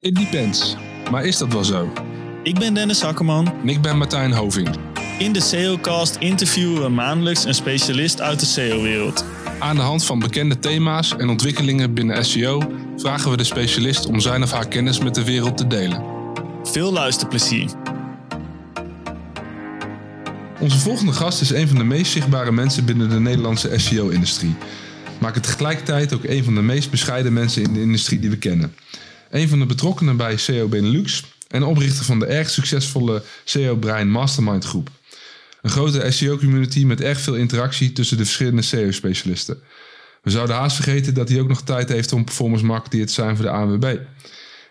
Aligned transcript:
It 0.00 0.14
depends. 0.14 0.76
Maar 1.10 1.24
is 1.24 1.38
dat 1.38 1.52
wel 1.52 1.64
zo? 1.64 1.92
Ik 2.42 2.58
ben 2.58 2.74
Dennis 2.74 3.02
Akkerman. 3.02 3.54
En 3.62 3.68
ik 3.68 3.82
ben 3.82 3.98
Martijn 3.98 4.32
Hoving. 4.32 4.68
In 5.18 5.32
de 5.32 5.40
SEOcast 5.40 6.16
interviewen 6.16 6.82
we 6.82 6.88
maandelijks 6.88 7.44
een 7.44 7.54
specialist 7.54 8.20
uit 8.20 8.40
de 8.40 8.46
SEO-wereld. 8.46 9.24
Aan 9.58 9.76
de 9.76 9.82
hand 9.82 10.04
van 10.04 10.18
bekende 10.18 10.58
thema's 10.58 11.16
en 11.16 11.28
ontwikkelingen 11.28 11.94
binnen 11.94 12.24
SEO 12.24 12.72
vragen 12.96 13.30
we 13.30 13.36
de 13.36 13.44
specialist 13.44 14.06
om 14.06 14.20
zijn 14.20 14.42
of 14.42 14.52
haar 14.52 14.68
kennis 14.68 14.98
met 14.98 15.14
de 15.14 15.24
wereld 15.24 15.56
te 15.56 15.66
delen. 15.66 16.04
Veel 16.62 16.92
luisterplezier. 16.92 17.70
Onze 20.60 20.78
volgende 20.78 21.12
gast 21.12 21.40
is 21.40 21.50
een 21.50 21.68
van 21.68 21.76
de 21.76 21.84
meest 21.84 22.12
zichtbare 22.12 22.52
mensen 22.52 22.84
binnen 22.84 23.08
de 23.08 23.20
Nederlandse 23.20 23.78
SEO-industrie. 23.78 24.54
Maar 25.20 25.34
het 25.34 25.42
tegelijkertijd 25.42 26.14
ook 26.14 26.24
een 26.24 26.44
van 26.44 26.54
de 26.54 26.62
meest 26.62 26.90
bescheiden 26.90 27.32
mensen 27.32 27.62
in 27.62 27.72
de 27.72 27.80
industrie 27.80 28.18
die 28.18 28.30
we 28.30 28.38
kennen. 28.38 28.74
Een 29.30 29.48
van 29.48 29.58
de 29.58 29.66
betrokkenen 29.66 30.16
bij 30.16 30.36
SEO 30.36 30.68
Benelux 30.68 31.24
en 31.48 31.62
oprichter 31.62 32.04
van 32.04 32.18
de 32.18 32.26
erg 32.26 32.50
succesvolle 32.50 33.22
SEO 33.44 33.76
Brein 33.76 34.10
Mastermind 34.10 34.64
groep. 34.64 34.90
Een 35.62 35.70
grote 35.70 36.10
SEO-community 36.10 36.84
met 36.84 37.00
erg 37.00 37.20
veel 37.20 37.34
interactie 37.34 37.92
tussen 37.92 38.16
de 38.16 38.24
verschillende 38.24 38.62
SEO-specialisten. 38.62 39.58
We 40.22 40.30
zouden 40.30 40.56
haast 40.56 40.76
vergeten 40.76 41.14
dat 41.14 41.28
hij 41.28 41.40
ook 41.40 41.48
nog 41.48 41.62
tijd 41.62 41.88
heeft 41.88 42.12
om 42.12 42.24
performance 42.24 42.64
marketeer 42.64 43.06
te 43.06 43.12
zijn 43.12 43.36
voor 43.36 43.44
de 43.44 43.50
ANWB. 43.50 43.96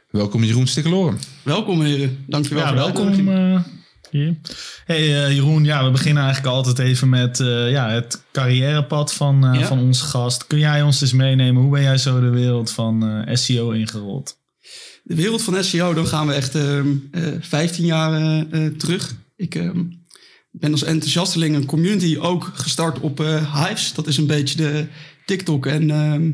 Welkom 0.09 0.43
Jeroen 0.43 0.67
Stikkeloren. 0.67 1.19
Welkom 1.43 1.81
heren, 1.81 2.23
dankjewel 2.27 2.63
Ja, 2.63 2.67
voor 2.67 2.77
welkom 2.77 3.29
eh, 3.29 3.59
hier. 4.09 4.35
Hey 4.85 5.23
eh, 5.25 5.31
Jeroen, 5.35 5.63
ja, 5.63 5.83
we 5.85 5.91
beginnen 5.91 6.23
eigenlijk 6.23 6.55
altijd 6.55 6.79
even 6.79 7.09
met 7.09 7.39
eh, 7.39 7.69
ja, 7.71 7.89
het 7.89 8.23
carrièrepad 8.31 9.13
van, 9.13 9.45
eh, 9.45 9.59
Ja. 9.59 9.65
van 9.65 9.79
onze 9.79 10.03
gast. 10.03 10.47
Kun 10.47 10.59
jij 10.59 10.81
ons 10.81 11.01
eens 11.01 11.13
meenemen? 11.13 11.61
Hoe 11.61 11.71
ben 11.71 11.81
jij 11.81 11.97
zo 11.97 12.19
de 12.19 12.29
wereld 12.29 12.71
van 12.71 13.07
eh, 13.25 13.35
SEO 13.35 13.71
ingerold? 13.71 14.36
De 15.07 15.15
wereld 15.15 15.41
van 15.41 15.63
SEO, 15.63 15.93
dan 15.93 16.07
gaan 16.07 16.27
we 16.27 16.33
echt 16.33 16.55
ehm, 16.55 16.95
eh 17.11 17.23
15 17.39 17.85
jaar 17.85 18.13
eh, 18.13 18.65
eh, 18.65 18.73
terug. 18.73 19.15
Ik 19.35 19.55
ehm, 19.55 19.83
ben 20.51 20.71
als 20.71 20.83
enthousiasteling 20.83 21.55
een 21.55 21.65
community 21.65 22.17
ook 22.19 22.51
gestart 22.53 22.99
op 22.99 23.19
eh, 23.19 23.63
Hives. 23.65 23.93
Dat 23.93 24.07
is 24.07 24.17
een 24.17 24.27
beetje 24.27 24.57
de 24.57 24.87
TikTok 25.25 25.65
en 25.65 25.89
ehm, 25.89 26.31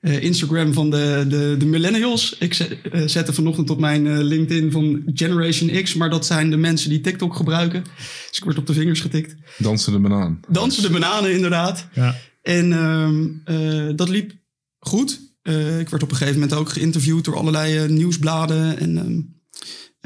eh, 0.00 0.22
Instagram 0.22 0.72
van 0.72 0.90
de, 0.90 1.24
de, 1.28 1.54
de 1.58 1.66
millennials. 1.66 2.36
Ik 2.38 2.54
zet, 2.54 2.78
zette 3.04 3.32
vanochtend 3.32 3.70
op 3.70 3.80
mijn 3.80 4.06
eh, 4.06 4.18
LinkedIn 4.18 4.70
van 4.70 5.02
Generation 5.14 5.82
X, 5.82 5.94
maar 5.94 6.10
dat 6.10 6.26
zijn 6.26 6.50
de 6.50 6.56
mensen 6.56 6.90
die 6.90 7.00
TikTok 7.00 7.36
gebruiken. 7.36 7.84
Dus 8.28 8.38
ik 8.38 8.44
word 8.44 8.58
op 8.58 8.66
de 8.66 8.72
vingers 8.72 9.00
getikt. 9.00 9.34
Dansen 9.58 9.92
de 9.92 9.98
banaan. 9.98 10.40
Dansen 10.48 10.82
de 10.82 10.90
bananen 10.90 11.32
inderdaad. 11.32 11.88
Ja. 11.92 12.16
En 12.42 12.72
ehm, 12.72 13.26
eh, 13.44 13.96
dat 13.96 14.08
liep 14.08 14.32
goed. 14.78 15.20
Eh, 15.46 15.78
ik 15.78 15.88
werd 15.88 16.02
op 16.02 16.10
een 16.10 16.16
gegeven 16.16 16.40
moment 16.40 16.58
ook 16.58 16.68
geïnterviewd 16.68 17.24
door 17.24 17.36
allerlei 17.36 17.78
eh, 17.78 17.88
nieuwsbladen. 17.88 18.78
En, 18.78 18.98
ehm, 18.98 19.20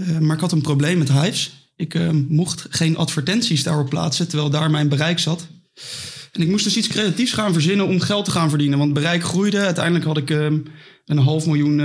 eh, 0.08 0.18
maar 0.18 0.34
ik 0.34 0.40
had 0.40 0.52
een 0.52 0.60
probleem 0.60 0.98
met 0.98 1.12
Hives. 1.12 1.72
Ik 1.76 1.94
ehm, 1.94 2.24
mocht 2.28 2.66
geen 2.70 2.96
advertenties 2.96 3.62
daarop 3.62 3.88
plaatsen, 3.88 4.28
terwijl 4.28 4.50
daar 4.50 4.70
mijn 4.70 4.88
bereik 4.88 5.18
zat. 5.18 5.46
En 6.32 6.42
ik 6.42 6.48
moest 6.48 6.64
dus 6.64 6.76
iets 6.76 6.88
creatiefs 6.88 7.32
gaan 7.32 7.52
verzinnen 7.52 7.86
om 7.86 8.00
geld 8.00 8.24
te 8.24 8.30
gaan 8.30 8.48
verdienen. 8.48 8.78
Want 8.78 8.92
bereik 8.92 9.24
groeide. 9.24 9.58
Uiteindelijk 9.58 10.04
had 10.04 10.16
ik 10.16 10.30
ehm, 10.30 10.58
een 11.04 11.18
half 11.18 11.46
miljoen 11.46 11.76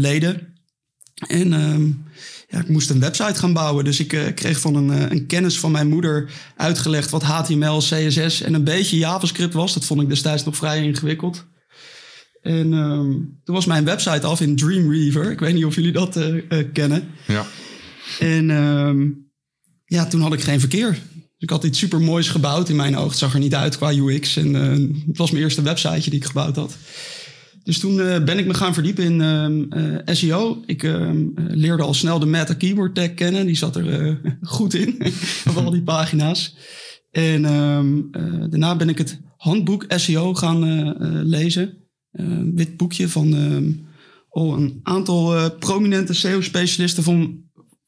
leden. 0.00 0.54
En 1.28 1.48
ja, 2.48 2.58
ik 2.60 2.68
moest 2.68 2.90
een 2.90 3.00
website 3.00 3.38
gaan 3.38 3.52
bouwen. 3.52 3.84
Dus 3.84 4.00
ik 4.00 4.32
kreeg 4.34 4.60
van 4.60 4.74
een, 4.74 5.12
een 5.12 5.26
kennis 5.26 5.58
van 5.58 5.70
mijn 5.70 5.88
moeder 5.88 6.30
uitgelegd 6.56 7.10
wat 7.10 7.22
HTML, 7.22 7.78
CSS 7.78 8.40
en 8.40 8.54
een 8.54 8.64
beetje 8.64 8.98
JavaScript 8.98 9.54
was. 9.54 9.74
Dat 9.74 9.84
vond 9.84 10.02
ik 10.02 10.08
destijds 10.08 10.44
nog 10.44 10.56
vrij 10.56 10.82
ingewikkeld. 10.82 11.44
En 12.44 12.72
ehm, 12.72 13.10
toen 13.44 13.54
was 13.54 13.66
mijn 13.66 13.84
website 13.84 14.26
af 14.26 14.40
in 14.40 14.56
Dreamweaver. 14.56 15.30
Ik 15.30 15.40
weet 15.40 15.54
niet 15.54 15.64
of 15.64 15.74
jullie 15.74 15.92
dat 15.92 16.16
eh, 16.16 16.36
eh, 16.48 16.66
kennen. 16.72 17.08
Ja. 17.26 17.46
En 18.18 18.50
ehm, 18.50 19.08
ja, 19.84 20.06
toen 20.06 20.20
had 20.20 20.32
ik 20.32 20.40
geen 20.40 20.60
verkeer. 20.60 20.90
Dus 20.90 21.00
ik 21.38 21.50
had 21.50 21.64
iets 21.64 21.78
super 21.78 22.00
moois 22.00 22.28
gebouwd 22.28 22.68
in 22.68 22.76
mijn 22.76 22.96
ogen. 22.96 23.08
Het 23.08 23.18
zag 23.18 23.32
er 23.32 23.38
niet 23.38 23.54
uit 23.54 23.76
qua 23.76 23.92
UX. 23.92 24.36
En 24.36 24.54
eh, 24.56 24.70
het 25.06 25.16
was 25.18 25.30
mijn 25.30 25.42
eerste 25.42 25.62
websiteje 25.62 26.10
die 26.10 26.20
ik 26.20 26.24
gebouwd 26.24 26.56
had. 26.56 26.76
Dus 27.62 27.78
toen 27.78 28.00
eh, 28.00 28.24
ben 28.24 28.38
ik 28.38 28.46
me 28.46 28.54
gaan 28.54 28.74
verdiepen 28.74 29.04
in 29.04 29.20
ehm, 29.20 30.14
SEO. 30.14 30.62
Ik 30.66 30.82
ehm, 30.82 31.26
leerde 31.34 31.82
al 31.82 31.94
snel 31.94 32.18
de 32.18 32.26
Meta 32.26 32.54
Keyword 32.54 32.94
Tag 32.94 33.14
kennen. 33.14 33.46
Die 33.46 33.56
zat 33.56 33.76
er 33.76 34.20
goed 34.42 34.74
in, 34.74 35.02
op 35.48 35.56
al 35.56 35.70
die 35.70 35.82
pagina's. 35.82 36.56
En 37.10 37.44
ehm, 37.44 38.00
daarna 38.50 38.76
ben 38.76 38.88
ik 38.88 38.98
het 38.98 39.20
handboek 39.36 39.84
SEO 39.88 40.34
gaan 40.34 40.92
lezen. 41.28 41.83
Eh, 42.14 42.26
wit 42.54 42.76
boekje 42.76 43.08
van 43.08 43.34
ehm, 43.34 43.70
al 44.28 44.54
een 44.54 44.80
aantal 44.82 45.36
eh, 45.36 45.46
prominente 45.58 46.14
SEO-specialisten 46.14 47.02
van 47.02 47.42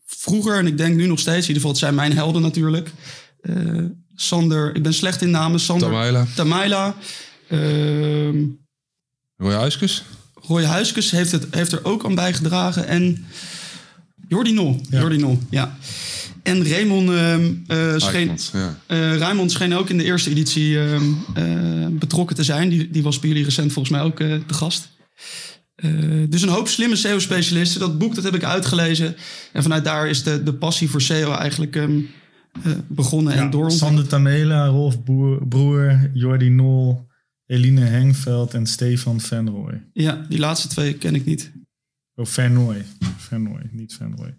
vroeger. 0.04 0.58
En 0.58 0.66
ik 0.66 0.78
denk 0.78 0.96
nu 0.96 1.06
nog 1.06 1.18
steeds, 1.18 1.48
in 1.48 1.54
ieder 1.54 1.54
geval, 1.54 1.70
het 1.70 1.78
zijn 1.78 1.94
mijn 1.94 2.12
helden 2.12 2.42
natuurlijk. 2.42 2.90
Eh, 3.40 3.84
Sander, 4.14 4.74
ik 4.74 4.82
ben 4.82 4.94
slecht 4.94 5.22
in 5.22 5.30
namen. 5.30 5.60
Sander 5.60 5.88
Tamaila. 5.88 6.26
Tamaila. 6.34 6.96
Ehm 7.48 8.44
Roy 9.36 9.52
Huiskus. 9.52 10.04
Roy 10.34 10.64
Huiskes 10.64 11.10
heeft, 11.10 11.32
het, 11.32 11.46
heeft 11.50 11.72
er 11.72 11.84
ook 11.84 12.04
aan 12.04 12.14
bijgedragen. 12.14 12.86
En 12.86 13.26
Jordi 14.28 14.52
Nol. 14.52 14.80
Ja. 14.90 15.00
Jordi 15.00 15.16
Nol, 15.16 15.38
ja. 15.50 15.76
En 16.46 16.68
Raymond 16.68 17.10
ehm, 17.10 17.52
eh, 17.66 17.94
scheen, 17.96 18.14
Eikmans, 18.18 18.50
ja. 18.52 18.78
eh, 18.86 19.16
Raymond 19.16 19.50
scheen 19.52 19.74
ook 19.74 19.90
in 19.90 19.98
de 19.98 20.04
eerste 20.04 20.30
editie 20.30 20.78
ehm, 20.80 21.02
eh, 21.34 21.86
betrokken 21.90 22.36
te 22.36 22.44
zijn. 22.44 22.68
Die, 22.68 22.90
die 22.90 23.02
was 23.02 23.18
bij 23.18 23.28
jullie 23.28 23.44
recent 23.44 23.72
volgens 23.72 23.94
mij 23.94 24.04
ook 24.04 24.20
eh, 24.20 24.34
te 24.46 24.54
gast. 24.54 24.88
Eh, 25.76 25.90
dus 26.28 26.42
een 26.42 26.48
hoop 26.48 26.68
slimme 26.68 26.96
SEO-specialisten. 26.96 27.80
Dat 27.80 27.98
boek 27.98 28.14
dat 28.14 28.24
heb 28.24 28.34
ik 28.34 28.44
uitgelezen. 28.44 29.16
En 29.52 29.62
vanuit 29.62 29.84
daar 29.84 30.08
is 30.08 30.22
de, 30.22 30.42
de 30.42 30.54
passie 30.54 30.90
voor 30.90 31.02
SEO 31.02 31.32
eigenlijk 31.32 31.76
ehm, 31.76 31.98
eh, 32.62 32.72
begonnen 32.88 33.32
en 33.32 33.44
Ja, 33.44 33.48
doorontwikkeld. 33.48 33.90
Sander 33.90 34.06
Tamela, 34.08 34.66
Rolf 34.66 35.04
Boer, 35.04 35.46
Broer, 35.48 36.10
Jordi 36.14 36.48
Nol, 36.48 37.06
Eline 37.46 37.80
Hengveld 37.80 38.54
en 38.54 38.66
Stefan 38.66 39.20
Venrooy. 39.20 39.82
Ja, 39.92 40.24
die 40.28 40.38
laatste 40.38 40.68
twee 40.68 40.94
ken 40.94 41.14
ik 41.14 41.24
niet. 41.24 41.52
Oh, 42.16 42.26
Vernooy. 42.26 42.84
Vernooy, 43.16 43.68
niet 43.72 43.94
Venrooy. 43.94 44.34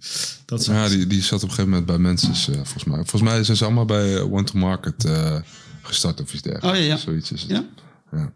Dat 0.46 0.66
Ja, 0.66 0.90
die, 0.90 1.08
die 1.08 1.22
zat 1.22 1.44
op 1.44 1.50
een 1.50 1.56
gegeven 1.56 1.70
moment 1.70 1.86
bij 1.86 1.98
mensen, 1.98 2.30
eh, 2.30 2.54
volgens 2.54 2.84
mij. 2.84 2.96
Volgens 2.96 3.22
mij 3.22 3.44
zijn 3.44 3.58
ze 3.58 3.66
allemaal 3.66 3.86
bij 3.86 4.16
eh, 4.16 4.32
One 4.34 4.44
to 4.44 4.58
Market 4.58 5.06
eh, 5.06 5.36
gestart 5.82 6.22
of 6.22 6.34
iets 6.34 6.42
dergelijks. 6.42 6.78
Oh, 6.80 6.84
ja, 6.84 6.90
ja. 6.90 6.98
Zoiets 6.98 7.32
is 7.32 7.42
het. 7.42 7.50
Ja? 7.52 7.66
Ja. 8.12 8.32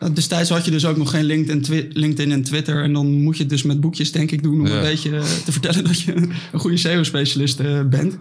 Uh, 0.00 0.14
Destijds 0.14 0.50
had 0.50 0.64
je 0.64 0.70
dus 0.70 0.84
ook 0.86 0.96
nog 0.96 1.10
geen 1.10 1.24
LinkedIn, 1.24 2.32
en 2.32 2.42
Twitter. 2.42 2.82
En 2.82 2.92
dan 2.92 3.22
moet 3.22 3.36
je 3.36 3.42
het 3.42 3.50
dus 3.50 3.62
met 3.62 3.80
boekjes, 3.80 4.12
denk 4.12 4.30
ik, 4.30 4.42
doen 4.42 4.60
om 4.60 4.66
Ja. 4.66 4.74
een 4.76 4.82
beetje 4.82 5.10
te 5.44 5.52
vertellen 5.52 5.84
dat 5.84 6.00
je 6.00 6.14
een 6.52 6.60
goede 6.60 6.76
SEO-specialist 6.76 7.88
bent. 7.90 8.18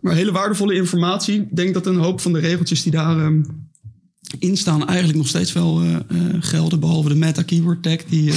Maar 0.00 0.14
hele 0.14 0.32
waardevolle 0.32 0.74
informatie. 0.74 1.40
Ik 1.40 1.56
denk 1.56 1.74
dat 1.74 1.86
een 1.86 1.96
hoop 1.96 2.20
van 2.20 2.32
de 2.32 2.38
regeltjes 2.38 2.82
die 2.82 2.92
daar 2.92 3.18
ehm, 3.18 3.42
in 4.38 4.56
staan 4.56 4.86
eigenlijk 4.86 5.18
nog 5.18 5.28
steeds 5.28 5.52
wel 5.52 5.80
eh, 5.80 5.94
eh, 5.94 6.02
gelden. 6.40 6.80
Behalve 6.80 7.08
de 7.08 7.14
meta 7.14 7.42
keyword 7.42 7.82
tag 7.82 7.96
die... 8.08 8.30
eh, 8.30 8.36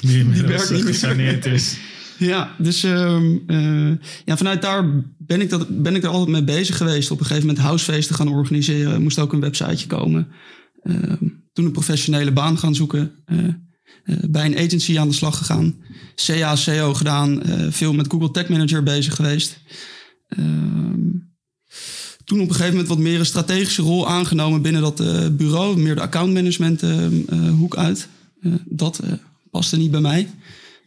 die 0.32 0.42
werkt 0.42 0.70
niet 0.70 0.84
gesaneerd 0.84 1.46
is. 1.46 1.76
ja, 2.18 2.54
dus 2.58 2.82
ehm, 2.82 3.36
eh, 3.46 3.90
ja, 4.24 4.36
vanuit 4.36 4.62
daar 4.62 4.84
ben 5.18 5.40
ik, 5.40 5.50
dat, 5.50 5.82
ben 5.82 5.94
ik 5.94 6.02
er 6.02 6.08
altijd 6.08 6.30
mee 6.30 6.44
bezig 6.44 6.76
geweest. 6.76 7.10
Op 7.10 7.20
een 7.20 7.26
gegeven 7.26 7.46
moment 7.46 7.64
housefeesten 7.64 8.14
gaan 8.14 8.28
organiseren. 8.28 8.92
Er 8.92 9.00
moest 9.00 9.18
ook 9.18 9.32
een 9.32 9.40
websiteje 9.40 9.86
komen. 9.86 10.28
Ehm, 10.82 11.24
toen 11.52 11.64
een 11.64 11.72
professionele 11.72 12.32
baan 12.32 12.58
gaan 12.58 12.74
zoeken. 12.74 13.12
bij 14.30 14.46
een 14.46 14.58
agency 14.58 14.98
aan 14.98 15.08
de 15.08 15.14
slag 15.14 15.38
gegaan. 15.38 15.74
CA, 16.14 16.56
CO 16.64 16.94
gedaan. 16.94 17.42
veel 17.70 17.92
met 17.92 18.10
Google 18.10 18.30
Tag 18.30 18.48
Manager 18.48 18.82
bezig 18.82 19.14
geweest. 19.14 19.60
Ehm, 20.28 21.09
toen 22.30 22.40
op 22.40 22.48
een 22.48 22.54
gegeven 22.54 22.72
moment 22.72 22.88
wat 22.88 22.98
meer 22.98 23.18
een 23.18 23.26
strategische 23.26 23.82
rol 23.82 24.08
aangenomen 24.08 24.62
binnen 24.62 24.82
dat 24.82 25.00
eh, 25.00 25.26
bureau. 25.32 25.78
Meer 25.78 25.94
de 25.94 26.00
accountmanagement 26.00 26.82
eh, 26.82 27.08
hoek 27.58 27.76
uit. 27.76 28.08
Dat 28.64 29.00
paste 29.50 29.76
niet 29.76 29.90
bij 29.90 30.00
mij. 30.00 30.28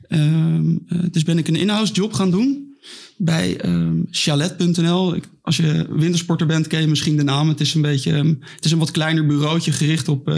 Ehm, 0.07 0.75
eh, 0.87 0.97
dus 1.11 1.23
ben 1.23 1.37
ik 1.37 1.47
een 1.47 1.55
in-house 1.55 1.93
job 1.93 2.13
gaan 2.13 2.31
doen 2.31 2.75
bij 3.17 3.57
ehm 3.57 3.97
chalet.nl. 4.11 5.15
Als 5.41 5.57
je 5.57 5.87
wintersporter 5.89 6.47
bent, 6.47 6.67
ken 6.67 6.81
je 6.81 6.87
misschien 6.87 7.17
de 7.17 7.23
naam. 7.23 7.47
Het 7.47 7.59
is 7.59 7.73
een 7.73 7.81
beetje, 7.81 8.13
ehm, 8.13 8.33
het 8.55 8.65
is 8.65 8.71
een 8.71 8.79
wat 8.79 8.91
kleiner 8.91 9.25
bureautje 9.25 9.71
gericht 9.71 10.07
op 10.07 10.31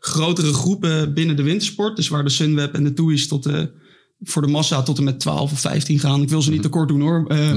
grotere 0.00 0.52
groepen 0.52 1.14
binnen 1.14 1.36
de 1.36 1.42
wintersport. 1.42 1.96
Dus 1.96 2.08
waar 2.08 2.24
de 2.24 2.30
Sunweb 2.30 2.74
en 2.74 2.84
de 2.84 2.92
TUI's 2.92 3.28
tot 3.28 3.42
de, 3.42 3.70
voor 4.22 4.42
de 4.42 4.48
massa 4.48 4.82
tot 4.82 4.98
en 4.98 5.04
met 5.04 5.20
12 5.20 5.52
of 5.52 5.60
15 5.60 5.98
gaan. 5.98 6.22
Ik 6.22 6.28
wil 6.28 6.42
ze 6.42 6.50
niet 6.50 6.62
tekort 6.62 6.88
doen 6.88 7.00
hoor. 7.00 7.24
Eh, 7.26 7.56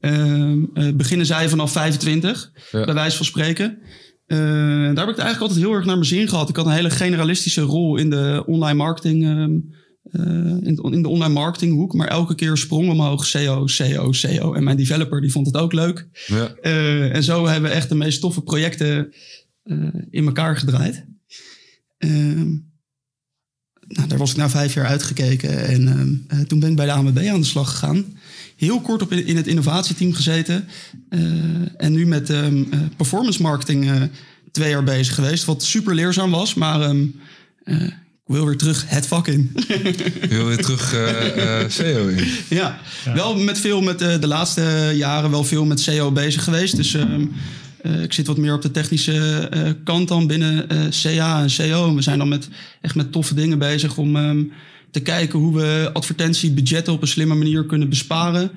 Ehm, 0.00 0.58
eh, 0.74 0.92
beginnen 0.94 1.26
zij 1.26 1.48
vanaf 1.48 1.72
25, 1.72 2.50
Ja. 2.72 2.84
bij 2.84 2.94
wijze 2.94 3.16
van 3.16 3.26
spreken. 3.26 3.78
Eh, 4.26 4.38
daar 4.38 4.86
heb 4.86 5.08
ik 5.08 5.16
het 5.16 5.18
eigenlijk 5.18 5.40
altijd 5.40 5.60
heel 5.60 5.72
erg 5.72 5.84
naar 5.84 5.94
mijn 5.94 6.06
zin 6.08 6.28
gehad. 6.28 6.48
Ik 6.48 6.56
had 6.56 6.66
een 6.66 6.72
hele 6.72 6.90
generalistische 6.90 7.60
rol 7.60 7.96
in 7.96 8.10
de 8.10 8.42
online 8.46 8.74
marketing, 8.78 9.22
eh, 9.24 10.20
in, 10.62 10.74
de, 10.74 10.88
in 10.90 11.02
de 11.02 11.08
online 11.08 11.32
marketinghoek. 11.32 11.92
Maar 11.94 12.08
elke 12.08 12.34
keer 12.34 12.56
sprong 12.56 12.90
omhoog 12.90 13.26
SEO, 13.26 13.66
SEO, 13.66 14.12
SEO. 14.12 14.54
En 14.54 14.64
mijn 14.64 14.76
developer 14.76 15.20
die 15.20 15.30
vond 15.32 15.46
het 15.46 15.56
ook 15.56 15.72
leuk. 15.72 16.08
ja. 16.26 16.54
En 17.08 17.22
zo 17.22 17.46
hebben 17.46 17.70
we 17.70 17.76
echt 17.76 17.88
de 17.88 17.94
meest 17.94 18.20
toffe 18.20 18.40
projecten 18.42 19.12
in 20.10 20.24
elkaar 20.26 20.56
gedraaid. 20.56 21.06
Ehm, 21.98 22.46
nou, 23.88 24.08
daar 24.08 24.18
was 24.18 24.30
ik 24.30 24.36
na 24.36 24.50
vijf 24.50 24.74
jaar 24.74 24.86
uitgekeken. 24.86 25.66
En 25.66 25.88
ehm, 25.88 26.38
eh, 26.40 26.46
toen 26.46 26.60
ben 26.60 26.70
ik 26.70 26.76
bij 26.76 26.86
de 26.86 26.92
AMB 26.92 27.18
aan 27.18 27.40
de 27.40 27.46
slag 27.46 27.70
gegaan. 27.70 28.04
Heel 28.56 28.80
kort 28.80 29.02
op 29.02 29.12
in, 29.12 29.26
in 29.26 29.36
het 29.36 29.46
innovatieteam 29.46 30.12
gezeten. 30.12 30.64
Eh, 31.08 31.20
en 31.76 31.92
nu 31.92 32.06
met 32.06 32.30
ehm, 32.30 32.64
eh, 32.70 32.78
performance 32.96 33.42
marketing 33.42 33.90
eh, 33.90 34.02
twee 34.52 34.70
jaar 34.70 34.84
bezig 34.84 35.14
geweest. 35.14 35.44
Wat 35.44 35.62
super 35.62 35.94
leerzaam 35.94 36.30
was. 36.30 36.54
Maar 36.54 36.80
ehm, 36.80 37.06
eh, 37.64 37.90
ik 38.26 38.34
wil 38.34 38.46
weer 38.46 38.56
terug 38.56 38.84
het 38.86 39.06
vak 39.06 39.28
in. 39.28 39.50
Je 40.20 40.26
wil 40.28 40.46
weer 40.46 40.62
terug 40.62 40.94
eh, 40.94 41.60
eh, 41.60 41.70
SEO 41.70 42.06
in. 42.08 42.26
Ja, 42.48 42.78
wel 43.14 43.36
met 43.36 43.58
veel 43.58 43.80
met 43.80 44.00
eh, 44.00 44.20
de 44.20 44.26
laatste 44.26 44.92
jaren 44.94 45.30
wel 45.30 45.44
veel 45.44 45.64
met 45.64 45.80
SEO 45.80 46.12
bezig 46.12 46.44
geweest. 46.44 46.76
Dus 46.76 46.94
ehm, 46.94 47.24
eh, 47.84 48.02
ik 48.02 48.12
zit 48.12 48.26
wat 48.26 48.36
meer 48.36 48.54
op 48.54 48.62
de 48.62 48.70
technische 48.70 49.48
eh, 49.50 49.70
kant 49.84 50.08
dan 50.08 50.26
binnen 50.26 50.68
eh, 50.68 50.78
CA 51.02 51.42
en 51.42 51.48
CO. 51.56 51.94
We 51.94 52.02
zijn 52.02 52.18
dan 52.18 52.28
met, 52.28 52.48
echt 52.80 52.94
met 52.94 53.12
toffe 53.12 53.34
dingen 53.34 53.58
bezig 53.58 53.96
om 53.96 54.16
ehm, 54.16 54.42
te 54.90 55.00
kijken 55.00 55.38
hoe 55.38 55.56
we 55.56 55.90
advertentiebudgetten 55.92 56.92
op 56.92 57.02
een 57.02 57.08
slimme 57.08 57.34
manier 57.34 57.64
kunnen 57.64 57.88
besparen. 57.88 58.50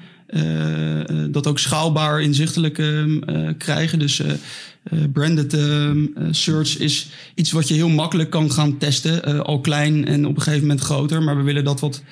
Dat 1.31 1.47
ook 1.47 1.59
schaalbaar 1.59 2.21
inzichtelijk 2.21 2.77
ehm, 2.77 3.18
eh, 3.24 3.50
krijgen. 3.57 4.00
Dus 4.00 4.21
branded 5.13 5.53
eh, 5.53 5.91
search 6.31 6.77
is 6.77 7.07
iets 7.35 7.51
wat 7.51 7.68
je 7.68 7.73
heel 7.73 7.89
makkelijk 7.89 8.30
kan 8.30 8.51
gaan 8.51 8.77
testen. 8.77 9.44
al 9.45 9.62
klein 9.62 10.06
en 10.06 10.25
op 10.25 10.35
een 10.35 10.41
gegeven 10.41 10.68
moment 10.68 10.85
groter. 10.85 11.23
Maar 11.23 11.38
we 11.38 11.44
willen 11.44 11.63
dat 11.63 11.80
wat 11.80 12.03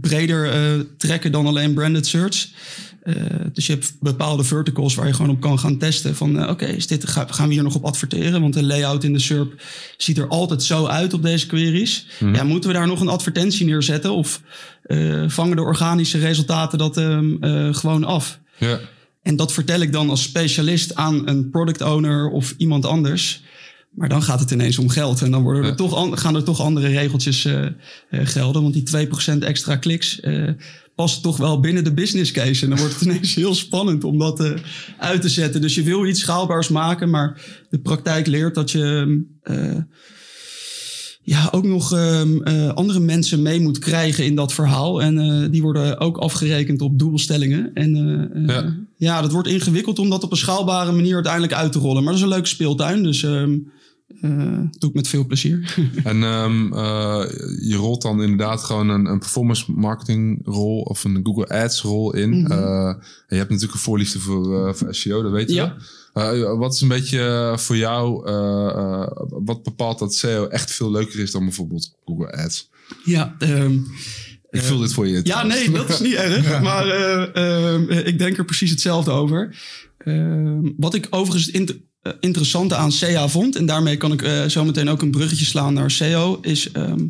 breder 0.00 0.50
trekken 0.96 1.32
dan 1.32 1.46
alleen 1.46 1.74
branded 1.74 2.06
search. 2.06 2.48
Eh, 3.02 3.14
dus 3.52 3.66
je 3.66 3.72
hebt 3.72 3.92
bepaalde 4.00 4.44
verticals 4.44 4.94
waar 4.94 5.06
je 5.06 5.12
gewoon 5.12 5.30
op 5.30 5.40
kan 5.40 5.58
gaan 5.58 5.78
testen. 5.78 6.16
Van 6.16 6.38
eh, 6.38 6.48
oké, 6.50 6.64
is 6.66 6.86
dit 6.86 7.08
ga- 7.08 7.26
gaan 7.30 7.48
we 7.48 7.54
hier 7.54 7.62
nog 7.62 7.74
op 7.74 7.84
adverteren? 7.84 8.40
Want 8.40 8.54
de 8.54 8.62
layout 8.62 9.04
in 9.04 9.12
de 9.12 9.18
SERP 9.18 9.62
ziet 9.96 10.18
er 10.18 10.28
altijd 10.28 10.62
zo 10.62 10.86
uit 10.86 11.12
op 11.14 11.22
deze 11.22 11.46
queries. 11.46 12.06
Ja, 12.32 12.44
moeten 12.44 12.70
we 12.70 12.76
daar 12.76 12.86
nog 12.86 13.00
een 13.00 13.08
advertentie 13.08 13.66
neerzetten? 13.66 14.14
Of 14.14 14.40
eh, 14.82 15.24
vangen 15.28 15.56
de 15.56 15.62
organische 15.62 16.18
resultaten 16.18 16.78
dat 16.78 16.96
ehm, 16.96 17.34
eh, 17.40 17.74
gewoon 17.74 18.04
af? 18.04 18.38
Ja. 18.58 18.80
En 19.22 19.36
dat 19.36 19.52
vertel 19.52 19.80
ik 19.80 19.92
dan 19.92 20.10
als 20.10 20.22
specialist 20.22 20.94
aan 20.94 21.28
een 21.28 21.50
product 21.50 21.80
owner 21.80 22.28
of 22.30 22.54
iemand 22.56 22.86
anders. 22.86 23.42
Maar 23.90 24.08
dan 24.08 24.22
gaat 24.22 24.40
het 24.40 24.50
ineens 24.50 24.78
om 24.78 24.88
geld. 24.88 25.22
En 25.22 25.30
dan 25.30 25.42
worden 25.42 25.62
er 25.62 25.68
Ja. 25.68 25.74
toch 25.74 25.94
an- 25.94 26.18
gaan 26.18 26.34
er 26.34 26.44
toch 26.44 26.60
andere 26.60 26.88
regeltjes 26.88 27.48
gelden. 28.10 28.62
Want 28.62 28.74
die 28.74 28.82
2% 28.82 29.42
extra 29.44 29.76
kliks 29.76 30.20
past 30.94 31.22
toch 31.22 31.36
wel 31.36 31.60
binnen 31.60 31.84
de 31.84 31.94
business 31.94 32.30
case. 32.30 32.62
En 32.62 32.70
dan 32.70 32.78
wordt 32.78 32.94
het 32.94 33.02
ineens 33.08 33.34
heel 33.34 33.54
spannend 33.54 34.04
om 34.04 34.18
dat 34.18 34.40
eh, 34.40 34.52
uit 34.98 35.22
te 35.22 35.28
zetten. 35.28 35.60
Dus 35.60 35.74
je 35.74 35.82
wil 35.82 36.06
iets 36.06 36.20
schaalbaars 36.20 36.68
maken. 36.68 37.10
Maar 37.10 37.40
de 37.70 37.78
praktijk 37.78 38.26
leert 38.26 38.54
dat 38.54 38.70
je 38.70 39.20
eh, 39.42 39.76
ja, 41.22 41.48
ook 41.52 41.64
nog 41.64 41.92
ehm, 41.92 42.42
eh, 42.42 42.68
andere 42.68 43.00
mensen 43.00 43.42
mee 43.42 43.60
moet 43.60 43.78
krijgen 43.78 44.24
in 44.24 44.34
dat 44.34 44.52
verhaal. 44.52 45.02
En 45.02 45.50
die 45.50 45.62
worden 45.62 45.98
ook 45.98 46.18
afgerekend 46.18 46.80
op 46.80 46.98
doelstellingen. 46.98 47.70
En 47.74 47.94
Ja. 48.46 48.76
ja. 48.96 49.22
dat 49.22 49.32
wordt 49.32 49.48
ingewikkeld 49.48 49.98
om 49.98 50.10
dat 50.10 50.24
op 50.24 50.30
een 50.30 50.36
schaalbare 50.36 50.92
manier 50.92 51.14
uiteindelijk 51.14 51.52
uit 51.52 51.72
te 51.72 51.78
rollen. 51.78 52.02
Maar 52.02 52.12
dat 52.12 52.22
is 52.22 52.22
een 52.22 52.32
leuke 52.32 52.48
speeltuin, 52.48 53.02
dus 53.02 53.22
ehm 53.22 53.58
eh, 54.20 54.60
doe 54.78 54.88
ik 54.88 54.94
met 54.94 55.08
veel 55.08 55.26
plezier. 55.26 55.74
En 56.04 56.22
ehm, 56.22 56.72
eh, 56.72 57.24
je 57.60 57.76
rolt 57.76 58.02
dan 58.02 58.22
inderdaad 58.22 58.60
gewoon 58.62 58.88
een, 58.88 59.06
een 59.06 59.18
performance 59.18 59.72
marketing 59.72 60.40
rol 60.44 60.80
of 60.80 61.04
een 61.04 61.20
Google 61.22 61.48
Ads 61.48 61.80
rol 61.82 62.14
in. 62.14 62.30
Mhm. 62.42 62.52
Eh, 62.52 62.94
je 63.28 63.36
hebt 63.36 63.48
natuurlijk 63.50 63.72
een 63.72 63.78
voorliefde 63.84 64.18
voor, 64.18 64.76
voor 64.76 64.94
SEO, 64.94 65.22
dat 65.22 65.32
weten 65.32 65.54
Ja. 65.54 65.76
we. 65.76 66.20
Eh, 66.20 66.58
wat 66.58 66.74
is 66.74 66.80
een 66.80 66.88
beetje 66.88 67.54
voor 67.58 67.76
jou, 67.76 68.26
eh, 68.26 68.68
eh, 68.68 69.06
wat 69.28 69.62
bepaalt 69.62 69.98
dat 69.98 70.14
SEO 70.14 70.46
echt 70.46 70.70
veel 70.72 70.90
leuker 70.90 71.18
is 71.20 71.30
dan 71.30 71.44
bijvoorbeeld 71.44 71.94
Google 72.04 72.32
Ads? 72.32 72.70
ja, 73.04 73.34
ehm, 73.38 73.72
Ik 74.50 74.60
vul 74.62 74.78
dit 74.78 74.92
voor 74.92 75.06
je. 75.06 75.14
ja, 75.14 75.22
trouwens. 75.22 75.54
nee, 75.58 75.70
dat 75.70 75.88
is 75.88 76.00
niet 76.00 76.14
erg. 76.26 76.62
Maar 76.62 76.86
eh, 76.88 77.36
ehm, 77.74 77.88
eh, 77.90 78.06
ik 78.06 78.18
denk 78.18 78.38
er 78.38 78.44
precies 78.44 78.70
hetzelfde 78.70 79.10
over. 79.10 79.56
Ehm, 79.98 80.70
wat 80.76 80.94
ik 80.94 81.06
overigens 81.10 81.50
interessante 82.20 82.74
aan 82.74 82.92
SEA 82.92 83.28
vond... 83.28 83.56
en 83.56 83.66
daarmee 83.66 83.96
kan 83.96 84.12
ik 84.12 84.22
eh, 84.22 84.44
zo 84.44 84.64
meteen 84.64 84.88
ook 84.88 85.02
een 85.02 85.10
bruggetje 85.10 85.44
slaan 85.44 85.74
naar 85.74 85.90
SEO... 85.90 86.38
is 86.40 86.72
ehm, 86.72 87.06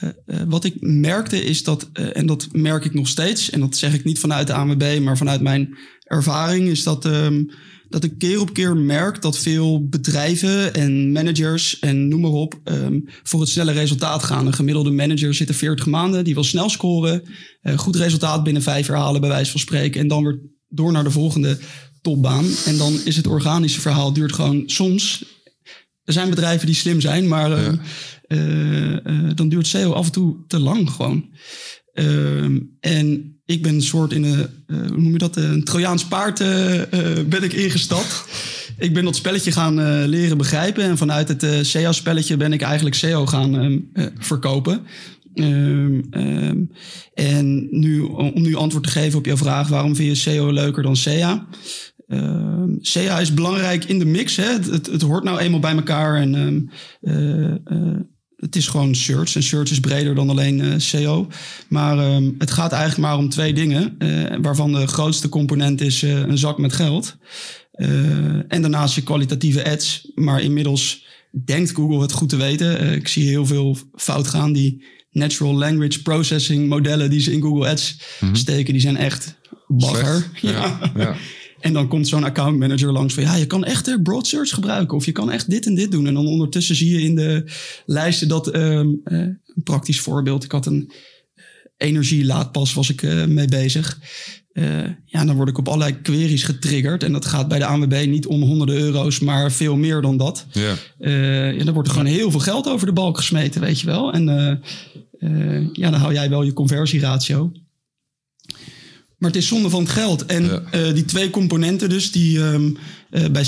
eh, 0.00 0.08
eh, 0.26 0.46
wat 0.48 0.64
ik 0.64 0.74
merkte 0.80 1.44
is 1.44 1.62
dat, 1.64 1.90
eh, 1.92 2.16
en 2.16 2.26
dat 2.26 2.48
merk 2.52 2.84
ik 2.84 2.94
nog 2.94 3.08
steeds... 3.08 3.50
en 3.50 3.60
dat 3.60 3.76
zeg 3.76 3.94
ik 3.94 4.04
niet 4.04 4.18
vanuit 4.18 4.46
de 4.46 4.52
ANWB, 4.52 4.98
maar 5.02 5.16
vanuit 5.16 5.40
mijn 5.40 5.76
ervaring... 6.04 6.68
is 6.68 6.82
dat, 6.82 7.04
ehm, 7.04 7.44
dat 7.88 8.04
ik 8.04 8.18
keer 8.18 8.40
op 8.40 8.52
keer 8.52 8.76
merk 8.76 9.22
dat 9.22 9.38
veel 9.38 9.88
bedrijven 9.88 10.74
en 10.74 11.12
managers 11.12 11.78
en 11.78 12.08
noem 12.08 12.20
maar 12.20 12.30
op... 12.30 12.60
ehm, 12.64 13.00
voor 13.22 13.40
het 13.40 13.48
snelle 13.48 13.72
resultaat 13.72 14.22
gaan. 14.22 14.46
Een 14.46 14.52
gemiddelde 14.54 14.90
manager 14.90 15.34
zit 15.34 15.48
er 15.48 15.54
40 15.54 15.86
maanden, 15.86 16.24
die 16.24 16.34
wil 16.34 16.44
snel 16.44 16.68
scoren... 16.68 17.22
eh, 17.60 17.78
goed 17.78 17.96
resultaat 17.96 18.44
binnen 18.44 18.62
vijf 18.62 18.86
jaar 18.86 18.96
halen, 18.96 19.20
bij 19.20 19.30
wijze 19.30 19.50
van 19.50 19.60
spreken... 19.60 20.00
en 20.00 20.08
dan 20.08 20.24
weer 20.24 20.40
door 20.68 20.92
naar 20.92 21.04
de 21.04 21.10
volgende 21.10 21.58
topbaan. 22.04 22.46
En 22.64 22.76
dan 22.76 23.00
is 23.04 23.16
het 23.16 23.26
organische 23.26 23.80
verhaal 23.80 24.12
duurt 24.12 24.32
gewoon 24.32 24.62
soms. 24.66 25.24
Er 26.04 26.12
zijn 26.12 26.30
bedrijven 26.30 26.66
die 26.66 26.74
slim 26.74 27.00
zijn, 27.00 27.28
maar 27.28 27.52
ehm, 27.52 27.76
eh, 28.26 29.06
eh, 29.06 29.30
dan 29.34 29.48
duurt 29.48 29.66
SEO 29.66 29.92
af 29.92 30.06
en 30.06 30.12
toe 30.12 30.36
te 30.46 30.58
lang 30.58 30.90
gewoon. 30.90 31.24
Ehm, 31.92 32.58
en 32.80 33.38
ik 33.44 33.62
ben 33.62 33.74
een 33.74 33.82
soort 33.82 34.12
in 34.12 34.24
een, 34.24 34.48
eh, 34.66 34.76
hoe 34.76 35.00
noem 35.00 35.12
je 35.12 35.18
dat, 35.18 35.36
een 35.36 35.64
Trojaans 35.64 36.04
paard 36.04 36.38
ben 37.28 37.42
ik 37.42 37.52
ingestapt. 37.52 38.24
Ik 38.78 38.94
ben 38.94 39.04
dat 39.04 39.16
spelletje 39.16 39.52
gaan 39.52 40.04
leren 40.08 40.38
begrijpen. 40.38 40.84
En 40.84 40.98
vanuit 40.98 41.28
het 41.28 41.42
eh 41.42 41.58
SEO-spelletje 41.62 42.36
ben 42.36 42.52
ik 42.52 42.62
eigenlijk 42.62 42.96
SEO 42.96 43.26
gaan 43.26 43.58
ehm, 43.58 43.78
eh, 43.92 44.06
verkopen. 44.18 44.82
En 47.14 47.66
nu, 47.70 48.00
om 48.00 48.42
nu 48.42 48.54
antwoord 48.54 48.84
te 48.84 48.90
geven 48.90 49.18
op 49.18 49.26
jouw 49.26 49.36
vraag, 49.36 49.68
waarom 49.68 49.96
vind 49.96 50.08
je 50.08 50.14
SEO 50.14 50.52
leuker 50.52 50.82
dan 50.82 50.96
SEA? 50.96 51.46
Ehm 52.08 52.54
SEA 52.80 53.18
is 53.20 53.34
belangrijk 53.34 53.84
in 53.84 53.98
de 53.98 54.04
mix. 54.04 54.36
Hè? 54.36 54.52
Het, 54.52 54.66
het, 54.66 54.86
het 54.86 55.02
hoort 55.02 55.24
nou 55.24 55.38
eenmaal 55.38 55.60
bij 55.60 55.74
elkaar. 55.74 56.16
En 56.16 56.34
ehm, 56.34 56.60
eh, 57.14 57.50
eh, 57.50 57.98
het 58.36 58.56
is 58.56 58.68
gewoon 58.68 58.94
search. 58.94 59.34
En 59.34 59.42
search 59.42 59.70
is 59.70 59.80
breder 59.80 60.14
dan 60.14 60.30
alleen 60.30 60.80
SEO. 60.80 61.28
Maar 61.68 61.98
ehm, 61.98 62.30
het 62.38 62.50
gaat 62.50 62.72
eigenlijk 62.72 63.08
maar 63.08 63.18
om 63.18 63.28
twee 63.28 63.54
dingen. 63.54 63.96
waarvan 64.42 64.72
de 64.72 64.86
grootste 64.86 65.28
component 65.28 65.80
is 65.80 66.02
een 66.02 66.38
zak 66.38 66.58
met 66.58 66.72
geld. 66.72 67.16
En 68.48 68.62
daarnaast 68.62 68.94
je 68.94 69.02
kwalitatieve 69.02 69.70
ads. 69.70 70.10
Maar 70.14 70.42
inmiddels 70.42 71.06
denkt 71.44 71.70
Google 71.70 72.00
het 72.00 72.12
goed 72.12 72.28
te 72.28 72.36
weten. 72.36 72.92
Ik 72.92 73.08
zie 73.08 73.28
heel 73.28 73.46
veel 73.46 73.78
fout 73.94 74.28
gaan. 74.28 74.52
Die 74.52 74.84
natural 75.10 75.54
language 75.54 76.02
processing 76.02 76.68
modellen 76.68 77.10
die 77.10 77.20
ze 77.20 77.32
in 77.32 77.42
Google 77.42 77.68
Ads 77.68 77.98
steken, 78.32 78.72
die 78.72 78.82
zijn 78.82 78.96
echt 78.96 79.34
bagger. 79.68 80.30
Slecht. 80.34 80.56
Ja. 80.56 80.78
ja. 80.96 81.16
En 81.64 81.72
dan 81.72 81.88
komt 81.88 82.08
zo'n 82.08 82.24
account 82.24 82.58
manager 82.58 82.92
langs 82.92 83.14
van 83.14 83.22
ja, 83.22 83.34
je 83.34 83.46
kan 83.46 83.64
echt 83.64 83.88
eh, 83.88 83.94
broad 84.02 84.26
search 84.26 84.50
gebruiken 84.50 84.96
of 84.96 85.04
je 85.04 85.12
kan 85.12 85.30
echt 85.30 85.50
dit 85.50 85.66
en 85.66 85.74
dit 85.74 85.90
doen. 85.90 86.06
En 86.06 86.14
dan 86.14 86.26
ondertussen 86.26 86.76
zie 86.76 86.92
je 86.92 87.02
in 87.02 87.14
de 87.14 87.44
lijsten 87.86 88.28
dat 88.28 88.48
ehm, 88.48 88.88
eh, 89.04 89.18
een 89.18 89.62
praktisch 89.64 90.00
voorbeeld. 90.00 90.44
Ik 90.44 90.52
had 90.52 90.66
een 90.66 90.92
energielaadpas 91.76 92.74
was 92.74 92.90
ik 92.90 93.02
eh, 93.02 93.24
mee 93.24 93.48
bezig. 93.48 93.98
Eh, 94.52 94.84
ja, 95.04 95.24
dan 95.24 95.36
word 95.36 95.48
ik 95.48 95.58
op 95.58 95.68
allerlei 95.68 96.00
queries 96.00 96.44
getriggerd. 96.44 97.02
En 97.02 97.12
dat 97.12 97.24
gaat 97.24 97.48
bij 97.48 97.58
de 97.58 97.66
ANWB 97.66 98.04
niet 98.08 98.26
om 98.26 98.42
honderden 98.42 98.76
euro's, 98.76 99.18
maar 99.18 99.52
veel 99.52 99.76
meer 99.76 100.00
dan 100.00 100.16
dat. 100.16 100.46
ja. 100.52 100.74
Eh, 100.98 101.56
ja, 101.58 101.64
dan 101.64 101.74
wordt 101.74 101.88
er 101.88 101.94
gewoon 101.94 102.12
heel 102.12 102.30
veel 102.30 102.40
geld 102.40 102.68
over 102.68 102.86
de 102.86 102.92
balk 102.92 103.16
gesmeten, 103.16 103.60
weet 103.60 103.80
je 103.80 103.86
wel. 103.86 104.12
En 104.12 104.28
eh, 104.28 104.50
eh, 105.18 105.66
ja, 105.72 105.90
dan 105.90 106.00
hou 106.00 106.12
jij 106.12 106.30
wel 106.30 106.42
je 106.42 106.52
conversieratio. 106.52 107.52
Maar 109.24 109.32
het 109.32 109.42
is 109.42 109.48
zonde 109.48 109.70
van 109.70 109.82
het 109.82 109.90
geld. 109.92 110.26
En 110.26 110.44
Ja. 110.44 110.62
eh, 110.70 110.94
die 110.94 111.04
twee 111.04 111.30
componenten 111.30 111.88
dus, 111.88 112.12
die 112.12 112.40
ehm, 112.42 112.70
eh, 113.10 113.24
bij 113.30 113.44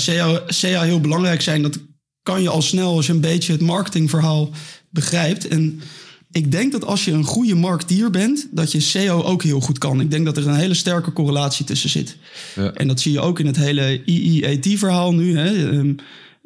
SEA 0.47 0.81
heel 0.81 1.01
belangrijk 1.01 1.41
zijn... 1.41 1.61
dat 1.61 1.79
kan 2.23 2.41
je 2.41 2.49
al 2.49 2.61
snel 2.61 2.95
als 2.95 3.05
je 3.05 3.13
een 3.13 3.21
beetje 3.21 3.51
het 3.51 3.61
marketingverhaal 3.61 4.49
begrijpt. 4.89 5.47
En 5.47 5.81
ik 6.31 6.51
denk 6.51 6.71
dat 6.71 6.85
als 6.85 7.05
je 7.05 7.11
een 7.11 7.23
goede 7.23 7.55
marketeer 7.55 8.09
bent... 8.09 8.47
dat 8.51 8.71
je 8.71 8.79
SEO 8.79 9.21
ook 9.23 9.43
heel 9.43 9.59
goed 9.59 9.77
kan. 9.77 10.01
Ik 10.01 10.11
denk 10.11 10.25
dat 10.25 10.37
er 10.37 10.47
een 10.47 10.55
hele 10.55 10.73
sterke 10.73 11.13
correlatie 11.13 11.65
tussen 11.65 11.89
zit. 11.89 12.17
Ja. 12.55 12.73
En 12.73 12.87
dat 12.87 12.99
zie 12.99 13.11
je 13.11 13.19
ook 13.19 13.39
in 13.39 13.45
het 13.45 13.57
hele 13.57 14.01
IEAT-verhaal 14.05 15.13
nu. 15.13 15.37
Hè. 15.37 15.69
Ehm, 15.69 15.93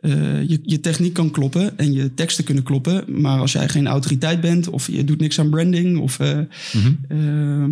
eh, 0.01 0.49
je, 0.49 0.59
je 0.63 0.79
techniek 0.79 1.13
kan 1.13 1.31
kloppen 1.31 1.77
en 1.77 1.93
je 1.93 2.13
teksten 2.13 2.43
kunnen 2.43 2.63
kloppen. 2.63 3.03
Maar 3.21 3.39
als 3.39 3.51
jij 3.51 3.69
geen 3.69 3.87
autoriteit 3.87 4.41
bent 4.41 4.69
of 4.69 4.87
je 4.87 5.03
doet 5.03 5.19
niks 5.19 5.39
aan 5.39 5.49
branding... 5.49 5.99
of 5.99 6.19
eh, 6.19 6.37
ehm, 7.09 7.71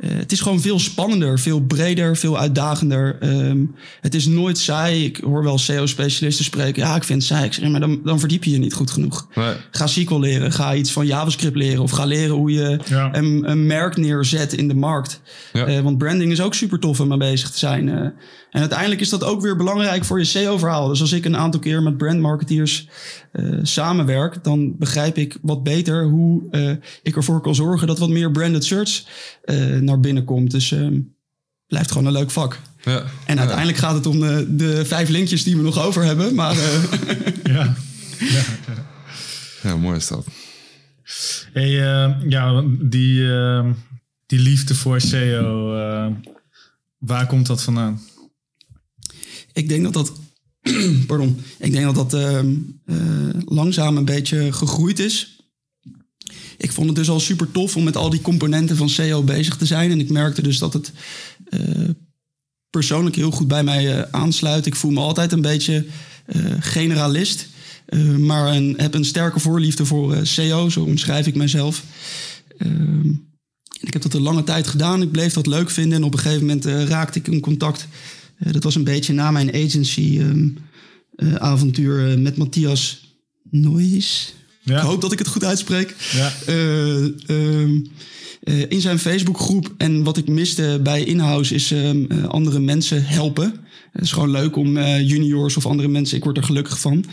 eh, 0.00 0.10
het 0.12 0.32
is 0.32 0.40
gewoon 0.40 0.60
veel 0.60 0.78
spannender, 0.78 1.38
veel 1.38 1.60
breder, 1.60 2.16
veel 2.16 2.38
uitdagender. 2.38 3.16
Ehm, 3.20 3.58
het 4.00 4.14
is 4.14 4.26
nooit 4.26 4.58
saai. 4.58 5.04
Ik 5.04 5.16
hoor 5.16 5.42
wel 5.42 5.58
SEO-specialisten 5.58 6.44
spreken. 6.44 6.82
Ja, 6.82 6.96
ik 6.96 7.04
vind 7.04 7.18
het 7.22 7.30
saai. 7.30 7.44
Ik 7.44 7.52
zeg, 7.52 7.68
maar 7.68 7.80
dan, 7.80 8.00
dan 8.04 8.18
verdiep 8.18 8.44
je 8.44 8.50
je 8.50 8.58
niet 8.58 8.74
goed 8.74 8.90
genoeg. 8.90 9.28
Nee. 9.34 9.54
Ga 9.70 9.86
SQL 9.86 10.18
leren. 10.18 10.52
Ga 10.52 10.74
iets 10.74 10.92
van 10.92 11.06
JavaScript 11.06 11.56
leren. 11.56 11.82
Of 11.82 11.90
ga 11.90 12.04
leren 12.04 12.34
hoe 12.34 12.52
je 12.52 12.78
Ja. 12.88 13.14
een, 13.14 13.50
een 13.50 13.66
merk 13.66 13.96
neerzet 13.96 14.52
in 14.52 14.68
de 14.68 14.74
markt. 14.74 15.20
Ja. 15.52 15.66
Eh, 15.66 15.80
want 15.80 15.98
branding 15.98 16.32
is 16.32 16.40
ook 16.40 16.54
super 16.54 16.78
tof 16.78 17.00
om 17.00 17.08
mee 17.08 17.18
bezig 17.18 17.50
te 17.50 17.58
zijn. 17.58 18.14
Eh. 18.50 18.56
en 18.56 18.60
uiteindelijk 18.60 19.00
is 19.00 19.08
dat 19.08 19.24
ook 19.24 19.40
weer 19.40 19.56
belangrijk 19.56 20.04
voor 20.04 20.18
je 20.18 20.24
SEO-verhaal. 20.24 20.88
Dus 20.88 21.00
als 21.00 21.12
ik 21.12 21.24
een 21.24 21.36
aantal 21.36 21.60
keer 21.60 21.82
met 21.82 21.96
brandmarketeers 21.96 22.88
eh, 23.32 23.58
samenwerk, 23.62 24.44
dan 24.44 24.76
begrijp 24.78 25.16
ik 25.16 25.38
wat 25.42 25.62
beter 25.62 26.04
hoe 26.04 26.50
eh, 26.50 26.70
ik 27.02 27.16
ervoor 27.16 27.40
kan 27.40 27.54
zorgen 27.54 27.86
dat 27.86 27.98
wat 27.98 28.08
meer 28.08 28.30
branded 28.30 28.64
search 28.64 29.04
eh, 29.44 29.76
naar 29.76 30.00
binnen 30.00 30.24
komt. 30.24 30.50
Dus 30.50 30.72
ehm, 30.72 31.00
blijft 31.66 31.90
gewoon 31.90 32.06
een 32.06 32.12
leuk 32.12 32.30
vak. 32.30 32.60
Ja. 32.84 33.04
En 33.26 33.38
uiteindelijk 33.38 33.78
gaat 33.78 33.94
het 33.94 34.06
om 34.06 34.20
de, 34.20 34.46
de 34.56 34.84
vijf 34.84 35.08
linkjes 35.08 35.44
die 35.44 35.56
we 35.56 35.62
nog 35.62 35.84
over 35.84 36.04
hebben. 36.04 36.34
Maar 36.34 36.56
eh, 36.56 37.26
Ja. 37.54 37.74
Ja, 39.62 39.76
mooi 39.76 39.96
is 39.96 40.08
dat. 40.08 40.26
Hey, 41.52 41.92
eh, 41.92 42.14
ja, 42.28 42.64
die, 42.80 43.32
eh, 43.32 43.70
die 44.26 44.38
liefde 44.38 44.74
voor 44.74 45.00
SEO, 45.00 45.76
eh, 45.76 46.06
waar 46.98 47.26
komt 47.26 47.46
dat 47.46 47.62
vandaan? 47.62 48.00
Ik 49.60 49.68
denk 49.68 49.84
dat 49.84 49.92
dat. 49.92 50.12
pardon. 51.06 51.40
Ik 51.58 51.72
denk 51.72 51.84
dat 51.84 52.10
dat 52.10 52.14
ehm, 52.14 52.54
eh, 52.84 52.96
langzaam 53.44 53.96
een 53.96 54.04
beetje 54.04 54.52
gegroeid 54.52 54.98
is. 54.98 55.38
Ik 56.56 56.72
vond 56.72 56.86
het 56.86 56.96
dus 56.96 57.10
al 57.10 57.20
super 57.20 57.50
tof 57.50 57.76
om 57.76 57.84
met 57.84 57.96
al 57.96 58.10
die 58.10 58.20
componenten 58.20 58.76
van 58.76 58.88
SEO 58.88 59.22
bezig 59.22 59.56
te 59.56 59.66
zijn. 59.66 59.90
En 59.90 60.00
ik 60.00 60.10
merkte 60.10 60.42
dus 60.42 60.58
dat 60.58 60.72
het 60.72 60.92
eh, 61.48 61.88
persoonlijk 62.70 63.16
heel 63.16 63.30
goed 63.30 63.48
bij 63.48 63.64
mij 63.64 63.96
eh, 63.96 64.08
aansluit. 64.10 64.66
Ik 64.66 64.76
voel 64.76 64.90
me 64.90 65.00
altijd 65.00 65.32
een 65.32 65.40
beetje 65.40 65.86
generalist. 66.60 67.48
maar 68.18 68.54
een, 68.54 68.74
heb 68.76 68.94
een 68.94 69.04
sterke 69.04 69.40
voorliefde 69.40 69.84
voor 69.84 70.26
SEO, 70.26 70.68
zo 70.68 70.82
omschrijf 70.82 71.26
ik 71.26 71.34
mezelf. 71.34 71.84
Ehm, 72.58 73.08
ik 73.80 73.92
heb 73.92 74.02
dat 74.02 74.14
een 74.14 74.22
lange 74.22 74.44
tijd 74.44 74.66
gedaan. 74.66 75.02
Ik 75.02 75.10
bleef 75.10 75.32
dat 75.32 75.46
leuk 75.46 75.70
vinden. 75.70 75.98
En 75.98 76.04
op 76.04 76.12
een 76.12 76.18
gegeven 76.18 76.46
moment 76.46 76.64
raakte 76.64 77.18
ik 77.18 77.28
in 77.28 77.40
contact. 77.40 77.86
Eh, 78.40 78.52
dat 78.52 78.64
was 78.64 78.74
een 78.74 78.84
beetje 78.84 79.12
na 79.12 79.30
mijn 79.30 79.54
agency 79.54 80.18
ehm, 80.20 80.48
eh, 81.16 81.34
avontuur 81.34 82.10
eh, 82.10 82.18
met 82.18 82.36
Matthias 82.36 83.14
Noyes. 83.50 84.34
Ja. 84.70 84.76
Ik 84.76 84.86
hoop 84.86 85.00
dat 85.00 85.12
ik 85.12 85.18
het 85.18 85.28
goed 85.28 85.44
uitspreek. 85.44 85.94
Ja. 86.12 86.32
Eh, 86.46 87.04
ehm, 87.04 87.80
eh, 88.42 88.70
in 88.70 88.80
zijn 88.80 88.98
Facebookgroep. 88.98 89.74
En 89.76 90.02
wat 90.02 90.16
ik 90.16 90.28
miste 90.28 90.80
bij 90.82 91.04
Inhouse 91.04 91.54
is 91.54 91.72
ehm, 91.72 92.04
eh, 92.08 92.24
andere 92.24 92.60
mensen 92.60 93.04
helpen. 93.04 93.54
Het 93.92 94.02
is 94.02 94.12
gewoon 94.12 94.30
leuk 94.30 94.56
om 94.56 94.78
juniors 94.80 95.56
of 95.56 95.66
andere 95.66 95.88
mensen. 95.88 96.16
Ik 96.16 96.24
word 96.24 96.36
er 96.36 96.42
gelukkig 96.42 96.80
van. 96.80 97.04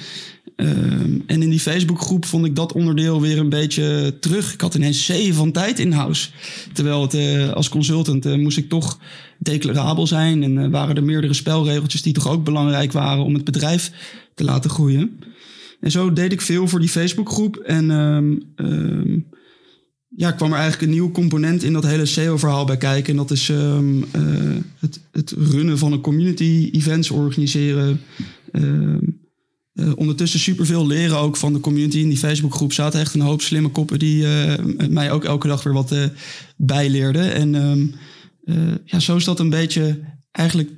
Ehm, 0.56 1.20
en 1.26 1.42
in 1.42 1.50
die 1.50 1.60
Facebookgroep 1.60 2.26
vond 2.26 2.46
ik 2.46 2.56
dat 2.56 2.74
onderdeel 2.74 3.22
weer 3.22 3.38
een 3.38 3.50
beetje 3.50 4.16
terug. 4.20 4.54
Ik 4.54 4.62
had 4.62 4.76
ineens 4.76 5.06
zeven 5.06 5.36
van 5.36 5.52
tijd 5.52 5.80
in-house. 5.80 6.30
Terwijl 6.74 7.02
het, 7.02 7.16
als 7.54 7.70
consultant 7.70 8.38
moest 8.38 8.58
ik 8.58 8.70
toch 8.70 9.00
declarabel 9.38 10.08
zijn. 10.08 10.44
En 10.44 10.72
waren 10.72 10.96
er 10.96 11.04
meerdere 11.04 11.34
spelregeltjes 11.34 12.02
die 12.02 12.14
toch 12.14 12.28
ook 12.28 12.44
belangrijk 12.44 12.92
waren 12.92 13.24
om 13.24 13.34
het 13.34 13.44
bedrijf 13.44 13.92
te 14.36 14.44
laten 14.44 14.70
groeien. 14.70 15.20
En 15.80 15.92
zo 15.92 16.14
deed 16.14 16.32
ik 16.32 16.42
veel 16.42 16.68
voor 16.68 16.80
die 16.80 16.90
Facebookgroep. 16.90 17.56
En 17.56 17.92
ehm, 17.92 18.36
ehm, 18.56 19.20
ja, 20.08 20.32
kwam 20.32 20.52
er 20.52 20.58
eigenlijk 20.58 20.92
een 20.92 20.98
nieuw 20.98 21.12
component 21.12 21.64
in 21.64 21.74
dat 21.74 21.86
hele 21.86 22.06
SEO-verhaal 22.06 22.66
bij 22.66 22.78
kijken. 22.78 23.12
En 23.12 23.18
dat 23.18 23.32
is 23.32 23.50
ehm, 23.50 24.02
eh, 24.12 24.22
het, 24.80 25.02
het 25.12 25.32
runnen 25.32 25.78
van 25.78 25.92
een 25.92 26.02
community, 26.02 26.70
events 26.72 27.10
organiseren. 27.10 28.00
Eh, 29.78 29.92
ondertussen 29.96 30.40
superveel 30.40 30.88
leren 30.88 31.18
ook 31.18 31.38
van 31.38 31.54
de 31.54 31.60
community. 31.60 31.98
In 31.98 32.10
die 32.10 32.18
Facebookgroep 32.18 32.74
zaten 32.74 33.00
echt 33.00 33.14
een 33.14 33.22
hoop 33.22 33.42
slimme 33.42 33.70
koppen 33.70 34.00
die 34.00 34.28
eh, 34.28 34.88
mij 34.90 35.12
ook 35.12 35.24
elke 35.24 35.48
dag 35.48 35.64
weer 35.64 35.74
wat 35.74 35.92
eh, 35.92 36.04
bijleerden. 36.56 37.34
En 37.34 37.94
ja, 38.86 39.00
zo 39.00 39.16
is 39.16 39.24
dat 39.24 39.40
een 39.40 39.50
beetje 39.50 40.00
eigenlijk 40.32 40.70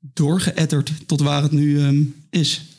doorgeëtterd 0.00 0.92
tot 1.06 1.20
waar 1.20 1.42
het 1.42 1.52
nu 1.52 1.80
ehm, 1.80 2.02
is. 2.30 2.73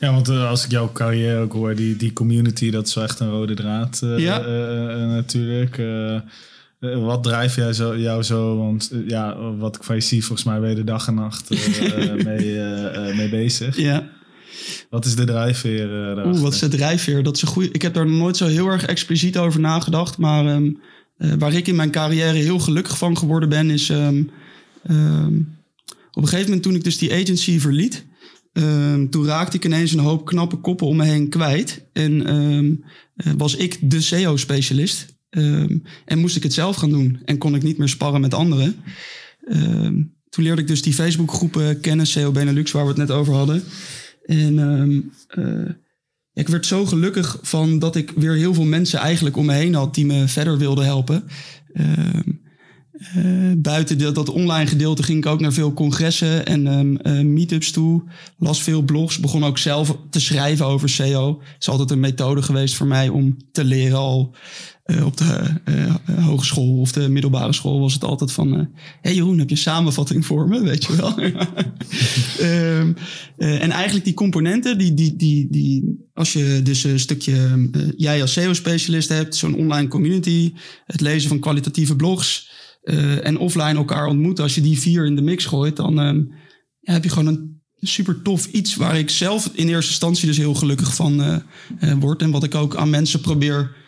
Ja, 0.00 0.12
want 0.12 0.28
eh, 0.28 0.48
als 0.48 0.64
ik 0.64 0.70
jouw 0.70 0.92
carrière 0.92 1.40
ook 1.40 1.52
hoor, 1.52 1.74
die, 1.74 1.96
die 1.96 2.12
community, 2.12 2.70
dat 2.70 2.86
is 2.86 2.94
wel 2.94 3.04
echt 3.04 3.20
een 3.20 3.30
rode 3.30 3.54
draad 3.54 4.00
eh, 4.02 4.18
Ja. 4.18 4.40
eh, 4.40 5.06
natuurlijk. 5.08 5.80
Wat 6.80 7.22
drijft 7.22 7.54
jij 7.54 7.72
zo, 7.72 7.98
jou 7.98 8.22
zo? 8.22 8.56
Want 8.56 8.90
ja, 9.06 9.52
wat 9.56 9.76
ik 9.76 9.82
van 9.82 9.94
je 9.94 10.00
zie, 10.00 10.24
volgens 10.24 10.48
mij 10.48 10.60
ben 10.60 10.70
je 10.70 10.76
er 10.76 10.84
dag 10.84 11.06
en 11.06 11.14
nacht 11.14 11.50
mee, 12.24 12.58
mee 13.14 13.28
bezig. 13.28 13.76
Ja. 13.76 14.08
Wat 14.90 15.04
is 15.04 15.14
de 15.16 15.24
drijfveer 15.24 15.84
eh 15.84 15.90
daarachter? 16.06 16.32
Oeh, 16.32 16.40
wat 16.40 16.52
is 16.52 16.58
de 16.58 16.68
drijfveer? 16.68 17.22
Dat 17.22 17.36
is 17.36 17.42
een 17.42 17.48
goede. 17.48 17.68
Ik 17.72 17.82
heb 17.82 17.94
daar 17.94 18.06
nooit 18.10 18.36
zo 18.36 18.46
heel 18.46 18.66
erg 18.68 18.84
expliciet 18.84 19.38
over 19.38 19.60
nagedacht. 19.60 20.18
Maar 20.18 20.46
ehm, 20.46 20.70
eh, 21.16 21.32
waar 21.38 21.52
ik 21.52 21.66
in 21.68 21.76
mijn 21.76 21.90
carrière 21.90 22.38
heel 22.38 22.58
gelukkig 22.58 22.98
van 22.98 23.18
geworden 23.18 23.48
ben, 23.48 23.70
is 23.70 23.90
ehm, 23.90 24.22
ehm, 24.82 25.36
op 26.12 26.22
een 26.22 26.28
gegeven 26.28 26.44
moment 26.44 26.62
toen 26.62 26.74
ik 26.74 26.84
dus 26.84 26.98
die 26.98 27.12
agency 27.12 27.58
verliet. 27.58 28.04
Ehm, 28.52 29.08
toen 29.08 29.26
raakte 29.26 29.56
ik 29.56 29.64
ineens 29.64 29.92
een 29.92 29.98
hoop 29.98 30.24
knappe 30.24 30.56
koppen 30.56 30.86
om 30.86 30.96
me 30.96 31.04
heen 31.04 31.28
kwijt. 31.28 31.84
En 31.92 32.26
ehm, 32.26 32.74
eh, 33.16 33.32
was 33.38 33.56
ik 33.56 33.90
de 33.90 34.00
SEO-specialist. 34.00 35.06
Ehm, 35.30 35.78
en 36.04 36.18
moest 36.18 36.36
ik 36.36 36.42
het 36.42 36.52
zelf 36.52 36.76
gaan 36.76 36.90
doen. 36.90 37.20
En 37.24 37.38
kon 37.38 37.54
ik 37.54 37.62
niet 37.62 37.78
meer 37.78 37.88
sparren 37.88 38.20
met 38.20 38.34
anderen. 38.34 38.76
Toen 40.28 40.44
leerde 40.44 40.60
ik 40.60 40.68
dus 40.68 40.82
die 40.82 40.94
Facebookgroepen 40.94 41.80
kennen, 41.80 42.06
SEO 42.06 42.30
Benelux, 42.30 42.72
waar 42.72 42.82
we 42.82 42.88
het 42.88 42.98
net 42.98 43.10
over 43.10 43.34
hadden. 43.34 43.62
En 44.26 44.58
eh, 45.28 45.70
ik 46.32 46.48
werd 46.48 46.66
zo 46.66 46.86
gelukkig 46.86 47.38
van 47.42 47.78
dat 47.78 47.96
ik 47.96 48.10
weer 48.10 48.34
heel 48.34 48.54
veel 48.54 48.64
mensen 48.64 48.98
eigenlijk 48.98 49.36
om 49.36 49.46
me 49.46 49.52
heen 49.52 49.74
had 49.74 49.94
die 49.94 50.06
me 50.06 50.28
verder 50.28 50.58
wilden 50.58 50.84
helpen. 50.84 51.24
Eh, 53.14 53.52
buiten 53.56 53.98
dat, 53.98 54.14
dat 54.14 54.28
online 54.28 54.66
gedeelte 54.66 55.02
ging 55.02 55.18
ik 55.18 55.26
ook 55.26 55.40
naar 55.40 55.52
veel 55.52 55.72
congressen 55.72 56.46
en 56.46 56.66
ehm, 56.66 56.96
eh, 56.96 57.24
meetups 57.24 57.70
toe. 57.70 58.02
Las 58.38 58.62
veel 58.62 58.82
blogs, 58.82 59.18
begon 59.18 59.44
ook 59.44 59.58
zelf 59.58 59.96
te 60.10 60.20
schrijven 60.20 60.66
over 60.66 60.88
SEO. 60.88 61.38
Het 61.38 61.56
is 61.60 61.68
altijd 61.68 61.90
een 61.90 62.00
methode 62.00 62.42
geweest 62.42 62.74
voor 62.74 62.86
mij 62.86 63.08
om 63.08 63.36
te 63.52 63.64
leren 63.64 63.98
al. 63.98 64.34
eh, 64.82 65.06
op 65.06 65.16
de 65.16 65.50
hogeschool 66.20 66.78
of 66.80 66.92
de 66.92 67.08
middelbare 67.08 67.52
school 67.52 67.80
was 67.80 67.92
het 67.92 68.04
altijd 68.04 68.32
van... 68.32 68.52
Hé 68.52 68.66
hey 69.00 69.14
Jeroen, 69.14 69.38
heb 69.38 69.48
je 69.48 69.54
een 69.54 69.60
samenvatting 69.60 70.26
voor 70.26 70.48
me? 70.48 70.62
Weet 70.62 70.84
je 70.84 70.96
wel. 70.96 71.14
Ehm, 72.38 72.92
eh, 73.36 73.62
en 73.62 73.70
eigenlijk 73.70 74.04
die 74.04 74.14
componenten, 74.14 74.78
die, 74.78 74.94
die, 74.94 75.16
die, 75.16 75.46
die, 75.50 75.98
als 76.14 76.32
je 76.32 76.60
dus 76.62 76.84
een 76.84 77.00
stukje, 77.00 77.68
jij 77.96 78.20
als 78.20 78.32
SEO-specialist 78.32 79.08
hebt, 79.08 79.34
zo'n 79.34 79.56
online 79.56 79.88
community, 79.88 80.52
het 80.86 81.00
lezen 81.00 81.28
van 81.28 81.38
kwalitatieve 81.38 81.96
blogs 81.96 82.50
eh, 82.82 83.26
en 83.26 83.38
offline 83.38 83.74
elkaar 83.74 84.06
ontmoeten, 84.06 84.44
als 84.44 84.54
je 84.54 84.60
die 84.60 84.78
vier 84.78 85.06
in 85.06 85.16
de 85.16 85.22
mix 85.22 85.44
gooit, 85.44 85.76
dan 85.76 86.00
ehm, 86.00 86.18
ja, 86.80 86.92
heb 86.92 87.04
je 87.04 87.10
gewoon 87.10 87.26
een 87.26 87.62
super 87.80 88.22
tof 88.22 88.46
iets 88.46 88.76
waar 88.76 88.98
ik 88.98 89.10
zelf 89.10 89.50
in 89.52 89.68
eerste 89.68 89.90
instantie 89.90 90.26
dus 90.26 90.36
heel 90.36 90.54
gelukkig 90.54 90.94
van 90.94 91.22
eh, 91.22 91.92
word. 91.98 92.22
En 92.22 92.30
wat 92.30 92.44
ik 92.44 92.54
ook 92.54 92.76
aan 92.76 92.90
mensen 92.90 93.20
probeer 93.20 93.80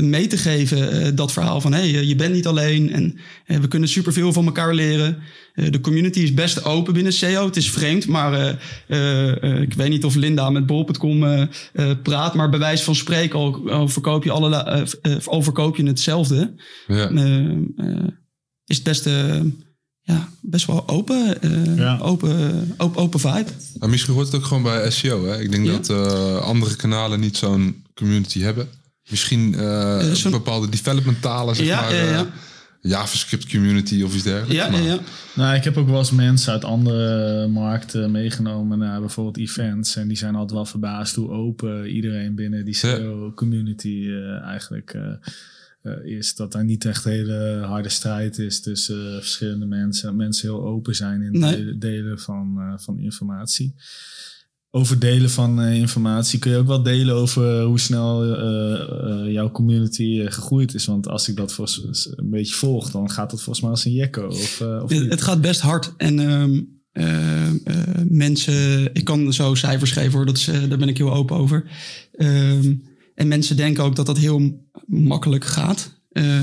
mee 0.00 0.26
te 0.26 0.36
geven, 0.36 1.16
dat 1.16 1.32
verhaal 1.32 1.60
van 1.60 1.72
hé, 1.72 1.90
hey, 1.90 2.04
je 2.04 2.16
bent 2.16 2.34
niet 2.34 2.46
alleen 2.46 2.92
en 2.92 3.16
we 3.60 3.68
kunnen 3.68 3.88
superveel 3.88 4.32
van 4.32 4.44
elkaar 4.46 4.74
leren. 4.74 5.18
De 5.54 5.80
community 5.80 6.20
is 6.20 6.34
best 6.34 6.64
open 6.64 6.94
binnen 6.94 7.12
SEO. 7.12 7.44
Het 7.44 7.56
is 7.56 7.70
vreemd, 7.70 8.06
maar 8.06 8.58
ik 9.60 9.74
weet 9.74 9.88
niet 9.88 10.04
of 10.04 10.14
Linda 10.14 10.50
met 10.50 10.66
bol.com 10.66 11.48
praat, 12.02 12.34
maar 12.34 12.50
bij 12.50 12.58
wijze 12.58 12.84
van 12.84 12.94
spreken 12.94 13.38
al, 13.38 13.70
al 13.70 13.88
verkoop 13.88 14.24
je 14.24 14.30
alle, 14.30 14.86
al 15.24 15.42
verkoop 15.42 15.76
je 15.76 15.86
hetzelfde. 15.86 16.54
Ja. 16.86 17.10
Is 18.66 18.74
het 18.76 18.84
best, 18.84 19.06
eh, 19.06 19.40
ja, 20.02 20.28
best 20.40 20.66
wel 20.66 20.88
open, 20.88 21.42
eh, 21.42 21.76
Ja. 21.76 21.98
open, 21.98 22.74
open, 22.76 23.02
open 23.02 23.20
vibe. 23.20 23.50
Maar 23.78 23.88
misschien 23.88 24.14
hoort 24.14 24.26
het 24.26 24.36
ook 24.36 24.44
gewoon 24.44 24.62
bij 24.62 24.90
SEO. 24.90 25.26
Hè? 25.26 25.40
Ik 25.40 25.50
denk 25.50 25.66
Ja. 25.66 25.72
dat 25.72 25.88
eh, 25.90 26.36
andere 26.36 26.76
kanalen 26.76 27.20
niet 27.20 27.36
zo'n 27.36 27.84
community 27.94 28.40
hebben. 28.40 28.68
Misschien 29.10 29.54
eh, 29.54 30.30
bepaalde 30.30 30.68
development 30.68 31.22
talen, 31.22 31.56
zeg 31.56 31.66
Ja, 31.66 31.80
maar. 31.80 31.94
ja, 31.94 32.02
ja. 32.02 32.18
eh, 32.18 32.24
JavaScript 32.80 33.48
community 33.50 34.02
of 34.02 34.14
iets 34.14 34.22
dergelijks. 34.22 34.54
Ja, 34.54 34.64
ja, 34.64 34.70
Maar- 34.70 34.82
ja. 34.82 34.98
Nou, 35.34 35.54
ik 35.56 35.64
heb 35.64 35.76
ook 35.76 35.88
wel 35.88 35.98
eens 35.98 36.10
mensen 36.10 36.52
uit 36.52 36.64
andere 36.64 37.46
markten 37.48 38.10
meegenomen 38.10 38.78
naar 38.78 39.00
bijvoorbeeld 39.00 39.38
events. 39.38 39.96
En 39.96 40.08
die 40.08 40.16
zijn 40.16 40.34
altijd 40.34 40.52
wel 40.52 40.66
verbaasd 40.66 41.14
hoe 41.14 41.30
open 41.30 41.88
iedereen 41.90 42.34
binnen 42.34 42.64
die 42.64 42.74
Ja. 42.80 42.96
SEO-community 42.96 44.06
eh, 44.08 44.42
eigenlijk 44.46 44.96
is. 46.04 46.34
Dat 46.34 46.52
daar 46.52 46.64
niet 46.64 46.84
echt 46.84 47.04
hele 47.04 47.62
harde 47.66 47.88
strijd 47.88 48.38
is 48.38 48.60
tussen 48.60 49.06
eh, 49.10 49.16
verschillende 49.16 49.66
mensen. 49.66 50.16
Mensen 50.16 50.48
heel 50.48 50.64
open 50.64 50.94
zijn 50.94 51.22
in 51.22 51.38
Nee. 51.38 51.66
het 51.66 51.80
delen 51.80 52.18
van, 52.18 52.54
eh, 52.58 52.72
van 52.76 52.98
informatie. 52.98 53.74
Over 54.70 54.98
delen 54.98 55.30
van 55.30 55.60
eh, 55.62 55.74
informatie 55.74 56.38
kun 56.38 56.50
je 56.50 56.56
ook 56.56 56.66
wel 56.66 56.82
delen 56.82 57.14
over 57.14 57.62
hoe 57.62 57.80
snel 57.80 58.24
eh, 58.36 59.24
eh, 59.26 59.32
jouw 59.32 59.50
community 59.50 60.20
eh, 60.20 60.32
gegroeid 60.32 60.74
is. 60.74 60.84
Want 60.86 61.08
als 61.08 61.28
ik 61.28 61.36
dat 61.36 61.52
voor, 61.52 61.70
een 62.16 62.30
beetje 62.30 62.54
volg, 62.54 62.90
dan 62.90 63.10
gaat 63.10 63.30
dat 63.30 63.42
volgens 63.42 63.60
mij 63.60 63.70
als 63.70 63.84
een 63.84 63.92
jekko. 63.92 64.26
Of, 64.26 64.60
eh, 64.60 64.80
of 64.82 64.90
Het, 64.90 65.22
gaat 65.22 65.40
best 65.40 65.60
hard. 65.60 65.92
En 65.96 66.18
ehm, 66.18 66.60
eh, 66.92 67.46
eh, 67.48 67.54
mensen, 68.08 68.90
ik 68.94 69.04
kan 69.04 69.32
zo 69.32 69.54
cijfers 69.54 69.92
geven 69.92 70.12
hoor, 70.12 70.26
dat 70.26 70.36
is, 70.36 70.48
eh, 70.48 70.68
daar 70.68 70.78
ben 70.78 70.88
ik 70.88 70.98
heel 70.98 71.12
open 71.14 71.36
over. 71.36 71.64
Ehm, 72.12 72.74
en 73.14 73.28
mensen 73.28 73.56
denken 73.56 73.84
ook 73.84 73.96
dat 73.96 74.06
dat 74.06 74.18
heel 74.18 74.64
makkelijk 74.86 75.44
gaat. 75.44 75.92
Eh, 76.12 76.40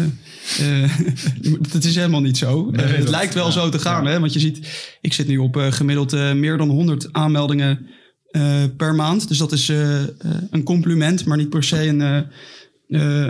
dat 1.72 1.84
is 1.84 1.96
helemaal 1.96 2.22
niet 2.22 2.38
zo. 2.38 2.70
Nee, 2.72 2.86
Eh, 2.86 2.98
het 2.98 3.10
lijkt 3.10 3.34
wel 3.34 3.46
ja, 3.46 3.52
zo 3.52 3.70
te 3.70 3.80
gaan, 3.80 4.04
ja. 4.04 4.10
hè? 4.10 4.20
want 4.20 4.34
je 4.34 4.40
ziet, 4.40 4.68
ik 5.02 5.14
zit 5.14 5.28
nu 5.28 5.38
op 5.38 5.56
gemiddeld 5.56 6.12
meer 6.36 6.58
dan 6.58 6.70
100 6.70 7.14
aanmeldingen 7.14 7.88
per 8.78 8.96
maand. 8.96 9.28
Dus 9.28 9.38
dat 9.38 9.52
is 9.52 9.68
een 10.50 10.64
compliment, 10.64 11.26
maar 11.26 11.38
niet 11.38 11.50
per 11.50 11.64
se 11.64 11.88
een, 11.88 12.26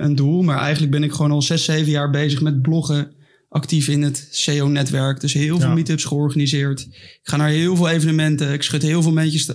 een 0.03 0.15
doel. 0.15 0.41
Maar 0.41 0.57
eigenlijk 0.59 0.91
ben 0.91 1.03
ik 1.03 1.11
gewoon 1.11 1.31
al 1.31 1.41
zes, 1.41 1.65
zeven 1.65 1.91
jaar 1.91 2.09
bezig 2.09 2.41
met 2.41 2.61
bloggen. 2.61 3.11
Actief 3.49 3.87
in 3.87 4.01
het 4.01 4.27
SEO-netwerk. 4.31 5.19
Dus 5.19 5.33
heel 5.33 5.59
veel 5.59 5.67
Ja. 5.67 5.73
meetups 5.73 6.03
georganiseerd. 6.03 6.79
Ik 6.91 7.19
ga 7.23 7.37
naar 7.37 7.49
heel 7.49 7.75
veel 7.75 7.89
evenementen. 7.89 8.53
Ik 8.53 8.61
schud 8.63 8.81
heel 8.81 9.01
veel 9.01 9.11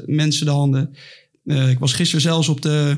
mensen, 0.07 0.47
de 0.47 0.53
handen. 0.53 0.91
Ik 1.45 1.79
was 1.79 1.93
gisteren 1.93 2.21
zelfs 2.21 2.49
op 2.49 2.63
de, 2.63 2.97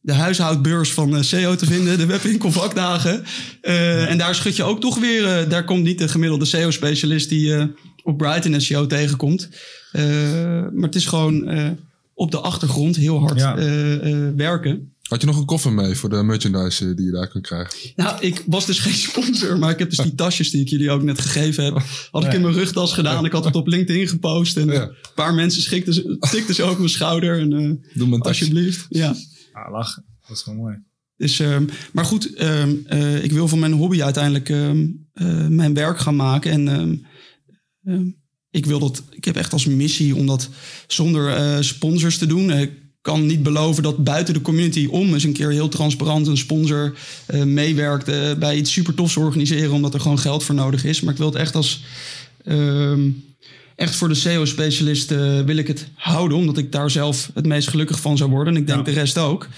de 0.00 0.12
huishoudbeurs 0.12 0.92
van 0.92 1.16
eh, 1.16 1.22
SEO 1.22 1.54
te 1.54 1.66
vinden. 1.66 1.98
De 1.98 2.06
webwinkel 2.06 2.52
vakdagen. 2.52 3.24
Eh, 3.60 4.10
En 4.10 4.18
daar 4.18 4.34
schud 4.34 4.56
je 4.56 4.62
ook 4.64 4.80
toch 4.80 4.98
weer... 4.98 5.24
eh, 5.26 5.50
daar 5.50 5.64
komt 5.64 5.82
niet 5.84 5.98
de 5.98 6.08
gemiddelde 6.08 6.44
SEO-specialist 6.44 7.28
die 7.28 7.40
je 7.46 7.68
op 8.02 8.18
Brighton 8.18 8.60
SEO 8.60 8.86
tegenkomt. 8.86 9.48
Eh, 9.92 10.02
maar 10.72 10.82
het 10.86 10.94
is 10.94 11.06
gewoon 11.06 11.48
eh, 11.48 11.68
op 12.14 12.30
de 12.30 12.38
achtergrond 12.38 12.96
heel 12.96 13.18
hard 13.20 13.38
Ja. 13.38 13.56
eh, 13.56 14.12
eh, 14.12 14.34
werken. 14.36 14.92
Had 15.02 15.20
je 15.20 15.26
nog 15.26 15.36
een 15.38 15.44
koffer 15.44 15.72
mee 15.72 15.94
voor 15.94 16.08
de 16.10 16.22
merchandise 16.22 16.94
die 16.94 17.04
je 17.06 17.10
daar 17.12 17.28
kunt 17.28 17.46
krijgen? 17.46 17.74
Nou, 17.96 18.16
ik 18.20 18.42
was 18.46 18.66
dus 18.66 18.78
geen 18.86 18.92
sponsor, 18.94 19.58
maar 19.58 19.70
ik 19.70 19.78
heb 19.78 19.90
dus 19.90 19.98
die 19.98 20.14
tasjes 20.14 20.50
die 20.50 20.60
ik 20.60 20.68
jullie 20.68 20.90
ook 20.90 21.02
net 21.02 21.20
gegeven 21.20 21.64
heb, 21.64 21.82
had 22.10 22.24
ik 22.24 22.30
Ja. 22.30 22.36
in 22.36 22.42
mijn 22.42 22.54
rugtas 22.54 22.92
gedaan. 22.92 23.24
Ik 23.24 23.32
had 23.32 23.44
het 23.44 23.56
op 23.56 23.66
LinkedIn 23.66 24.08
gepost 24.08 24.56
en 24.56 24.66
Ja. 24.66 24.82
een 24.82 24.90
paar 25.14 25.34
mensen 25.34 25.62
schikten 25.62 25.94
ze, 25.94 26.16
tikten 26.30 26.54
ze 26.54 26.62
ook 26.62 26.78
mijn 26.78 26.90
schouder. 26.90 27.38
En, 27.40 27.52
eh, 27.52 27.58
Doe 27.98 28.12
een 28.12 28.20
tasje. 28.20 28.26
alsjeblieft, 28.44 28.86
ja. 28.88 29.14
Ah, 29.64 29.72
lachen. 29.72 30.04
Dat 30.26 30.36
is 30.36 30.42
gewoon 30.42 30.58
mooi. 30.58 30.78
Dus, 31.16 31.40
ehm, 31.40 31.64
maar 31.92 32.04
goed, 32.04 32.34
ehm, 32.34 32.74
eh, 32.86 33.24
ik 33.24 33.32
wil 33.32 33.48
van 33.48 33.58
mijn 33.58 33.72
hobby 33.72 34.02
uiteindelijk 34.02 34.48
ehm, 34.48 34.86
eh, 35.12 35.46
mijn 35.46 35.74
werk 35.74 35.98
gaan 35.98 36.16
maken. 36.16 36.50
En 36.50 37.04
ik 38.50 38.66
wil 38.66 38.78
dat, 38.78 39.02
ik 39.10 39.24
heb 39.24 39.36
echt 39.36 39.52
als 39.52 39.66
missie 39.66 40.16
om 40.16 40.26
dat 40.26 40.48
zonder 40.86 41.28
eh, 41.28 41.60
sponsors 41.60 42.18
te 42.18 42.26
doen. 42.26 42.50
Ik 42.50 42.70
kan 43.00 43.26
niet 43.26 43.42
beloven 43.42 43.82
dat 43.82 44.04
buiten 44.04 44.34
de 44.34 44.40
community 44.40 44.86
om 44.90 45.12
eens 45.12 45.24
een 45.24 45.32
keer 45.32 45.50
heel 45.50 45.68
transparant 45.68 46.26
een 46.26 46.36
sponsor 46.36 46.98
meewerkt 47.44 48.04
bij 48.38 48.56
iets 48.56 48.72
super 48.72 48.94
tofs 48.94 49.16
organiseren, 49.16 49.72
omdat 49.72 49.94
er 49.94 50.00
gewoon 50.00 50.18
geld 50.18 50.44
voor 50.44 50.54
nodig 50.54 50.84
is. 50.84 51.00
Maar 51.00 51.12
ik 51.12 51.18
wil 51.18 51.28
het 51.28 51.38
echt 51.40 51.54
als 51.54 51.84
echt 53.80 53.94
voor 53.96 54.08
de 54.08 54.14
SEO-specialist 54.14 55.10
eh, 55.10 55.40
wil 55.40 55.56
ik 55.56 55.66
het 55.66 55.86
houden, 55.94 56.36
omdat 56.38 56.58
ik 56.58 56.72
daar 56.72 56.90
zelf 56.90 57.30
het 57.34 57.46
meest 57.46 57.68
gelukkig 57.68 58.00
van 58.00 58.16
zou 58.16 58.30
worden. 58.30 58.54
En 58.54 58.60
ik 58.60 58.66
denk 58.66 58.78
Ja. 58.78 58.84
de 58.84 58.98
rest 59.00 59.18
ook. 59.18 59.48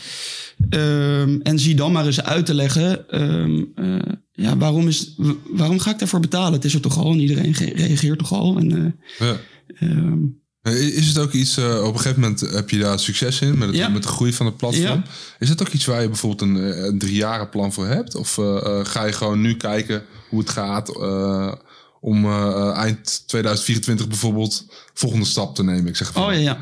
Ehm, 0.71 1.39
en 1.43 1.59
zie 1.59 1.75
dan 1.75 1.93
maar 1.93 2.07
eens 2.07 2.23
uit 2.23 2.47
te 2.47 2.55
leggen, 2.55 3.09
ehm, 3.11 3.63
eh, 3.75 4.13
ja, 4.33 4.57
waarom, 4.57 4.89
is, 4.89 5.15
waarom 5.51 5.79
ga 5.79 5.91
ik 5.91 5.99
daarvoor 5.99 6.21
betalen? 6.21 6.53
Het 6.53 6.65
is 6.65 6.75
er 6.75 6.81
toch 6.81 6.99
al 6.99 7.13
en 7.13 7.21
iedereen 7.21 7.55
ge- 7.55 7.73
reageert 7.77 8.19
toch 8.19 8.33
al. 8.33 8.57
En, 8.57 8.73
eh, 9.19 9.29
Ja. 9.29 9.37
ehm, 9.79 10.19
Eh, 10.63 10.97
Is 10.97 11.07
het 11.07 11.19
ook 11.19 11.33
iets, 11.33 11.59
op 11.59 11.65
een 11.65 11.97
gegeven 12.01 12.21
moment 12.21 12.41
heb 12.41 12.71
je 12.71 12.79
daar 12.79 12.99
succes 12.99 13.41
in 13.41 13.59
met, 13.59 13.69
het, 13.69 13.77
Ja. 13.77 13.89
met 13.89 14.03
de 14.03 14.09
groei 14.09 14.33
van 14.33 14.47
het 14.47 14.57
platform. 14.57 14.85
Ja. 14.85 15.03
Is 15.39 15.49
het 15.49 15.61
ook 15.61 15.69
iets 15.69 15.85
waar 15.85 16.01
je 16.03 16.09
bijvoorbeeld 16.09 16.41
een, 16.51 16.85
een 16.87 16.99
drie 16.99 17.15
jaren 17.15 17.49
plan 17.49 17.73
voor 17.73 17.87
hebt? 17.87 18.15
Of 18.15 18.35
ga 18.83 19.05
je 19.05 19.13
gewoon 19.13 19.41
nu 19.41 19.55
kijken 19.57 20.03
hoe 20.29 20.39
het 20.41 20.51
gaat 20.51 20.89
om 22.03 22.25
eh, 22.25 22.73
eind 22.77 23.23
2024 23.27 24.09
bijvoorbeeld 24.09 24.67
volgende 24.95 25.27
stap 25.27 25.55
te 25.55 25.65
nemen? 25.65 25.87
Ik 25.87 25.97
zeg 25.97 26.13
van, 26.13 26.23
Oh 26.25 26.33
ja, 26.33 26.39
ja. 26.39 26.59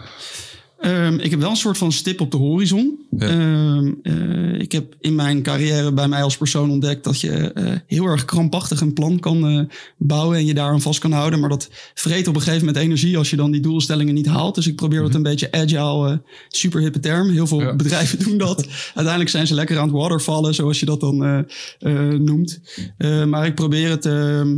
Ehm, 0.81 1.15
ik 1.19 1.31
heb 1.31 1.41
wel 1.41 1.51
een 1.51 1.57
soort 1.57 1.79
van 1.79 1.93
stip 1.93 2.21
op 2.21 2.31
de 2.31 2.37
horizon. 2.37 2.99
Ja. 3.19 3.27
Ehm, 3.29 3.93
eh, 4.03 4.61
ik 4.61 4.73
heb 4.73 4.95
in 5.01 5.15
mijn 5.15 5.43
carrière 5.43 5.93
bij 5.93 6.09
mij 6.09 6.23
als 6.23 6.37
persoon 6.37 6.71
ontdekt 6.71 7.05
dat 7.05 7.21
je 7.21 7.53
eh, 7.53 7.73
heel 7.87 8.05
erg 8.07 8.25
krampachtig 8.25 8.81
een 8.81 8.93
plan 8.93 9.19
kan 9.19 9.47
eh, 9.49 9.61
bouwen 9.97 10.37
en 10.39 10.47
je 10.47 10.55
daaraan 10.55 10.81
vast 10.81 10.99
kan 11.01 11.13
houden. 11.13 11.41
Maar 11.41 11.49
dat 11.49 11.69
vreet 11.95 12.29
op 12.29 12.35
een 12.35 12.41
gegeven 12.41 12.67
moment 12.67 12.85
energie 12.85 13.17
als 13.19 13.31
je 13.31 13.37
dan 13.37 13.51
die 13.51 13.61
doelstellingen 13.61 14.15
niet 14.15 14.27
haalt. 14.27 14.55
Dus 14.55 14.67
ik 14.67 14.77
probeer 14.77 15.01
dat 15.03 15.15
een 15.15 15.23
beetje 15.23 15.53
agile, 15.53 16.11
eh, 16.11 16.17
super 16.49 16.81
hippe 16.81 17.01
term. 17.01 17.31
Heel 17.31 17.47
veel 17.47 17.59
Mhm. 17.59 17.67
Ja. 17.69 17.77
bedrijven 17.77 18.19
doen 18.19 18.39
dat. 18.39 18.67
Uiteindelijk 18.95 19.29
zijn 19.31 19.47
ze 19.47 19.55
lekker 19.55 19.79
aan 19.79 19.87
het 19.89 19.97
watervallen, 19.97 20.55
zoals 20.55 20.81
je 20.81 20.87
dat 20.87 21.01
dan 21.01 21.25
eh, 21.25 21.39
eh, 21.79 22.21
noemt. 22.21 22.61
Eh, 22.99 23.25
maar 23.25 23.47
ik 23.47 23.55
probeer 23.55 23.91
het. 23.91 24.07
ehm, 24.07 24.57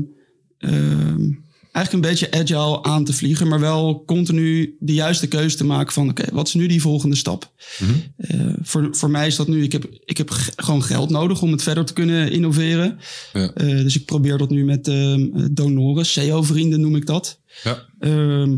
eigenlijk 1.72 1.92
een 1.92 2.10
beetje 2.10 2.30
agile 2.30 2.82
aan 2.82 3.04
te 3.04 3.12
vliegen, 3.12 3.48
maar 3.48 3.60
wel 3.60 4.02
continu 4.06 4.76
de 4.80 4.94
juiste 4.94 5.26
keuze 5.26 5.56
te 5.56 5.64
maken 5.64 5.92
van 5.92 6.08
oké, 6.08 6.24
wat 6.32 6.46
is 6.46 6.54
nu 6.54 6.66
die 6.66 6.80
volgende 6.80 7.16
stap? 7.16 7.52
Mhm. 7.78 7.92
Eh, 8.16 8.54
voor, 8.62 8.88
voor 8.90 9.10
mij 9.10 9.26
is 9.26 9.36
dat 9.36 9.48
nu, 9.48 9.62
ik 9.62 9.72
heb, 9.72 9.86
ik 10.04 10.16
heb 10.16 10.30
gewoon 10.56 10.82
geld 10.82 11.10
nodig 11.10 11.42
om 11.42 11.52
het 11.52 11.62
verder 11.62 11.84
te 11.84 11.92
kunnen 11.92 12.30
innoveren. 12.30 12.98
Ja. 13.32 13.52
Eh, 13.52 13.66
dus 13.66 13.96
ik 13.96 14.04
probeer 14.04 14.38
dat 14.38 14.50
nu 14.50 14.64
met 14.64 14.88
ehm, 14.88 15.28
donoren, 15.50 16.06
SEO-vrienden 16.06 16.80
noem 16.80 16.96
ik 16.96 17.06
dat. 17.06 17.40
Ja. 17.62 17.86
Ehm, 17.98 18.56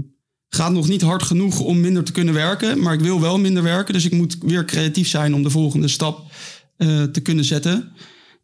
gaat 0.48 0.72
nog 0.72 0.88
niet 0.88 1.02
hard 1.02 1.22
genoeg 1.22 1.60
om 1.60 1.80
minder 1.80 2.04
te 2.04 2.12
kunnen 2.12 2.34
werken, 2.34 2.80
maar 2.80 2.94
ik 2.94 3.00
wil 3.00 3.20
wel 3.20 3.38
minder 3.38 3.62
werken. 3.62 3.94
Dus 3.94 4.04
ik 4.04 4.12
moet 4.12 4.36
weer 4.40 4.64
creatief 4.64 5.08
zijn 5.08 5.34
om 5.34 5.42
de 5.42 5.50
volgende 5.50 5.88
stap 5.88 6.32
eh, 6.76 7.02
te 7.02 7.20
kunnen 7.20 7.44
zetten. 7.44 7.92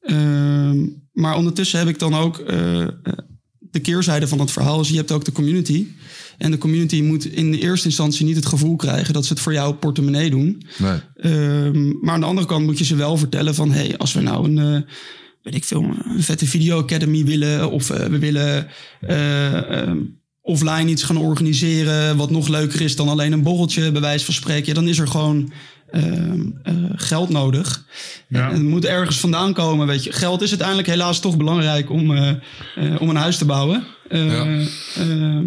Ehm, 0.00 0.86
maar 1.12 1.36
ondertussen 1.36 1.78
heb 1.78 1.88
ik 1.88 1.98
dan 1.98 2.14
ook 2.14 2.42
de 3.70 3.80
keerzijde 3.80 4.28
van 4.28 4.38
het 4.38 4.50
verhaal. 4.50 4.78
Dus 4.78 4.88
je 4.88 4.96
hebt 4.96 5.12
ook 5.12 5.24
de 5.24 5.32
community. 5.32 5.86
En 6.38 6.50
de 6.50 6.58
community 6.58 7.02
moet 7.02 7.24
in 7.24 7.50
de 7.50 7.60
eerste 7.60 7.86
instantie 7.86 8.26
niet 8.26 8.36
het 8.36 8.46
gevoel 8.46 8.76
krijgen 8.76 9.14
dat 9.14 9.26
ze 9.26 9.32
het 9.32 9.42
voor 9.42 9.52
jouw 9.52 9.72
portemonnee 9.72 10.30
doen. 10.30 10.62
Nee. 10.78 10.98
Ehm, 11.16 11.88
maar 12.00 12.14
aan 12.14 12.20
de 12.20 12.26
andere 12.26 12.46
kant 12.46 12.66
moet 12.66 12.78
je 12.78 12.84
ze 12.84 12.96
wel 12.96 13.16
vertellen 13.16 13.54
van... 13.54 13.72
hey, 13.72 13.96
als 13.96 14.12
we 14.12 14.20
nou 14.20 14.44
een, 14.44 14.58
eh, 14.58 14.90
weet 15.42 15.54
ik 15.54 15.64
veel, 15.64 15.82
een 15.82 16.22
vette 16.22 16.46
video 16.46 16.78
academy 16.78 17.24
willen... 17.24 17.70
of 17.70 17.90
eh, 17.90 18.06
we 18.06 18.18
willen 18.18 18.68
eh, 19.00 19.80
ehm, 19.80 19.98
offline 20.42 20.90
iets 20.90 21.02
gaan 21.02 21.16
organiseren... 21.16 22.16
wat 22.16 22.30
nog 22.30 22.48
leuker 22.48 22.80
is 22.80 22.96
dan 22.96 23.08
alleen 23.08 23.32
een 23.32 23.42
borreltje, 23.42 23.92
bij 23.92 24.00
wijze 24.00 24.24
van 24.24 24.34
spreken... 24.34 24.66
ja, 24.66 24.74
dan 24.74 24.88
is 24.88 24.98
er 24.98 25.08
gewoon 25.08 25.52
ehm, 25.92 26.40
eh, 26.62 26.74
geld 26.94 27.28
nodig. 27.28 27.84
Ja. 28.28 28.48
En 28.48 28.54
het 28.54 28.62
moet 28.62 28.84
ergens 28.84 29.20
vandaan 29.20 29.52
komen, 29.52 29.86
weet 29.86 30.04
je. 30.04 30.12
Geld 30.12 30.42
is 30.42 30.48
uiteindelijk 30.48 30.88
helaas 30.88 31.20
toch 31.20 31.36
belangrijk 31.36 31.90
om, 31.90 32.16
eh, 32.16 32.28
eh, 32.76 33.00
om 33.00 33.08
een 33.08 33.16
huis 33.16 33.36
te 33.38 33.44
bouwen. 33.44 33.84
Ja. 34.08 34.64
ehm, 34.96 35.46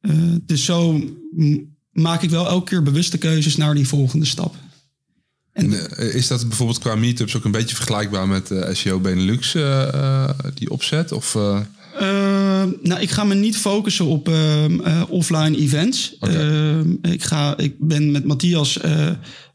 eh, 0.00 0.12
dus 0.42 0.64
zo 0.64 1.00
maak 1.92 2.22
ik 2.22 2.30
wel 2.30 2.48
elke 2.48 2.70
keer 2.70 2.82
bewuste 2.82 3.18
keuzes 3.18 3.56
naar 3.56 3.74
die 3.74 3.88
volgende 3.88 4.26
stap. 4.26 4.54
En, 5.52 5.72
is 6.14 6.26
dat 6.26 6.48
bijvoorbeeld 6.48 6.78
qua 6.78 6.94
meetups 6.94 7.36
ook 7.36 7.44
een 7.44 7.50
beetje 7.50 7.76
vergelijkbaar 7.76 8.28
met 8.28 8.54
SEO 8.72 9.00
Benelux 9.00 9.56
die 10.54 10.70
opzet? 10.70 11.12
Of, 11.12 11.34
eh, 11.34 11.60
Eh, 12.00 12.39
nou, 12.82 13.00
ik 13.00 13.10
ga 13.10 13.24
me 13.24 13.34
niet 13.34 13.56
focussen 13.56 14.06
op 14.06 14.28
ehm, 14.28 14.80
eh, 14.80 15.02
offline 15.08 15.56
events. 15.56 16.16
Ehm, 16.20 16.90
ik, 17.02 17.22
ga, 17.22 17.58
ik 17.58 17.74
ben 17.78 18.10
met 18.10 18.24
Matthias 18.24 18.78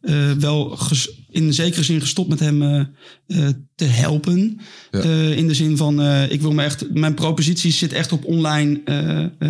eh, 0.05 0.29
eh, 0.31 0.37
wel 0.37 0.69
ges- 0.69 1.11
in 1.29 1.53
zekere 1.53 1.83
zin 1.83 2.01
gestopt 2.01 2.29
met 2.29 2.39
hem 2.39 2.61
eh, 2.61 2.79
eh, 3.27 3.47
te 3.75 3.85
helpen. 3.85 4.59
Ja. 4.91 4.99
Eh, 4.99 5.37
in 5.37 5.47
de 5.47 5.53
zin 5.53 5.77
van, 5.77 6.01
eh, 6.01 6.31
ik 6.31 6.41
wil 6.41 6.51
me 6.51 6.63
echt, 6.63 6.93
mijn 6.93 7.13
propositie 7.13 7.71
zit 7.71 7.93
echt 7.93 8.11
op 8.11 8.25
online, 8.25 8.81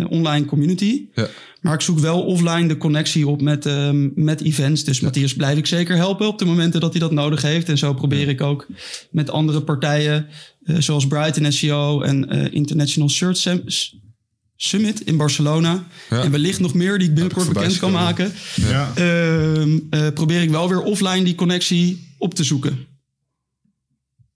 online 0.08 0.44
community. 0.46 1.02
ja. 1.14 1.28
Maar 1.60 1.74
ik 1.74 1.80
zoek 1.80 1.98
wel 1.98 2.22
offline 2.22 2.68
de 2.68 2.76
connectie 2.76 3.28
op 3.28 3.42
met, 3.42 3.66
ehm, 3.66 4.08
met 4.14 4.40
events. 4.40 4.84
Dus 4.84 5.00
Matthias 5.00 5.34
blijf 5.34 5.58
ik 5.58 5.66
zeker 5.66 5.96
helpen 5.96 6.26
op 6.26 6.38
de 6.38 6.44
momenten 6.44 6.80
dat 6.80 6.90
hij 6.92 7.00
dat 7.00 7.12
nodig 7.12 7.42
heeft. 7.42 7.68
En 7.68 7.78
zo 7.78 7.94
probeer 7.94 8.28
ik 8.28 8.40
ook 8.40 8.66
met 9.10 9.30
andere 9.30 9.62
partijen, 9.62 10.26
eh, 10.64 10.76
zoals 10.78 11.06
Brighton 11.06 11.52
SEO 11.52 12.00
en 12.02 12.28
eh, 12.28 12.52
International 12.54 13.08
Search 13.08 13.38
Summit 14.56 15.00
in 15.00 15.16
Barcelona. 15.16 15.84
Ja. 16.10 16.22
En 16.22 16.30
wellicht 16.30 16.60
nog 16.60 16.74
meer 16.74 16.98
die 16.98 17.08
ik 17.08 17.14
binnenkort 17.14 17.48
bekend 17.52 17.78
kan 17.78 17.92
maken. 17.92 18.32
Ja. 18.54 18.92
Ehm, 18.94 19.78
eh, 19.90 20.08
probeer 20.14 20.42
ik 20.42 20.50
wel 20.50 20.68
weer 20.68 20.82
offline 20.82 21.24
die 21.24 21.34
connectie 21.34 22.14
op 22.18 22.34
te 22.34 22.44
zoeken. 22.44 22.86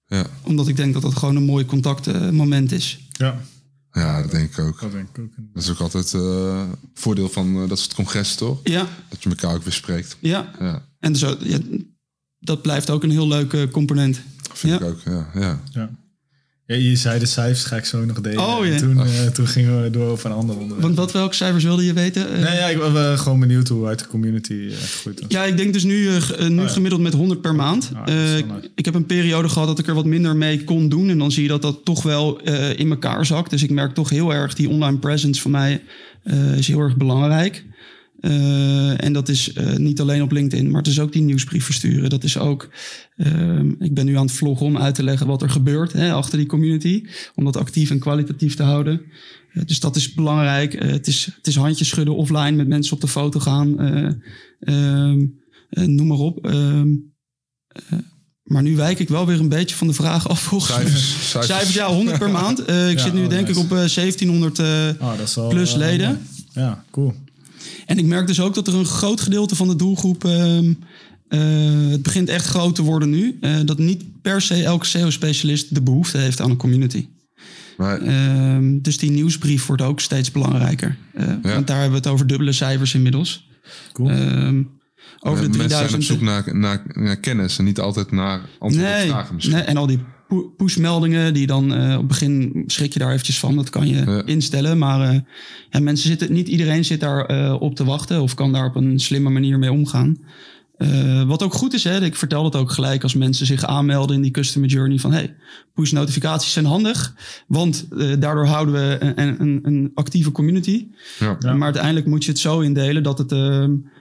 Ja. 0.07 0.27
Omdat 0.43 0.69
ik 0.69 0.77
denk 0.77 0.93
dat 0.93 1.03
dat 1.03 1.17
gewoon 1.17 1.37
een 1.37 1.45
mooi 1.45 1.65
contactmoment 1.65 2.73
is. 2.73 2.99
ja, 3.11 3.41
ja, 3.93 4.23
dat 4.23 4.31
denk 4.31 4.51
ik 4.51 4.59
ook. 4.59 4.81
dat 4.81 4.93
denk 4.93 5.09
ik 5.09 5.19
ook. 5.19 5.31
Dat 5.55 5.63
is 5.63 5.71
ook 5.71 5.81
altijd 5.81 6.15
eh 6.15 6.63
voordeel 6.95 7.29
van 7.29 7.63
eh, 7.63 7.69
dat 7.69 7.79
soort 7.79 7.95
congressen, 7.95 8.37
toch? 8.39 8.61
Ja, 8.65 8.87
Dat 9.09 9.23
je 9.23 9.29
elkaar 9.29 9.55
ook 9.55 9.63
weer 9.63 9.73
spreekt. 9.73 10.17
ja. 10.21 10.51
Ja, 10.61 10.85
En 10.99 11.17
zo, 11.17 11.37
ja, 11.41 11.59
dat 12.39 12.63
blijft 12.63 12.91
ook 12.91 13.03
een 13.03 13.11
heel 13.11 13.29
leuke 13.29 13.69
component. 13.73 14.21
vind 14.53 14.81
Ja. 14.81 14.87
ik 14.87 14.93
ook. 14.93 15.01
Ja, 15.35 15.61
ja. 15.73 15.91
Ja. 16.71 16.77
Je 16.77 16.97
zei 16.97 17.19
de 17.19 17.27
cijfers, 17.27 17.65
ga 17.65 17.77
ik 17.77 17.85
zo 17.85 18.05
nog 18.05 18.21
delen. 18.21 18.47
Oh, 18.47 18.67
ja. 18.67 18.73
En 18.73 18.79
toen, 18.79 18.99
eh, 18.99 19.27
toen 19.27 19.47
gingen 19.47 19.83
we 19.83 19.91
door 19.91 20.11
over 20.11 20.31
een 20.31 20.37
ander 20.37 20.55
onderwerp. 20.55 20.83
Want 20.83 20.97
wat 20.97 21.13
welke 21.13 21.35
cijfers 21.35 21.65
wilde 21.65 21.85
je 21.85 21.93
weten? 21.93 22.33
Eh, 22.33 22.43
Nee, 22.43 22.57
ja, 22.57 22.67
ik 22.67 22.93
ben 22.93 23.19
gewoon 23.19 23.41
benieuwd 23.41 23.69
hoe 23.69 23.87
uit 23.87 23.99
de 23.99 24.07
community 24.07 24.67
eh, 24.71 24.77
gegroeid 24.77 25.21
is. 25.21 25.27
Ja, 25.29 25.45
ik 25.45 25.57
denk 25.57 25.73
dus 25.73 25.85
nu, 25.85 26.09
nu 26.49 26.63
Oh, 26.63 26.69
gemiddeld 26.69 27.03
met 27.03 27.13
100 27.13 27.41
per 27.41 27.55
maand. 27.55 27.91
Wel 27.93 28.05
Eh, 28.05 28.37
ik, 28.75 28.85
heb 28.85 28.95
een 28.95 29.07
periode 29.07 29.49
gehad 29.49 29.69
dat 29.69 29.79
ik 29.79 29.87
er 29.87 29.95
wat 29.95 30.05
minder 30.05 30.37
mee 30.37 30.65
kon 30.65 30.89
doen. 30.89 31.09
En 31.09 31.19
dan 31.19 31.33
zie 31.33 31.43
je 31.43 31.49
dat 31.49 31.63
dat 31.63 31.81
toch 31.85 32.03
wel 32.03 32.41
in 32.77 32.91
elkaar 32.91 33.27
zakt. 33.27 33.51
Dus 33.51 33.63
ik 33.63 33.71
merk 33.71 33.95
toch 33.95 34.09
heel 34.11 34.35
erg 34.35 34.55
die 34.55 34.69
online 34.69 34.99
presence 34.99 35.41
voor 35.41 35.51
mij 35.51 35.83
is 36.57 36.67
heel 36.67 36.81
erg 36.81 36.97
belangrijk. 36.97 37.65
Eh, 38.21 39.05
en 39.05 39.13
dat 39.13 39.29
is 39.29 39.53
eh, 39.53 39.77
niet 39.77 40.01
alleen 40.01 40.23
op 40.23 40.33
LinkedIn, 40.33 40.71
maar 40.71 40.81
het 40.83 40.91
is 40.91 41.01
ook 41.01 41.13
die 41.13 41.23
nieuwsbrief 41.23 41.65
versturen. 41.65 42.11
Dat 42.11 42.25
is 42.25 42.39
ook, 42.39 42.69
ehm, 43.17 43.69
ik 43.79 43.95
ben 43.95 44.05
nu 44.07 44.17
aan 44.17 44.27
het 44.27 44.35
vloggen 44.35 44.67
om 44.67 44.77
uit 44.79 44.95
te 44.95 45.03
leggen 45.03 45.27
wat 45.27 45.43
er 45.43 45.51
gebeurt 45.51 45.93
hè, 45.93 46.13
achter 46.13 46.39
die 46.39 46.47
community. 46.47 47.05
Om 47.35 47.45
dat 47.45 47.57
actief 47.57 47.91
en 47.91 47.99
kwalitatief 47.99 48.55
te 48.57 48.63
houden. 48.63 49.01
Eh, 49.53 49.63
dus 49.67 49.81
dat 49.81 49.97
is 49.97 50.15
belangrijk. 50.15 50.73
Het, 50.73 51.07
is, 51.07 51.29
het 51.37 51.47
is 51.47 51.57
handjes 51.57 51.89
schudden 51.89 52.17
offline, 52.17 52.53
met 52.53 52.69
mensen 52.69 52.95
op 52.95 53.01
de 53.01 53.09
foto 53.09 53.41
gaan. 53.41 53.79
eh, 53.81 54.11
ehm, 54.61 55.27
eh, 55.71 55.85
noem 55.85 56.07
maar 56.07 56.19
op. 56.19 56.47
Ehm, 56.47 56.89
eh, 57.69 57.99
maar 58.43 58.63
nu 58.63 58.77
wijk 58.77 58.99
ik 58.99 59.09
wel 59.09 59.27
weer 59.27 59.41
een 59.41 59.49
beetje 59.49 59.77
van 59.77 59.87
de 59.87 59.93
vraag 59.93 60.29
af. 60.29 60.41
Volgens 60.41 60.71
mij. 60.77 60.81
Cijfers, 60.87 61.11
cijfers. 61.31 61.47
Cijfers, 61.47 61.75
ja, 61.75 61.87
100 61.95 62.19
per 62.19 62.31
maand. 62.31 62.65
Eh, 62.65 62.91
ik 62.91 62.97
Ja, 62.99 63.05
zit 63.05 63.13
nu 63.13 63.23
oh, 63.23 63.29
denk 63.29 63.47
nice. 63.47 63.61
ik 63.61 63.65
op 63.67 63.73
eh, 63.73 63.77
1700 63.77 64.59
eh, 64.59 64.67
Oh, 65.01 65.19
dat 65.19 65.29
is 65.29 65.35
wel, 65.35 65.49
plus 65.49 65.75
leden. 65.75 66.21
Ja, 66.53 66.85
cool. 66.91 67.15
En 67.91 67.99
ik 67.99 68.05
merk 68.07 68.27
dus 68.27 68.41
ook 68.41 68.55
dat 68.55 68.67
er 68.69 68.75
een 68.75 68.85
groot 68.85 69.21
gedeelte 69.21 69.57
van 69.57 69.69
de 69.69 69.77
doelgroep. 69.77 70.25
ehm, 70.25 70.73
eh, 71.29 71.41
het 71.91 72.03
begint 72.03 72.29
echt 72.29 72.47
groot 72.47 72.75
te 72.75 72.83
worden 72.83 73.11
nu. 73.11 73.39
eh, 73.41 73.57
dat 73.65 73.79
niet 73.79 74.23
per 74.23 74.41
se 74.41 74.63
elke 74.65 74.87
SEO-specialist 74.87 75.75
de 75.75 75.83
behoefte 75.83 76.19
heeft 76.19 76.41
aan 76.41 76.51
een 76.51 76.57
community. 76.57 77.09
Maar, 77.77 78.01
Ehm, 78.01 78.79
dus 78.81 78.99
die 78.99 79.11
nieuwsbrief 79.11 79.67
wordt 79.67 79.83
ook 79.83 80.01
steeds 80.01 80.31
belangrijker. 80.31 80.97
Eh, 81.15 81.27
Want 81.43 81.67
daar 81.67 81.81
hebben 81.81 81.91
we 81.91 81.97
het 81.97 82.07
over 82.07 82.27
dubbele 82.27 82.53
cijfers 82.53 82.95
inmiddels. 82.95 83.49
Cool. 83.93 84.11
Ehm, 84.11 84.63
over 85.21 85.51
de 85.51 85.59
mensen 85.59 85.69
zijn 85.69 85.89
3000. 85.89 85.95
op 85.95 86.03
zoek 86.03 86.21
naar, 86.21 86.57
naar, 86.59 86.83
naar 86.87 87.17
kennis 87.17 87.59
en 87.59 87.65
niet 87.65 87.81
altijd 87.81 88.11
naar 88.11 88.41
antwoord 88.59 88.87
op 88.87 88.93
Nee, 88.93 89.09
vragen 89.09 89.35
misschien. 89.35 89.55
nee, 89.57 89.65
en 89.65 89.77
al 89.77 89.87
die 89.87 89.99
pushmeldingen 90.57 91.35
die 91.35 91.47
dan 91.47 91.75
eh, 91.75 91.93
op 91.93 91.99
het 91.99 92.07
begin 92.07 92.63
schrik 92.67 92.93
je 92.93 92.99
daar 92.99 93.11
eventjes 93.13 93.39
van. 93.39 93.57
Dat 93.57 93.71
kan 93.71 93.89
je 93.89 93.95
Ja. 94.05 94.23
instellen. 94.27 94.79
Maar 94.79 95.09
eh, 95.11 95.19
ja, 95.71 95.81
mensen 95.81 96.09
zitten, 96.09 96.33
niet 96.33 96.49
iedereen 96.49 96.85
zit 96.85 97.01
daar 97.01 97.25
eh, 97.27 97.57
op 97.61 97.75
te 97.75 97.85
wachten 97.85 98.23
of 98.23 98.35
kan 98.35 98.53
daar 98.53 98.67
op 98.67 98.77
een 98.77 99.01
slimme 99.01 99.31
manier 99.31 99.59
mee 99.59 99.73
omgaan. 99.73 100.19
Eh, 100.77 101.23
wat 101.23 101.43
ook 101.43 101.53
goed 101.55 101.73
is, 101.75 101.85
hè, 101.85 102.05
ik 102.05 102.17
vertel 102.17 102.43
dat 102.43 102.57
ook 102.57 102.71
gelijk 102.71 103.03
als 103.03 103.15
mensen 103.15 103.47
zich 103.47 103.65
aanmelden 103.65 104.17
in 104.17 104.23
die 104.23 104.31
customer 104.31 104.69
journey 104.69 104.99
van 104.99 105.13
hey, 105.13 105.35
push 105.75 105.91
notificaties 105.93 106.53
zijn 106.53 106.65
handig, 106.65 107.15
want 107.47 107.89
eh, 107.99 108.07
daardoor 108.19 108.47
houden 108.47 108.75
we 108.75 108.97
een, 109.15 109.41
een, 109.41 109.61
een 109.63 109.91
actieve 109.95 110.33
community. 110.33 110.87
Ja. 111.19 111.37
Ja. 111.41 111.53
Maar 111.55 111.65
uiteindelijk 111.65 112.07
moet 112.07 112.25
je 112.25 112.31
het 112.31 112.41
zo 112.41 112.61
indelen 112.61 113.03
dat 113.03 113.19
het 113.19 113.31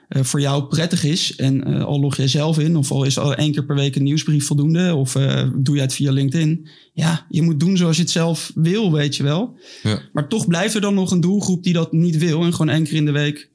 eh, 0.09 0.23
voor 0.23 0.41
jou 0.41 0.63
prettig 0.63 1.03
is. 1.03 1.35
En 1.35 1.63
eh, 1.63 1.83
al 1.83 1.99
log 1.99 2.15
jij 2.17 2.27
zelf 2.27 2.59
in, 2.59 2.75
of 2.75 2.91
al 2.91 3.03
is 3.03 3.17
al 3.17 3.35
één 3.35 3.51
keer 3.51 3.65
per 3.65 3.75
week 3.75 3.95
een 3.95 4.03
nieuwsbrief 4.03 4.45
voldoende, 4.45 4.95
of 4.95 5.15
eh, 5.15 5.49
doe 5.55 5.75
jij 5.75 5.83
het 5.83 5.93
via 5.93 6.11
LinkedIn. 6.11 6.67
Ja, 6.93 7.25
je 7.29 7.41
moet 7.41 7.59
doen 7.59 7.77
zoals 7.77 7.95
je 7.95 8.01
het 8.01 8.11
zelf 8.11 8.51
wil, 8.55 8.91
weet 8.91 9.15
je 9.15 9.23
wel. 9.23 9.57
Ja. 9.83 10.01
Maar 10.13 10.27
toch 10.27 10.47
blijft 10.47 10.75
er 10.75 10.81
dan 10.81 10.93
nog 10.93 11.11
een 11.11 11.21
doelgroep 11.21 11.63
die 11.63 11.73
dat 11.73 11.91
niet 11.91 12.17
wil 12.17 12.43
en 12.43 12.51
gewoon 12.51 12.69
één 12.69 12.83
keer 12.83 12.95
in 12.95 13.05
de 13.05 13.11
week. 13.11 13.49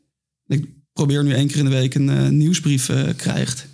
Ik 0.47 0.67
probeer 0.93 1.25
nu 1.25 1.33
één 1.33 1.47
keer 1.47 1.59
in 1.59 1.65
de 1.65 1.71
week 1.71 1.95
een 1.95 2.37
nieuwsbrief 2.37 2.91
krijgt. 3.17 3.67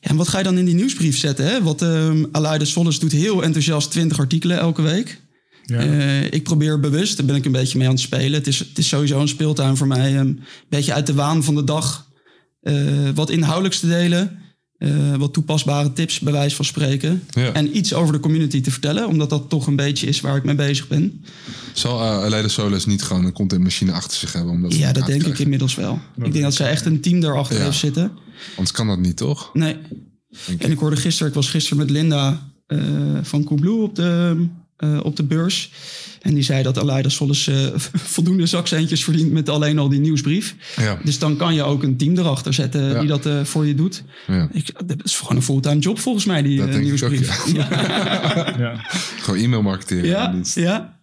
Ja, 0.00 0.10
en 0.10 0.16
wat 0.16 0.28
ga 0.28 0.38
je 0.38 0.44
dan 0.44 0.58
in 0.58 0.64
die 0.64 0.74
nieuwsbrief 0.74 1.18
zetten? 1.18 1.46
Hè? 1.46 1.62
Wat 1.62 1.82
ehm 1.82 2.24
Aleida 2.32 2.64
Solles 2.64 2.98
doet 2.98 3.12
heel 3.12 3.42
enthousiast 3.42 3.90
20 3.90 4.18
artikelen 4.18 4.58
elke 4.58 4.82
week. 4.82 5.20
Ja. 5.66 5.78
Eh, 5.78 6.24
ik 6.32 6.42
probeer 6.42 6.80
bewust, 6.80 7.16
daar 7.16 7.26
ben 7.26 7.36
ik 7.36 7.44
een 7.44 7.52
beetje 7.52 7.78
mee 7.78 7.86
aan 7.86 7.92
het 7.92 8.02
spelen. 8.02 8.32
Het 8.32 8.46
is, 8.46 8.58
het 8.58 8.78
is 8.78 8.88
sowieso 8.88 9.20
een 9.20 9.28
speeltuin 9.28 9.76
voor 9.76 9.86
mij. 9.86 10.16
Een 10.18 10.40
beetje 10.68 10.92
uit 10.92 11.06
de 11.06 11.14
waan 11.14 11.44
van 11.44 11.54
de 11.54 11.64
dag. 11.64 12.04
eh, 12.60 13.10
wat 13.14 13.30
inhoudelijks 13.30 13.80
te 13.80 13.86
delen. 13.88 14.38
eh, 14.78 15.14
wat 15.16 15.32
toepasbare 15.32 15.92
tips, 15.92 16.18
bij 16.20 16.32
wijze 16.32 16.56
van 16.56 16.64
spreken. 16.64 17.22
Ja. 17.30 17.52
En 17.52 17.76
iets 17.76 17.94
over 17.94 18.12
de 18.12 18.20
community 18.20 18.60
te 18.60 18.70
vertellen. 18.70 19.06
Omdat 19.08 19.30
dat 19.30 19.48
toch 19.48 19.66
een 19.66 19.76
beetje 19.76 20.06
is 20.06 20.20
waar 20.20 20.36
ik 20.36 20.44
mee 20.44 20.54
bezig 20.54 20.88
ben. 20.88 21.24
Zal 21.72 22.30
uh, 22.32 22.46
Solis 22.48 22.86
niet 22.86 23.02
gewoon 23.02 23.24
een 23.24 23.32
contentmachine 23.32 23.92
achter 23.92 24.16
zich 24.18 24.32
hebben? 24.32 24.52
Om 24.52 24.62
dat 24.62 24.74
ja, 24.76 24.92
dat 24.92 25.06
denk 25.06 25.22
ik 25.26 25.38
inmiddels 25.38 25.74
wel. 25.74 25.98
ik 26.22 26.32
denk 26.32 26.44
dat 26.44 26.54
zij 26.54 26.70
echt 26.70 26.86
een 26.86 27.00
team 27.00 27.20
daarachter 27.20 27.56
Ja. 27.58 27.64
heeft 27.64 27.78
zitten. 27.78 28.12
Anders 28.50 28.70
kan 28.72 28.86
dat 28.86 28.98
niet, 28.98 29.16
toch? 29.16 29.50
Nee. 29.54 29.76
Denk 30.46 30.62
En 30.62 30.70
ik 30.70 30.78
hoorde 30.78 30.96
gisteren, 30.96 31.28
ik 31.28 31.34
was 31.34 31.48
gisteren 31.50 31.78
met 31.78 31.90
Linda 31.90 32.50
eh, 32.66 32.78
van 33.22 33.44
Coolblue 33.44 33.82
op 33.82 33.94
de, 33.94 34.46
eh, 34.76 35.00
op 35.04 35.16
de 35.16 35.22
beurs. 35.24 35.72
En 36.22 36.34
die 36.34 36.42
zei 36.42 36.62
dat 36.62 36.78
Aleida 36.78 37.08
Solles 37.08 37.46
eh, 37.46 37.66
voldoende 38.14 38.46
zakcentjes 38.46 39.04
verdient 39.04 39.32
met 39.32 39.48
alleen 39.48 39.78
al 39.78 39.88
die 39.88 40.00
nieuwsbrief. 40.00 40.56
Ja. 40.76 40.98
Dus 41.04 41.18
dan 41.18 41.36
kan 41.36 41.54
je 41.54 41.62
ook 41.62 41.82
een 41.82 41.96
team 41.96 42.16
erachter 42.18 42.52
zetten 42.54 42.82
Ja. 42.88 42.98
die 42.98 43.08
dat 43.08 43.26
eh, 43.26 43.44
voor 43.44 43.66
je 43.66 43.74
doet. 43.74 44.04
ja. 44.26 44.48
Ik, 44.52 44.72
dat 44.86 45.04
is 45.04 45.16
gewoon 45.16 45.36
een 45.36 45.42
fulltime 45.42 45.78
job 45.78 45.98
volgens 45.98 46.24
mij, 46.24 46.42
die 46.42 46.58
Dat 46.58 46.72
denk 46.72 46.86
ik 46.86 47.02
ook, 47.04 47.10
nieuwsbrief. 47.10 47.52
ja. 47.54 47.68
ja. 48.58 48.76
Gewoon 49.22 49.40
e-mail 49.40 49.62
marketeren. 49.62 50.06
Ja, 50.06 50.34
ja. 50.54 51.00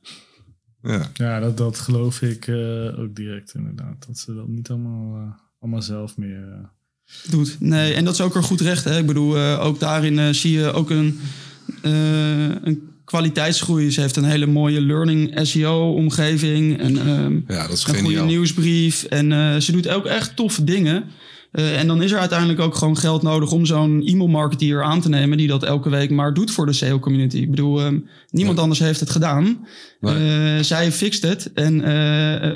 Ja. 0.81 1.09
Ja, 1.13 1.39
dat, 1.39 1.57
dat 1.57 1.79
geloof 1.79 2.21
ik 2.21 2.47
eh, 2.47 2.99
ook 2.99 3.15
direct 3.15 3.53
inderdaad. 3.55 4.05
Dat 4.07 4.17
ze 4.17 4.33
dat 4.33 4.47
niet 4.47 4.69
allemaal, 4.69 5.35
allemaal 5.59 5.81
zelf 5.81 6.17
meer... 6.17 6.69
doet. 7.29 7.55
Nee, 7.59 7.93
en 7.93 8.05
dat 8.05 8.13
is 8.13 8.21
ook 8.21 8.33
weer 8.33 8.43
goed 8.43 8.61
recht. 8.61 8.83
Hè? 8.83 8.97
Ik 8.97 9.05
bedoel, 9.05 9.37
eh, 9.37 9.65
ook 9.65 9.79
daarin 9.79 10.19
eh, 10.19 10.29
zie 10.29 10.51
je 10.51 10.71
ook 10.71 10.89
een, 10.89 11.19
eh, 11.81 12.49
een 12.49 12.91
kwaliteitsgroei. 13.13 13.91
Ze 13.91 14.01
heeft 14.01 14.15
een 14.15 14.23
hele 14.23 14.45
mooie 14.45 14.81
learning 14.81 15.39
SEO-omgeving. 15.41 16.79
En 16.79 16.97
ehm, 16.97 17.39
ja, 17.47 17.67
dat 17.67 17.77
is 17.77 17.87
een 17.87 17.95
goede 17.99 18.21
nieuwsbrief. 18.21 19.03
En 19.03 19.31
eh, 19.31 19.55
ze 19.55 19.71
doet 19.71 19.89
ook 19.89 20.05
echt 20.05 20.35
toffe 20.35 20.63
dingen. 20.63 21.03
Eh, 21.51 21.79
en 21.79 21.87
dan 21.87 22.01
is 22.01 22.11
er 22.11 22.19
uiteindelijk 22.19 22.59
ook 22.59 22.75
gewoon 22.75 22.97
geld 22.97 23.21
nodig 23.21 23.51
om 23.51 23.65
zo'n 23.65 24.01
e-mailmarketeer 24.05 24.83
aan 24.83 25.01
te 25.01 25.09
nemen... 25.09 25.37
die 25.37 25.47
dat 25.47 25.63
elke 25.63 25.89
week 25.89 26.09
maar 26.09 26.33
doet 26.33 26.51
voor 26.51 26.65
de 26.65 26.73
SEO-community. 26.73 27.37
Ik 27.37 27.49
bedoel, 27.49 27.81
ehm, 27.81 27.97
niemand 28.29 28.59
anders 28.59 28.79
heeft 28.79 28.99
het 28.99 29.09
gedaan. 29.09 29.67
Nee. 29.99 30.55
Eh, 30.57 30.63
zij 30.63 30.91
fixt 30.91 31.21
het. 31.21 31.51
En 31.53 31.75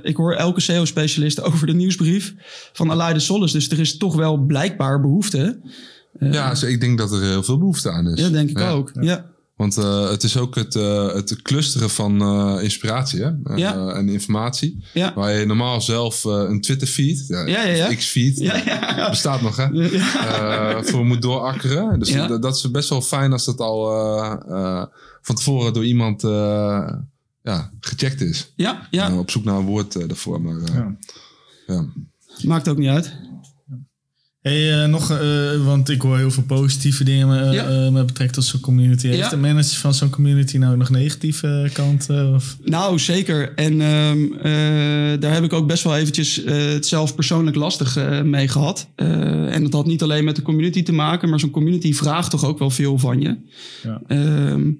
ik 0.03 0.15
hoor 0.15 0.33
elke 0.33 0.61
SEO-specialist 0.61 1.41
over 1.47 1.67
de 1.67 1.73
nieuwsbrief 1.73 2.33
van 2.73 2.91
Aleida 2.91 3.19
Solles. 3.19 3.51
Dus 3.51 3.69
er 3.69 3.79
is 3.79 3.97
toch 3.97 4.15
wel 4.15 4.37
blijkbaar 4.37 5.01
behoefte. 5.01 5.59
Ja, 6.19 6.49
dus 6.49 6.63
ik 6.63 6.79
denk 6.79 6.97
dat 6.97 7.11
er 7.11 7.21
heel 7.21 7.43
veel 7.43 7.57
behoefte 7.57 7.91
aan 7.91 8.09
is. 8.09 8.19
Ja, 8.19 8.29
denk 8.29 8.49
ik 8.49 8.59
Ja. 8.59 8.69
ook. 8.69 8.91
Ja. 9.01 9.25
Want 9.57 9.77
eh, 9.77 10.09
het 10.09 10.23
is 10.23 10.37
ook 10.37 10.55
het, 10.55 10.75
eh, 10.75 11.13
het 11.13 11.41
clusteren 11.41 11.89
van 11.89 12.21
eh, 12.21 12.63
inspiratie 12.63 13.21
hè? 13.23 13.31
Eh, 13.43 13.57
Ja. 13.57 13.89
en 13.93 14.09
informatie. 14.09 14.83
Ja. 14.93 15.13
Waar 15.15 15.33
je 15.39 15.45
normaal 15.45 15.81
zelf 15.81 16.25
eh, 16.25 16.31
een 16.31 16.61
Twitter-feed, 16.61 17.23
ja, 17.27 17.39
Ja, 17.45 17.61
ja, 17.63 17.73
ja. 17.89 17.93
X-feed, 17.95 18.37
Ja, 18.39 18.55
ja, 18.55 18.95
ja. 18.97 19.09
bestaat 19.09 19.41
nog 19.41 19.55
hè, 19.55 19.63
Ja. 19.65 19.89
eh, 20.77 20.83
voor 20.83 21.05
moet 21.05 21.21
doorakkeren. 21.21 21.99
Dus 21.99 22.09
Ja. 22.09 22.27
dat, 22.27 22.41
dat 22.41 22.55
is 22.55 22.71
best 22.71 22.89
wel 22.89 23.01
fijn 23.01 23.31
als 23.31 23.45
dat 23.45 23.59
al 23.59 23.91
eh, 23.91 24.33
eh, 24.47 24.83
van 25.21 25.35
tevoren 25.35 25.73
door 25.73 25.85
iemand 25.85 26.23
eh, 26.23 26.89
ja, 27.41 27.71
gecheckt 27.79 28.21
is. 28.21 28.53
Ja, 28.55 28.87
ja. 28.91 29.07
Nou, 29.07 29.19
op 29.19 29.31
zoek 29.31 29.43
naar 29.43 29.55
een 29.55 29.65
woord 29.65 30.07
daarvoor. 30.07 30.41
Maar, 30.41 30.57
eh, 30.57 30.73
ja. 30.75 30.95
ja. 31.67 31.85
maakt 32.43 32.67
ook 32.67 32.77
niet 32.77 32.89
uit. 32.89 33.13
Hey, 34.47 34.83
eh, 34.83 34.89
nog, 34.89 35.11
eh, 35.11 35.65
want 35.65 35.89
ik 35.89 36.01
hoor 36.01 36.17
heel 36.17 36.31
veel 36.31 36.43
positieve 36.43 37.03
dingen 37.03 37.47
eh, 37.47 37.53
Ja. 37.53 37.89
met 37.91 38.05
betrekking 38.05 38.31
tot 38.31 38.43
zo'n 38.43 38.59
community. 38.59 39.07
Heeft 39.07 39.19
Ja. 39.19 39.29
de 39.29 39.37
manager 39.37 39.77
van 39.77 39.93
zo'n 39.93 40.09
community 40.09 40.57
nou 40.57 40.77
nog 40.77 40.89
negatieve 40.89 41.69
kanten? 41.73 42.33
Of? 42.33 42.57
Nou, 42.63 42.99
zeker. 42.99 43.53
En 43.55 43.81
ehm, 43.81 44.23
eh, 44.33 45.19
daar 45.19 45.33
heb 45.33 45.43
ik 45.43 45.53
ook 45.53 45.67
best 45.67 45.83
wel 45.83 45.97
eventjes 45.97 46.41
het 46.45 46.85
zelf 46.85 47.15
persoonlijk 47.15 47.55
lastig 47.55 47.97
mee 48.23 48.47
gehad. 48.47 48.87
Eh, 48.95 49.53
en 49.55 49.63
dat 49.63 49.73
had 49.73 49.85
niet 49.85 50.01
alleen 50.03 50.23
met 50.23 50.35
de 50.35 50.41
community 50.41 50.83
te 50.83 50.93
maken, 50.93 51.29
maar 51.29 51.39
zo'n 51.39 51.49
community 51.49 51.93
vraagt 51.93 52.29
toch 52.31 52.45
ook 52.45 52.59
wel 52.59 52.69
veel 52.69 52.97
van 52.97 53.21
je. 53.21 53.37
Ja. 53.83 54.01
Ehm, 54.07 54.71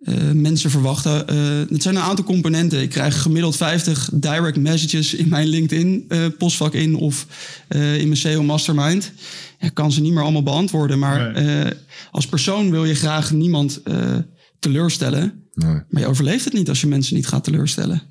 eh, 0.00 0.30
mensen 0.32 0.70
verwachten. 0.70 1.28
eh, 1.28 1.36
het 1.72 1.82
zijn 1.82 1.96
een 1.96 2.02
aantal 2.02 2.24
componenten. 2.24 2.80
Ik 2.82 2.88
krijg 2.90 3.22
gemiddeld 3.22 3.56
50 3.56 4.10
direct 4.12 4.56
messages 4.56 5.14
in 5.14 5.28
mijn 5.28 5.46
LinkedIn 5.48 6.04
eh, 6.08 6.26
postvak 6.38 6.74
in 6.74 6.94
of 6.94 7.26
eh, 7.68 7.98
in 7.98 8.04
mijn 8.04 8.16
SEO 8.16 8.42
Mastermind. 8.42 9.12
Ik 9.58 9.74
kan 9.74 9.92
ze 9.92 10.00
niet 10.00 10.12
meer 10.12 10.22
allemaal 10.22 10.42
beantwoorden, 10.42 10.98
maar 10.98 11.32
Nee. 11.32 11.60
eh, 11.64 11.70
als 12.10 12.26
persoon 12.26 12.70
wil 12.70 12.84
je 12.84 12.94
graag 12.94 13.32
niemand 13.32 13.82
eh, 13.82 14.16
teleurstellen. 14.58 15.44
Nee. 15.54 15.74
Maar 15.88 16.02
je 16.02 16.06
overleeft 16.06 16.44
het 16.44 16.52
niet 16.54 16.68
als 16.68 16.80
je 16.80 16.86
mensen 16.86 17.14
niet 17.14 17.26
gaat 17.26 17.44
teleurstellen. 17.44 18.02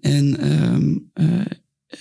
En 0.00 0.38
ehm, 0.38 0.96
eh, 1.12 1.46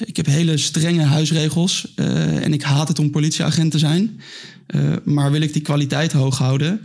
ik 0.06 0.18
heb 0.18 0.26
hele 0.26 0.58
strenge 0.58 1.04
huisregels. 1.04 1.92
eh, 1.96 2.44
en 2.46 2.54
ik 2.54 2.62
haat 2.62 2.88
het 2.88 3.00
om 3.00 3.12
politieagent 3.12 3.72
te 3.72 3.80
zijn. 3.80 4.22
Eh, 4.68 4.82
maar 5.04 5.32
wil 5.32 5.42
ik 5.42 5.54
die 5.54 5.62
kwaliteit 5.62 6.12
hoog 6.12 6.38
houden, 6.38 6.82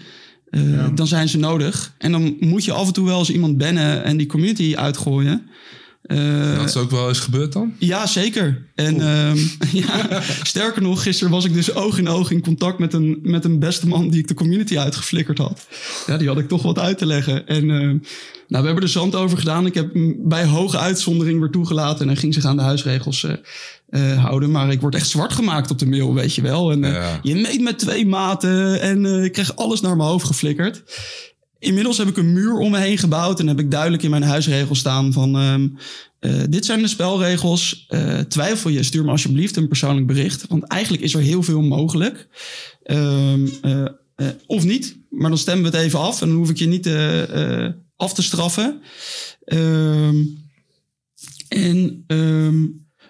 eh, 0.57 0.73
Ja. 0.75 0.89
dan 0.89 1.07
zijn 1.07 1.29
ze 1.29 1.39
nodig. 1.39 1.93
En 1.99 2.13
dan 2.13 2.37
moet 2.41 2.65
je 2.65 2.73
af 2.73 2.87
en 2.87 2.93
toe 2.93 3.07
wel 3.07 3.19
eens 3.19 3.31
iemand 3.31 3.59
bannen 3.59 4.05
en 4.05 4.17
die 4.17 4.27
community 4.27 4.75
uitgooien. 4.77 5.47
Eh, 6.03 6.57
dat 6.57 6.69
is 6.69 6.77
ook 6.77 6.91
wel 6.91 7.09
eens 7.09 7.21
gebeurd 7.21 7.53
dan? 7.53 7.73
ja, 7.79 8.07
zeker. 8.07 8.67
En 8.75 9.01
ehm, 9.01 9.39
ja, 9.87 10.23
sterker 10.43 10.83
nog, 10.83 11.03
gisteren 11.03 11.33
was 11.33 11.45
ik 11.45 11.55
dus 11.55 11.75
oog 11.75 11.99
in 11.99 12.09
oog 12.09 12.31
in 12.31 12.41
contact 12.43 12.79
met 12.79 12.93
een, 12.93 13.19
met 13.23 13.45
een 13.45 13.59
beste 13.59 13.89
man 13.89 14.09
die 14.09 14.21
ik 14.21 14.29
de 14.29 14.35
community 14.35 14.79
uitgeflikkerd 14.79 15.39
had. 15.39 15.67
Ja, 16.07 16.17
die 16.17 16.29
had 16.29 16.39
ik 16.39 16.49
toch 16.49 16.63
wat 16.63 16.79
uit 16.79 16.99
te 16.99 17.07
leggen. 17.07 17.47
En 17.47 17.71
ehm, 17.71 17.97
nou, 18.49 18.63
we 18.63 18.67
hebben 18.67 18.83
er 18.83 18.89
zand 18.89 19.15
over 19.15 19.39
gedaan. 19.39 19.67
Ik 19.67 19.75
heb 19.75 19.95
hem 19.95 20.17
bij 20.19 20.45
hoge 20.45 20.79
uitzondering 20.79 21.41
weer 21.41 21.51
toegelaten 21.51 22.01
en 22.01 22.09
hij 22.09 22.17
ging 22.17 22.35
zich 22.35 22.45
aan 22.45 22.57
de 22.57 22.63
huisregels 22.63 23.25
eh, 23.25 23.33
eh, 23.97 24.25
houden. 24.25 24.51
Maar 24.51 24.71
ik 24.73 24.81
word 24.81 24.95
echt 24.95 25.09
zwart 25.09 25.33
gemaakt 25.33 25.71
op 25.71 25.79
de 25.79 25.87
mail, 25.87 26.15
weet 26.15 26.35
je 26.35 26.43
wel. 26.43 26.71
En 26.71 26.85
eh, 26.85 26.93
Ja. 26.93 27.21
je 27.23 27.35
meet 27.35 27.61
met 27.61 27.79
twee 27.79 28.07
maten 28.07 28.81
en 28.81 29.07
eh, 29.07 29.25
ik 29.25 29.33
kreeg 29.33 29.57
alles 29.57 29.81
naar 29.81 29.97
mijn 29.97 30.09
hoofd 30.09 30.27
geflikkerd. 30.27 30.83
Inmiddels 31.59 31.99
heb 31.99 32.09
ik 32.09 32.17
een 32.17 32.33
muur 32.33 32.57
om 32.59 32.71
me 32.71 32.79
heen 32.79 32.99
gebouwd 32.99 33.41
en 33.41 33.47
heb 33.47 33.59
ik 33.59 33.71
duidelijk 33.71 34.03
in 34.03 34.11
mijn 34.11 34.23
huisregels 34.23 34.79
staan 34.79 35.13
van 35.13 35.37
ehm, 35.37 35.69
eh, 36.19 36.43
dit 36.51 36.65
zijn 36.65 36.83
de 36.83 36.89
spelregels. 36.89 37.87
Twijfel 38.29 38.71
je, 38.71 38.83
stuur 38.83 39.05
me 39.05 39.11
alsjeblieft 39.11 39.57
een 39.57 39.69
persoonlijk 39.69 40.07
bericht. 40.07 40.47
Want 40.49 40.65
eigenlijk 40.65 41.03
is 41.03 41.15
er 41.15 41.21
heel 41.21 41.43
veel 41.43 41.63
mogelijk. 41.63 42.29
Ehm, 42.83 43.47
eh, 43.63 43.85
eh, 44.15 44.27
of 44.47 44.65
niet, 44.65 44.97
maar 45.11 45.29
dan 45.29 45.39
stemmen 45.39 45.71
we 45.71 45.77
het 45.77 45.87
even 45.87 45.99
af 46.01 46.23
en 46.23 46.29
dan 46.29 46.37
hoef 46.37 46.51
ik 46.51 46.57
je 46.59 46.67
niet 46.67 46.89
af 47.97 48.15
te 48.15 48.23
straffen. 48.23 48.81
Ehm, 49.45 50.17
en, 51.49 52.05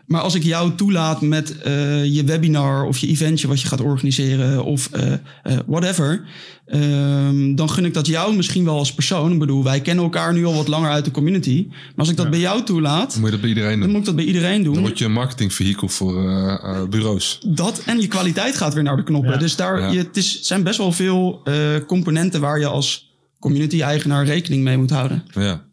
maar 0.07 0.21
als 0.21 0.35
ik 0.35 0.43
jou 0.43 0.75
toelaat 0.75 1.21
met 1.21 1.59
eh, 1.59 2.05
je 2.05 2.25
webinar 2.25 2.85
of 2.85 2.99
je 2.99 3.07
eventje 3.07 3.49
wat 3.49 3.61
je 3.61 3.67
gaat 3.69 3.81
organiseren 3.81 4.65
of 4.65 4.89
eh, 4.93 5.13
eh, 5.13 5.19
whatever, 5.67 6.25
ehm, 6.67 7.55
dan 7.55 7.71
gun 7.71 7.85
ik 7.85 7.95
dat 7.95 8.07
jou 8.07 8.37
misschien 8.37 8.65
wel 8.65 8.79
als 8.79 8.95
persoon. 8.95 9.33
Ik 9.33 9.39
bedoel, 9.39 9.65
wij 9.65 9.81
kennen 9.81 10.05
elkaar 10.05 10.33
nu 10.33 10.45
al 10.45 10.55
wat 10.55 10.69
langer 10.69 10.91
uit 10.91 11.05
de 11.05 11.11
community. 11.11 11.67
Maar 11.69 11.79
als 11.97 12.09
ik 12.09 12.17
dat 12.17 12.25
Ja. 12.25 12.31
bij 12.31 12.41
jou 12.41 12.63
toelaat, 12.63 13.11
Dan 13.13 13.21
moet 13.21 13.25
je 13.25 13.31
dat 13.31 13.41
bij 13.41 13.49
iedereen 13.49 13.71
dan 13.71 13.81
doen. 13.81 13.91
moet 13.91 14.01
ik 14.01 14.05
dat 14.07 14.17
bij 14.17 14.25
iedereen 14.25 14.63
doen. 14.63 14.75
Dan 14.75 14.83
word 14.83 14.99
je 14.99 15.05
een 15.05 15.13
marketingvehikel 15.13 15.89
voor 15.89 16.29
eh, 16.31 16.55
eh, 16.55 16.89
bureaus. 16.89 17.41
Dat 17.47 17.83
en 17.87 18.01
je 18.01 18.07
kwaliteit 18.09 18.57
gaat 18.57 18.75
weer 18.75 18.83
naar 18.83 18.97
de 18.97 19.03
knoppen. 19.05 19.33
Ja. 19.33 19.39
Dus 19.39 19.57
daar, 19.57 19.81
Ja. 19.81 19.91
je, 19.91 19.99
het 19.99 20.17
is, 20.17 20.41
zijn 20.43 20.63
best 20.63 20.79
wel 20.79 20.93
veel 20.93 21.41
eh, 21.45 21.55
componenten 21.87 22.41
waar 22.41 22.59
je 22.59 22.67
als 22.67 23.15
community-eigenaar 23.39 24.25
rekening 24.25 24.63
mee 24.63 24.77
moet 24.79 24.91
houden. 24.91 25.25
Ja. 25.35 25.65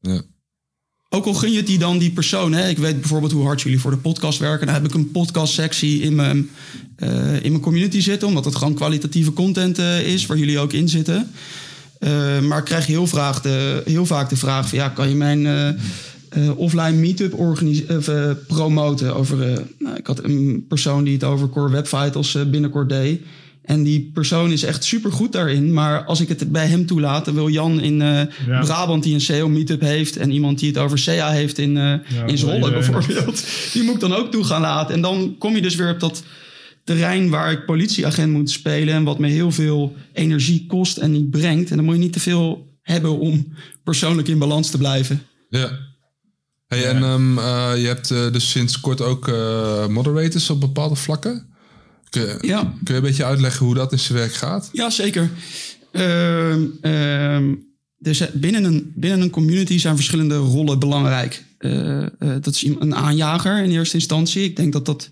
ja. 0.00 0.22
Ook 1.16 1.26
al 1.26 1.34
gun 1.34 1.50
je 1.50 1.56
het 1.56 1.66
die 1.66 1.78
dan 1.78 1.98
die 1.98 2.10
persoon. 2.10 2.52
Hè? 2.52 2.68
Ik 2.68 2.78
weet 2.78 3.00
bijvoorbeeld 3.00 3.32
hoe 3.32 3.44
hard 3.44 3.60
jullie 3.60 3.80
voor 3.80 3.90
de 3.90 3.96
podcast 3.96 4.38
werken. 4.38 4.66
Dan 4.66 4.74
heb 4.74 4.84
ik 4.84 4.94
een 4.94 5.10
podcastsectie 5.10 6.00
in 6.00 6.14
mijn, 6.14 6.50
eh, 6.96 7.42
in 7.42 7.50
mijn 7.50 7.60
community 7.62 8.00
zitten. 8.00 8.28
Omdat 8.28 8.44
het 8.44 8.56
gewoon 8.56 8.74
kwalitatieve 8.74 9.32
content 9.32 9.78
eh, 9.78 10.12
is 10.12 10.26
waar 10.26 10.36
jullie 10.36 10.58
ook 10.58 10.72
in 10.72 10.88
zitten. 10.88 11.30
Eh, 11.98 12.40
maar 12.40 12.58
ik 12.58 12.64
krijg 12.64 12.86
heel, 12.86 13.08
de, 13.42 13.82
heel 13.84 14.06
vaak 14.06 14.28
de 14.28 14.36
vraag 14.36 14.68
van... 14.68 14.78
Ja, 14.78 14.88
kan 14.88 15.08
je 15.08 15.14
mijn 15.14 15.78
offline 16.56 16.92
meetup 16.92 17.34
promoten? 18.46 19.16
Over, 19.16 19.36
nou, 19.78 19.96
ik 19.96 20.06
had 20.06 20.24
een 20.24 20.64
persoon 20.68 21.04
die 21.04 21.14
het 21.14 21.24
over 21.24 21.48
Core 21.48 21.70
Web 21.70 21.86
Vitals 21.86 22.38
binnenkort 22.50 22.88
deed. 22.88 23.20
En 23.66 23.82
die 23.82 24.10
persoon 24.14 24.50
is 24.52 24.62
echt 24.62 24.84
super 24.84 25.12
goed 25.12 25.32
daarin. 25.32 25.72
Maar 25.72 26.04
als 26.04 26.20
ik 26.20 26.28
het 26.28 26.52
bij 26.52 26.66
hem 26.66 26.86
toelaat, 26.86 27.24
dan 27.24 27.34
wil 27.34 27.48
Jan 27.48 27.80
in 27.80 28.02
eh, 28.02 28.22
Ja. 28.46 28.60
Brabant 28.60 29.02
die 29.02 29.14
een 29.14 29.20
SEO 29.20 29.48
meetup 29.48 29.80
heeft. 29.80 30.16
En 30.16 30.30
iemand 30.30 30.58
die 30.58 30.68
het 30.68 30.78
over 30.78 30.98
SEA 30.98 31.30
heeft 31.30 31.58
in, 31.58 31.76
eh 31.76 31.92
in 32.26 32.38
Zwolle 32.38 32.70
bijvoorbeeld. 32.70 33.44
Die 33.72 33.82
moet 33.82 33.94
ik 33.94 34.00
dan 34.00 34.14
ook 34.14 34.30
toe 34.30 34.44
gaan 34.44 34.60
laten. 34.60 34.94
En 34.94 35.00
dan 35.00 35.36
kom 35.38 35.54
je 35.54 35.62
dus 35.62 35.74
weer 35.74 35.90
op 35.90 36.00
dat 36.00 36.22
terrein 36.84 37.30
waar 37.30 37.52
ik 37.52 37.64
politieagent 37.64 38.32
moet 38.32 38.50
spelen. 38.50 38.94
En 38.94 39.04
wat 39.04 39.18
me 39.18 39.28
heel 39.28 39.52
veel 39.52 39.96
energie 40.12 40.66
kost 40.66 40.96
en 40.96 41.10
niet 41.10 41.30
brengt. 41.30 41.70
En 41.70 41.76
dan 41.76 41.84
moet 41.84 41.94
je 41.94 42.00
niet 42.00 42.12
te 42.12 42.20
veel 42.20 42.66
hebben 42.82 43.18
om 43.18 43.52
persoonlijk 43.84 44.28
in 44.28 44.38
balans 44.38 44.70
te 44.70 44.78
blijven. 44.78 45.22
Ja. 45.48 45.70
Hey, 46.66 46.84
En 46.84 47.02
ehm, 47.02 47.38
eh, 47.38 47.72
je 47.76 47.86
hebt 47.86 48.08
dus 48.08 48.50
sinds 48.50 48.80
kort 48.80 49.00
ook 49.00 49.28
eh, 49.28 49.86
moderators 49.86 50.50
op 50.50 50.60
bepaalde 50.60 50.96
vlakken. 50.96 51.54
Kun 52.10 52.22
je, 52.22 52.38
Ja. 52.40 52.60
kun 52.62 52.94
je 52.94 52.94
een 52.94 53.06
beetje 53.06 53.24
uitleggen 53.24 53.66
hoe 53.66 53.74
dat 53.74 53.92
in 53.92 53.98
zijn 53.98 54.18
werk 54.18 54.32
gaat? 54.32 54.68
Ja, 54.72 54.90
zeker. 54.90 55.30
Dus 57.98 58.30
binnen 58.32 58.64
een, 58.64 58.92
binnen 58.94 59.20
een 59.20 59.30
community 59.30 59.78
zijn 59.78 59.94
verschillende 59.94 60.36
rollen 60.36 60.78
belangrijk. 60.78 61.44
Eh, 61.58 62.02
eh, 62.02 62.08
dat 62.18 62.46
is 62.46 62.64
een 62.78 62.94
aanjager 62.94 63.62
in 63.62 63.70
eerste 63.70 63.94
instantie. 63.96 64.44
Ik 64.44 64.56
denk 64.56 64.72
dat 64.72 64.86
dat 64.86 65.10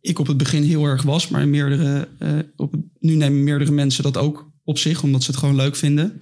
ik 0.00 0.18
op 0.18 0.26
het 0.26 0.36
begin 0.36 0.62
heel 0.62 0.84
erg 0.84 1.02
was, 1.02 1.28
maar 1.28 1.48
meerdere, 1.48 2.08
eh, 2.18 2.38
op, 2.56 2.74
nu 3.00 3.14
nemen 3.14 3.44
meerdere 3.44 3.70
mensen 3.70 4.02
dat 4.02 4.16
ook 4.16 4.50
op 4.64 4.78
zich, 4.78 5.02
omdat 5.02 5.22
ze 5.22 5.30
het 5.30 5.40
gewoon 5.40 5.56
leuk 5.56 5.76
vinden. 5.76 6.18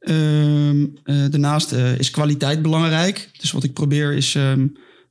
Ehm, 0.00 0.86
eh, 1.04 1.24
daarnaast 1.30 1.72
is 1.72 2.10
kwaliteit 2.10 2.62
belangrijk. 2.62 3.30
Dus 3.40 3.52
wat 3.52 3.64
ik 3.64 3.72
probeer 3.72 4.12
is, 4.12 4.36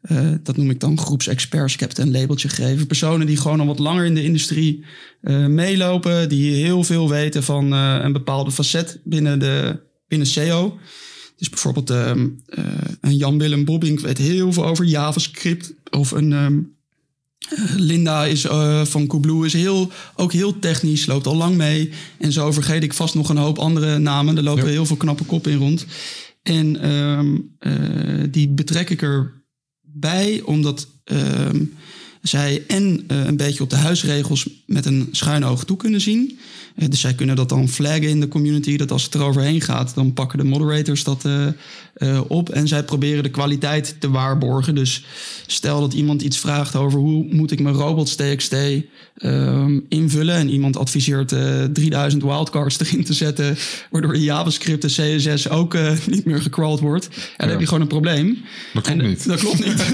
eh, 0.01 0.31
dat 0.43 0.57
noem 0.57 0.69
ik 0.69 0.79
dan 0.79 0.97
groepsexperts. 0.99 1.73
Ik 1.73 1.79
heb 1.79 1.89
het 1.89 1.97
een 1.97 2.11
labeltje 2.11 2.49
gegeven. 2.49 2.87
Personen 2.87 3.27
die 3.27 3.37
gewoon 3.37 3.59
al 3.59 3.65
wat 3.65 3.79
langer 3.79 4.05
in 4.05 4.15
de 4.15 4.23
industrie 4.23 4.85
eh, 5.21 5.45
meelopen. 5.45 6.29
Die 6.29 6.53
heel 6.53 6.83
veel 6.83 7.09
weten 7.09 7.43
van 7.43 7.73
eh, 7.73 7.99
een 8.01 8.11
bepaalde 8.13 8.51
facet 8.51 8.99
binnen, 9.03 9.39
de, 9.39 9.79
binnen 10.07 10.27
SEO. 10.27 10.77
Dus 11.37 11.49
bijvoorbeeld 11.49 11.89
ehm, 11.89 12.27
eh, 12.45 12.63
een 13.01 13.15
Jan-Willem 13.15 13.65
Bobbink 13.65 13.99
weet 13.99 14.17
heel 14.17 14.53
veel 14.53 14.65
over 14.65 14.85
JavaScript. 14.85 15.73
Of 15.89 16.11
een 16.11 16.33
ehm, 16.33 16.59
eh, 17.49 17.75
Linda 17.75 18.25
is, 18.25 18.41
van 18.83 19.07
Coolblue 19.07 19.45
is 19.45 19.53
heel, 19.53 19.91
ook 20.15 20.33
heel 20.33 20.59
technisch, 20.59 21.05
loopt 21.05 21.27
al 21.27 21.35
lang 21.35 21.55
mee. 21.55 21.91
En 22.19 22.31
zo 22.31 22.51
vergeet 22.51 22.83
ik 22.83 22.93
vast 22.93 23.15
nog 23.15 23.29
een 23.29 23.37
hoop 23.37 23.57
andere 23.57 23.97
namen. 23.97 24.37
Er 24.37 24.43
lopen 24.43 24.65
Ja. 24.65 24.69
heel 24.69 24.85
veel 24.85 24.95
knappe 24.95 25.23
koppen 25.23 25.51
in 25.51 25.57
rond. 25.57 25.85
En 26.43 26.81
ehm, 26.81 27.37
eh, 27.59 28.23
die 28.31 28.49
betrek 28.49 28.89
ik 28.89 29.01
erbij 29.93 30.41
omdat 30.41 30.87
ehm, 31.03 31.63
zij 32.21 32.63
en 32.67 33.03
eh, 33.07 33.25
een 33.25 33.37
beetje 33.37 33.63
op 33.63 33.69
de 33.69 33.75
huisregels 33.75 34.49
met 34.65 34.85
een 34.85 35.07
schuin 35.11 35.45
oog 35.45 35.63
toe 35.63 35.77
kunnen 35.77 36.01
zien. 36.01 36.39
Eh, 36.75 36.89
dus 36.89 36.99
zij 36.99 37.13
kunnen 37.13 37.35
dat 37.35 37.49
dan 37.49 37.67
flaggen 37.67 38.09
in 38.09 38.19
de 38.19 38.27
community. 38.27 38.77
Dat 38.77 38.91
als 38.91 39.03
het 39.03 39.15
eroverheen 39.15 39.61
gaat, 39.61 39.95
dan 39.95 40.13
pakken 40.13 40.37
de 40.37 40.43
moderators 40.43 41.03
dat 41.03 41.25
eh, 41.25 42.21
op. 42.27 42.49
En 42.49 42.67
zij 42.67 42.83
proberen 42.83 43.23
de 43.23 43.29
kwaliteit 43.29 43.95
te 43.99 44.09
waarborgen. 44.09 44.75
Dus 44.75 45.03
stel 45.47 45.79
dat 45.79 45.93
iemand 45.93 46.21
iets 46.21 46.37
vraagt 46.37 46.75
over 46.75 46.99
hoe 46.99 47.25
moet 47.29 47.51
ik 47.51 47.59
mijn 47.59 47.75
robots.txt 47.75 48.53
ehm, 48.53 49.79
invullen. 49.89 50.35
En 50.35 50.49
iemand 50.49 50.77
adviseert 50.77 51.31
eh 51.31 51.63
3000 51.63 52.23
wildcards 52.23 52.79
erin 52.81 53.03
te 53.03 53.13
zetten. 53.13 53.57
Waardoor 53.89 54.17
JavaScript 54.17 54.83
en 54.83 54.89
CSS 54.89 55.49
ook 55.49 55.77
niet 56.07 56.25
meer 56.25 56.41
gecrawled 56.41 56.79
wordt. 56.79 57.07
En 57.07 57.13
dan 57.37 57.49
heb 57.49 57.59
je 57.59 57.65
gewoon 57.65 57.81
een 57.81 57.87
probleem. 57.87 58.37
Dat 58.73 58.83
klopt 58.83 58.99
En, 58.99 59.07
niet. 59.07 59.27
Dat 59.27 59.39
klopt 59.39 59.65
niet. 59.65 59.85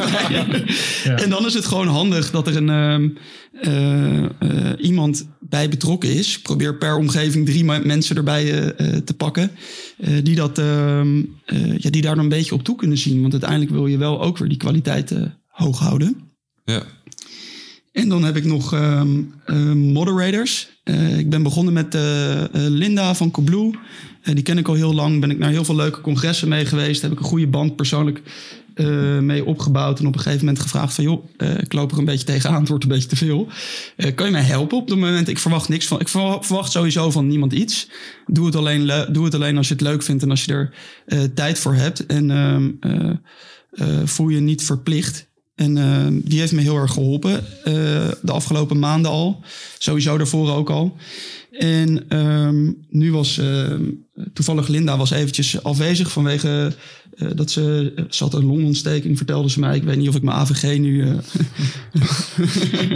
En 1.23 1.29
dan 1.29 1.45
is 1.45 1.53
het 1.53 1.65
gewoon 1.65 1.87
handig 1.87 2.14
dat 2.31 2.47
er 2.47 2.55
een, 2.55 2.69
ehm, 2.69 3.09
eh, 3.61 4.23
eh, 4.23 4.85
iemand 4.85 5.27
bij 5.39 5.69
betrokken 5.69 6.13
is. 6.13 6.37
Ik 6.37 6.43
probeer 6.43 6.77
per 6.77 6.95
omgeving 6.95 7.45
drie 7.45 7.63
mensen 7.63 8.15
erbij 8.15 8.73
eh, 8.75 8.97
te 8.97 9.13
pakken. 9.13 9.51
die, 10.23 10.35
dat, 10.35 10.57
ehm, 10.57 11.21
eh, 11.45 11.77
ja, 11.77 11.89
die 11.89 12.01
daar 12.01 12.15
dan 12.15 12.23
een 12.23 12.29
beetje 12.29 12.53
op 12.53 12.63
toe 12.63 12.75
kunnen 12.75 12.97
zien. 12.97 13.21
Want 13.21 13.31
uiteindelijk 13.31 13.71
wil 13.71 13.87
je 13.87 13.97
wel 13.97 14.21
ook 14.21 14.37
weer 14.37 14.49
die 14.49 14.57
kwaliteit 14.57 15.13
hoog 15.47 15.79
houden. 15.79 16.15
Ja. 16.65 16.83
En 17.91 18.09
dan 18.09 18.23
heb 18.23 18.35
ik 18.35 18.45
nog 18.45 18.73
ehm, 18.73 19.21
eh, 19.45 19.71
moderators. 19.73 20.73
Ik 21.17 21.29
ben 21.29 21.43
begonnen 21.43 21.73
met 21.73 21.97
Linda 22.51 23.15
van 23.15 23.31
Coolblue. 23.31 23.73
Eh, 24.25 24.33
die 24.33 24.43
ken 24.43 24.57
ik 24.57 24.67
al 24.67 24.73
heel 24.73 24.93
lang. 24.93 25.19
Ben 25.19 25.31
ik 25.31 25.37
naar 25.37 25.49
heel 25.49 25.65
veel 25.65 25.75
leuke 25.75 26.01
congressen 26.01 26.47
mee 26.47 26.65
geweest. 26.65 27.01
Heb 27.01 27.11
ik 27.11 27.19
een 27.19 27.25
goede 27.25 27.47
band 27.47 27.75
persoonlijk 27.75 28.21
eh, 28.75 29.19
mee 29.19 29.45
opgebouwd. 29.45 29.99
En 29.99 30.07
op 30.07 30.13
een 30.13 30.19
gegeven 30.19 30.45
moment 30.45 30.63
gevraagd 30.63 30.93
van... 30.93 31.03
joh, 31.03 31.25
eh, 31.37 31.57
ik 31.57 31.73
loop 31.73 31.91
er 31.91 31.97
een 31.97 32.05
beetje 32.05 32.25
tegenaan. 32.25 32.59
Het 32.59 32.69
wordt 32.69 32.83
een 32.83 32.89
beetje 32.89 33.07
te 33.09 33.15
veel. 33.15 33.47
Eh, 33.95 34.15
kan 34.15 34.25
je 34.25 34.31
mij 34.31 34.41
helpen 34.41 34.77
op 34.77 34.89
het 34.89 34.99
moment? 34.99 35.27
Ik 35.27 35.39
verwacht 35.39 35.69
niks 35.69 35.85
van... 35.85 35.99
Ik 35.99 36.07
verwa- 36.07 36.41
verwacht 36.41 36.71
sowieso 36.71 37.11
van 37.11 37.27
niemand 37.27 37.53
iets. 37.53 37.89
Doe 38.27 38.45
het 38.45 38.55
alleen, 38.55 38.85
le- 38.85 39.07
doe 39.11 39.25
het 39.25 39.35
alleen 39.35 39.57
als 39.57 39.67
je 39.67 39.73
het 39.73 39.83
leuk 39.83 40.03
vindt... 40.03 40.23
en 40.23 40.29
als 40.29 40.45
je 40.45 40.69
er 41.05 41.33
tijd 41.33 41.59
voor 41.59 41.73
hebt. 41.73 42.05
En 42.05 42.31
ehm, 42.31 42.71
eh, 42.79 43.09
eh, 43.71 44.05
voel 44.05 44.29
je 44.29 44.39
niet 44.39 44.63
verplicht... 44.63 45.27
En 45.55 45.77
eh, 45.77 46.07
die 46.11 46.39
heeft 46.39 46.51
me 46.51 46.61
heel 46.61 46.77
erg 46.77 46.91
geholpen 46.91 47.43
eh, 47.63 47.73
de 48.21 48.31
afgelopen 48.31 48.79
maanden 48.79 49.11
al. 49.11 49.43
Sowieso 49.77 50.17
daarvoor 50.17 50.51
ook 50.51 50.69
al. 50.69 50.97
En 51.51 52.05
ehm, 52.09 52.71
nu 52.89 53.11
was 53.11 53.37
ehm, 53.37 53.83
toevallig 54.33 54.67
Linda 54.67 54.97
was 54.97 55.11
eventjes 55.11 55.63
afwezig 55.63 56.11
vanwege 56.11 56.73
eh, 57.17 57.27
dat 57.35 57.51
ze, 57.51 57.93
ze 58.09 58.23
had 58.23 58.33
een 58.33 58.45
longontsteking, 58.45 59.17
vertelde 59.17 59.49
ze 59.49 59.59
mij. 59.59 59.75
Ik 59.75 59.83
weet 59.83 59.97
niet 59.97 60.09
of 60.09 60.15
ik 60.15 60.21
mijn 60.21 60.37
AVG 60.37 60.77
nu... 60.77 61.01
eh, 61.01 61.17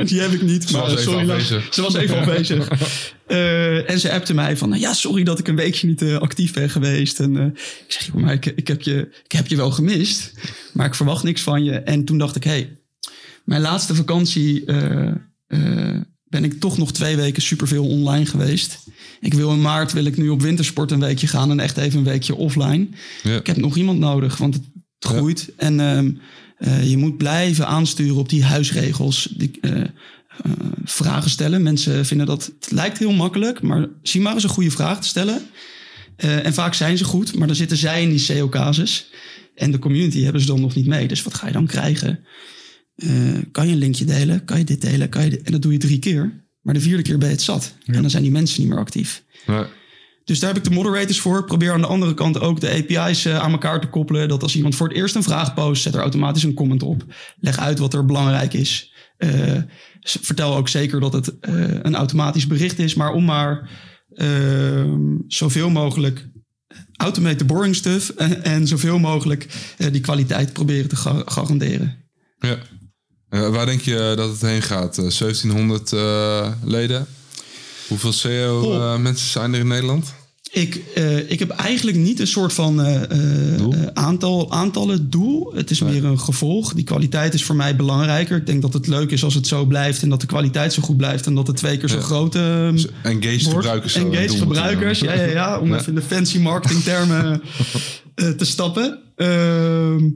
die 0.09 0.19
heb 0.19 0.31
ik 0.31 0.41
niet, 0.41 0.69
Ze 0.69 0.77
was 0.77 0.91
even 0.91 1.03
sorry. 1.03 1.29
Afwezig. 1.29 1.73
Ze 1.73 1.81
was 1.81 1.93
even 1.93 2.17
afwezig. 2.17 2.67
Eh, 3.29 3.89
en 3.89 3.99
ze 3.99 4.11
appte 4.11 4.33
mij 4.33 4.57
van, 4.57 4.69
nou 4.69 4.81
ja, 4.81 4.93
sorry 4.93 5.23
dat 5.23 5.39
ik 5.39 5.47
een 5.47 5.55
weekje 5.55 5.87
niet 5.87 6.01
eh, 6.01 6.17
actief 6.17 6.53
ben 6.53 6.69
geweest. 6.69 7.19
En 7.19 7.37
eh, 7.37 7.45
ik 7.45 7.85
zeg, 7.87 8.05
joh, 8.05 8.15
maar 8.15 8.33
ik, 8.33 8.45
ik, 8.45 8.67
heb 8.67 8.81
je, 8.81 9.09
ik 9.23 9.31
heb 9.31 9.47
je 9.47 9.55
wel 9.55 9.71
gemist, 9.71 10.33
maar 10.73 10.85
ik 10.85 10.95
verwacht 10.95 11.23
niks 11.23 11.41
van 11.41 11.63
je. 11.63 11.71
En 11.71 12.05
toen 12.05 12.17
dacht 12.17 12.35
ik, 12.35 12.43
hé, 12.43 12.49
hey, 12.49 12.79
mijn 13.49 13.61
laatste 13.61 13.95
vakantie 13.95 14.65
eh, 14.65 15.11
eh, 15.47 16.01
ben 16.29 16.43
ik 16.43 16.59
toch 16.59 16.77
nog 16.77 16.91
twee 16.91 17.15
weken 17.15 17.41
superveel 17.41 17.87
online 17.87 18.25
geweest. 18.25 18.79
Ik 19.19 19.33
wil 19.33 19.51
in 19.51 19.61
maart 19.61 19.91
wil 19.91 20.05
ik 20.05 20.17
nu 20.17 20.29
op 20.29 20.41
wintersport 20.41 20.91
een 20.91 20.99
weekje 20.99 21.27
gaan 21.27 21.51
en 21.51 21.59
echt 21.59 21.77
even 21.77 21.99
een 21.99 22.05
weekje 22.05 22.35
offline. 22.35 22.87
Ja. 23.23 23.35
Ik 23.35 23.47
heb 23.47 23.57
nog 23.57 23.75
iemand 23.75 23.99
nodig, 23.99 24.37
want 24.37 24.53
het 24.53 24.63
groeit. 24.99 25.51
En 25.57 25.79
ehm, 25.79 26.11
eh, 26.57 26.89
je 26.89 26.97
moet 26.97 27.17
blijven 27.17 27.67
aansturen 27.67 28.15
op 28.15 28.29
die 28.29 28.43
huisregels. 28.43 29.33
Die, 29.37 29.57
eh, 29.61 29.81
eh, 29.81 29.87
vragen 30.83 31.29
stellen. 31.29 31.63
Mensen 31.63 32.05
vinden 32.05 32.27
dat 32.27 32.51
het 32.59 32.71
lijkt 32.71 32.97
heel 32.97 33.11
makkelijk, 33.11 33.61
maar 33.61 33.87
zie 34.01 34.21
maar 34.21 34.33
eens 34.33 34.43
een 34.43 34.49
goede 34.49 34.71
vraag 34.71 35.01
te 35.01 35.07
stellen. 35.07 35.41
En 36.15 36.53
vaak 36.53 36.73
zijn 36.73 36.97
ze 36.97 37.03
goed, 37.03 37.35
maar 37.35 37.47
dan 37.47 37.55
zitten 37.55 37.77
zij 37.77 38.01
in 38.01 38.09
die 38.09 38.19
SEO-casus. 38.19 39.09
En 39.55 39.71
de 39.71 39.79
community 39.79 40.21
hebben 40.21 40.41
ze 40.41 40.47
dan 40.47 40.61
nog 40.61 40.75
niet 40.75 40.87
mee. 40.87 41.07
Dus 41.07 41.23
wat 41.23 41.33
ga 41.33 41.47
je 41.47 41.53
dan 41.53 41.67
krijgen? 41.67 42.19
Eh, 42.99 43.09
kan 43.51 43.65
je 43.67 43.71
een 43.73 43.77
linkje 43.79 44.05
delen? 44.05 44.45
Kan 44.45 44.57
je 44.57 44.63
dit 44.63 44.81
delen? 44.81 45.09
Kan 45.09 45.23
je 45.23 45.29
dit? 45.29 45.41
En 45.41 45.51
dat 45.51 45.61
doe 45.61 45.71
je 45.71 45.77
drie 45.77 45.99
keer. 45.99 46.47
Maar 46.61 46.73
de 46.73 46.79
vierde 46.81 47.03
keer 47.03 47.17
ben 47.17 47.27
je 47.27 47.33
het 47.33 47.43
zat. 47.43 47.75
En 47.85 48.01
dan 48.01 48.09
zijn 48.09 48.23
die 48.23 48.31
mensen 48.31 48.61
niet 48.61 48.69
meer 48.69 48.79
actief. 48.79 49.23
Nee. 49.47 49.63
Dus 50.23 50.39
daar 50.39 50.53
heb 50.53 50.57
ik 50.63 50.69
de 50.69 50.75
moderators 50.75 51.19
voor. 51.19 51.43
Probeer 51.45 51.71
aan 51.71 51.81
de 51.81 51.87
andere 51.87 52.13
kant 52.13 52.39
ook 52.39 52.59
de 52.59 52.69
API's 52.71 53.25
eh, 53.25 53.37
aan 53.39 53.51
elkaar 53.51 53.81
te 53.81 53.87
koppelen. 53.87 54.27
Dat 54.27 54.43
als 54.43 54.55
iemand 54.55 54.75
voor 54.75 54.87
het 54.87 54.97
eerst 54.97 55.15
een 55.15 55.23
vraag 55.23 55.53
post, 55.53 55.81
zet 55.81 55.93
er 55.93 56.01
automatisch 56.01 56.43
een 56.43 56.53
comment 56.53 56.83
op. 56.83 57.05
Leg 57.39 57.57
uit 57.59 57.79
wat 57.79 57.93
er 57.93 58.05
belangrijk 58.05 58.53
is. 58.53 58.93
Eh, 59.17 59.61
vertel 60.01 60.55
ook 60.55 60.69
zeker 60.69 60.99
dat 60.99 61.13
het 61.13 61.33
een 61.81 61.95
automatisch 61.95 62.47
bericht 62.47 62.79
is. 62.79 62.95
Maar 62.95 63.11
om 63.13 63.25
maar 63.25 63.69
ehm, 64.13 65.15
zoveel 65.27 65.69
mogelijk 65.69 66.27
automate 66.97 67.35
the 67.35 67.45
boring 67.45 67.75
stuff 67.75 68.09
en, 68.09 68.43
en 68.53 68.67
zoveel 68.67 68.99
mogelijk 68.99 69.47
die 69.91 70.01
kwaliteit 70.01 70.53
proberen 70.53 70.89
te 70.89 70.95
ga- 70.95 71.21
garanderen. 71.25 71.97
Ja. 72.39 72.57
Eh, 73.29 73.49
waar 73.49 73.65
denk 73.65 73.81
je 73.81 74.13
dat 74.15 74.29
het 74.31 74.41
heen 74.41 74.61
gaat? 74.61 74.97
Eh, 74.97 75.09
1700 75.09 75.93
eh, 75.93 76.47
leden? 76.63 77.05
Hoeveel 77.87 78.13
CEO-mensen 78.13 79.27
zijn 79.29 79.53
er 79.53 79.59
in 79.59 79.67
Nederland? 79.67 80.13
Ik, 80.51 80.81
eh, 80.95 81.31
ik 81.31 81.39
heb 81.39 81.49
eigenlijk 81.49 81.97
niet 81.97 82.19
een 82.19 82.27
soort 82.27 82.53
van 82.53 82.81
eh, 82.81 83.03
eh, 83.11 83.53
eh, 83.59 83.87
aantal, 83.93 84.51
aantallen 84.51 85.09
doel. 85.09 85.51
Het 85.55 85.71
is 85.71 85.79
Nee. 85.79 85.91
meer 85.93 86.05
een 86.05 86.19
gevolg. 86.19 86.73
Die 86.73 86.83
kwaliteit 86.83 87.33
is 87.33 87.43
voor 87.43 87.55
mij 87.55 87.75
belangrijker. 87.75 88.37
Ik 88.37 88.45
denk 88.45 88.61
dat 88.61 88.73
het 88.73 88.87
leuk 88.87 89.11
is 89.11 89.23
als 89.23 89.33
het 89.33 89.47
zo 89.47 89.65
blijft 89.65 90.01
en 90.01 90.09
dat 90.09 90.21
de 90.21 90.27
kwaliteit 90.27 90.73
zo 90.73 90.81
goed 90.81 90.97
blijft 90.97 91.25
en 91.25 91.35
dat 91.35 91.47
het 91.47 91.55
twee 91.55 91.77
keer 91.77 91.89
zo 91.89 91.95
Ja. 91.95 92.01
groot 92.01 92.35
eh, 92.35 92.67
Engaged 92.67 92.91
wordt. 93.03 93.57
gebruikers. 93.57 93.97
moeten 93.99 94.29
gebruikers, 94.29 94.99
ja, 94.99 95.13
ja, 95.13 95.23
ja. 95.23 95.59
Om 95.59 95.69
Ja. 95.69 95.75
even 95.75 95.87
in 95.87 95.95
de 95.95 96.01
fancy 96.01 96.37
marketingtermen 96.39 97.41
eh, 98.15 98.29
te 98.29 98.45
stappen. 98.45 98.99
Ehm, 99.15 100.09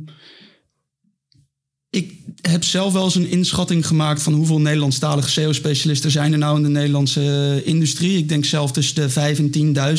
ik 1.89 2.13
heb 2.51 2.63
zelf 2.63 2.93
wel 2.93 3.03
eens 3.03 3.15
een 3.15 3.29
inschatting 3.29 3.87
gemaakt 3.87 4.21
van 4.21 4.33
hoeveel 4.33 4.59
Nederlandstalige 4.61 5.29
SEO-specialisten 5.29 6.11
zijn 6.11 6.31
er 6.31 6.37
nou 6.37 6.57
in 6.57 6.63
de 6.63 6.69
Nederlandse 6.69 7.21
eh, 7.63 7.67
industrie. 7.67 8.17
Ik 8.17 8.29
denk 8.29 8.45
zelf 8.45 8.71
tussen 8.71 8.95
de 8.95 9.09
5 9.09 9.39
en 9.39 9.51
10.000. 9.51 9.51
Dat 9.75 9.89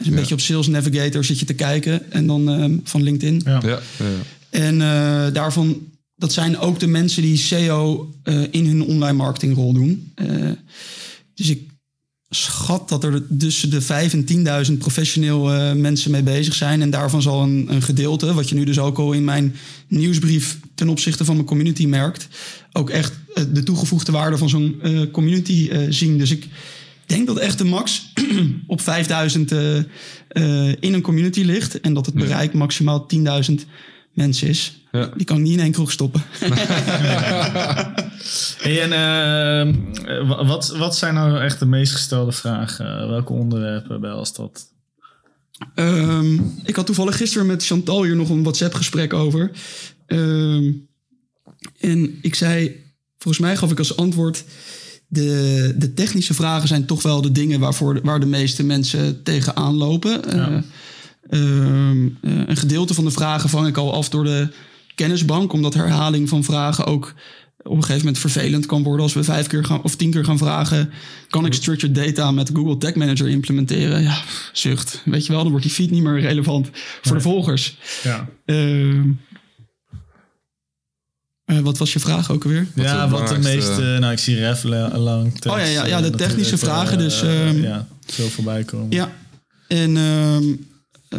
is 0.00 0.06
een 0.06 0.12
Ja. 0.12 0.18
beetje 0.18 0.34
op 0.34 0.40
Sales 0.40 0.66
Navigator 0.66 1.24
zit 1.24 1.38
je 1.38 1.44
te 1.44 1.54
kijken 1.54 2.12
en 2.12 2.26
dan 2.26 2.48
ehm, 2.50 2.76
van 2.84 3.02
LinkedIn. 3.02 3.40
Ja. 3.44 3.60
Ja, 3.62 3.68
ja, 3.68 3.78
ja. 3.98 4.08
En 4.50 4.80
eh, 4.82 5.32
daarvan, 5.32 5.78
dat 6.16 6.32
zijn 6.32 6.58
ook 6.58 6.80
de 6.80 6.86
mensen 6.86 7.22
die 7.22 7.36
SEO 7.36 8.10
eh, 8.22 8.42
in 8.50 8.66
hun 8.66 8.82
online 8.84 9.16
marketingrol 9.16 9.72
doen. 9.72 10.12
Eh, 10.14 10.26
dus 11.34 11.50
ik 11.50 11.70
schat 12.34 12.88
dat 12.88 13.04
er 13.04 13.22
tussen 13.38 13.70
de 13.70 13.80
5 13.80 14.12
en 14.12 14.66
10.000 14.72 14.78
professioneel 14.78 15.52
eh, 15.52 15.72
mensen 15.72 16.10
mee 16.10 16.22
bezig 16.22 16.54
zijn. 16.54 16.82
En 16.82 16.90
daarvan 16.90 17.22
zal 17.22 17.42
een, 17.42 17.66
een 17.70 17.82
gedeelte, 17.82 18.34
wat 18.34 18.48
je 18.48 18.54
nu 18.54 18.64
dus 18.64 18.78
ook 18.78 18.98
al 18.98 19.12
in 19.12 19.24
mijn 19.24 19.54
nieuwsbrief 19.88 20.58
ten 20.74 20.88
opzichte 20.88 21.24
van 21.24 21.34
mijn 21.34 21.46
community 21.46 21.86
merkt, 21.86 22.28
ook 22.72 22.90
echt 22.90 23.12
eh, 23.34 23.44
de 23.52 23.62
toegevoegde 23.62 24.12
waarde 24.12 24.38
van 24.38 24.48
zo'n 24.48 24.76
eh, 24.82 25.00
community 25.12 25.70
zien. 25.88 26.18
Dus 26.18 26.30
ik 26.30 26.48
denk 27.06 27.26
dat 27.26 27.38
echt 27.38 27.58
de 27.58 27.64
max 27.64 28.12
op 28.66 28.80
5000 28.80 29.52
eh, 29.52 29.76
eh, 29.78 30.76
in 30.80 30.94
een 30.94 31.02
community 31.02 31.40
ligt. 31.40 31.80
En 31.80 31.94
dat 31.94 32.06
het 32.06 32.14
bereik 32.14 32.52
maximaal 32.52 33.06
10.000 33.50 33.54
mensen 34.12 34.48
is. 34.48 34.83
Ja. 34.94 35.10
Die 35.16 35.26
kan 35.26 35.36
ik 35.36 35.42
niet 35.42 35.52
in 35.52 35.60
één 35.60 35.72
kroeg 35.72 35.92
stoppen. 35.92 36.22
Hey, 38.58 38.82
en 38.82 38.92
eh, 38.92 40.28
wa- 40.28 40.44
wat, 40.46 40.68
wat 40.76 40.96
zijn 40.96 41.14
nou 41.14 41.40
echt 41.40 41.58
de 41.58 41.66
meest 41.66 41.92
gestelde 41.92 42.32
vragen? 42.32 42.86
Eh, 43.00 43.08
welke 43.08 43.32
onderwerpen 43.32 44.00
bij 44.00 44.10
Alstad? 44.10 44.72
Ehm, 45.74 46.34
ik 46.64 46.76
had 46.76 46.86
toevallig 46.86 47.16
gisteren 47.16 47.46
met 47.46 47.64
Chantal 47.66 48.02
hier 48.02 48.16
nog 48.16 48.28
een 48.28 48.42
WhatsApp-gesprek 48.42 49.12
over. 49.12 49.50
Ehm, 50.06 50.70
en 51.80 52.18
ik 52.22 52.34
zei, 52.34 52.76
volgens 53.18 53.42
mij 53.44 53.56
gaf 53.56 53.70
ik 53.70 53.78
als 53.78 53.96
antwoord... 53.96 54.44
De, 55.08 55.74
de 55.78 55.94
technische 55.94 56.34
vragen 56.34 56.68
zijn 56.68 56.86
toch 56.86 57.02
wel 57.02 57.20
de 57.22 57.32
dingen 57.32 57.60
waarvoor, 57.60 58.00
waar 58.02 58.20
de 58.20 58.26
meeste 58.26 58.64
mensen 58.64 59.22
tegenaan 59.22 59.74
lopen. 59.74 60.20
Ja. 60.30 60.64
Eh, 61.28 61.40
ehm, 61.40 62.06
eh, 62.06 62.32
een 62.46 62.56
gedeelte 62.56 62.94
van 62.94 63.04
de 63.04 63.10
vragen 63.10 63.48
vang 63.48 63.66
ik 63.66 63.76
al 63.76 63.92
af 63.94 64.08
door 64.08 64.24
de 64.24 64.48
kennisbank, 64.94 65.52
omdat 65.52 65.74
herhaling 65.74 66.28
van 66.28 66.44
vragen 66.44 66.84
ook 66.86 67.14
op 67.62 67.70
een 67.76 67.80
gegeven 67.82 67.98
moment 68.04 68.18
vervelend 68.18 68.66
kan 68.66 68.82
worden. 68.82 69.02
Als 69.02 69.12
we 69.14 69.24
vijf 69.24 69.46
keer 69.46 69.64
gaan 69.64 69.82
of 69.82 69.96
tien 69.96 70.10
keer 70.10 70.24
gaan 70.24 70.38
vragen, 70.38 70.90
kan 71.28 71.46
ik 71.46 71.52
structured 71.54 71.94
data 71.94 72.30
met 72.30 72.50
Google 72.54 72.76
Tag 72.76 72.94
Manager 72.94 73.28
implementeren? 73.28 74.02
Ja, 74.02 74.18
zucht. 74.52 75.02
Weet 75.04 75.26
je 75.26 75.32
wel, 75.32 75.40
dan 75.42 75.50
wordt 75.50 75.64
die 75.66 75.74
feed 75.74 75.90
niet 75.90 76.02
meer 76.02 76.20
relevant 76.20 76.68
voor 77.02 77.16
de 77.16 77.22
volgers. 77.22 77.76
Ja, 78.02 78.28
Ehm, 78.44 79.10
eh, 81.44 81.58
wat 81.58 81.78
was 81.78 81.92
je 81.92 82.00
vraag 82.00 82.30
ook 82.30 82.44
alweer? 82.44 82.66
Wat 82.74 82.84
ja 82.84 83.08
wat 83.08 83.28
de 83.28 83.38
meeste... 83.38 83.96
Nou, 84.00 84.12
ik 84.12 84.18
zie 84.18 84.36
ref 84.36 84.62
la- 84.62 84.98
lang 84.98 85.26
Oh 85.46 85.58
ja, 85.58 85.64
ja, 85.64 85.64
ja, 85.64 85.80
eh, 85.82 85.88
de 85.88 85.92
natuurlijk, 85.92 86.16
technische 86.16 86.54
eh, 86.54 86.60
vragen, 86.60 86.98
dus, 86.98 87.22
ehm, 87.22 87.62
ja, 87.62 87.86
veel 88.06 88.28
voorbij 88.28 88.64
komen. 88.64 88.90
Ja, 88.90 89.12
en 89.68 89.96
ehm, 89.96 90.44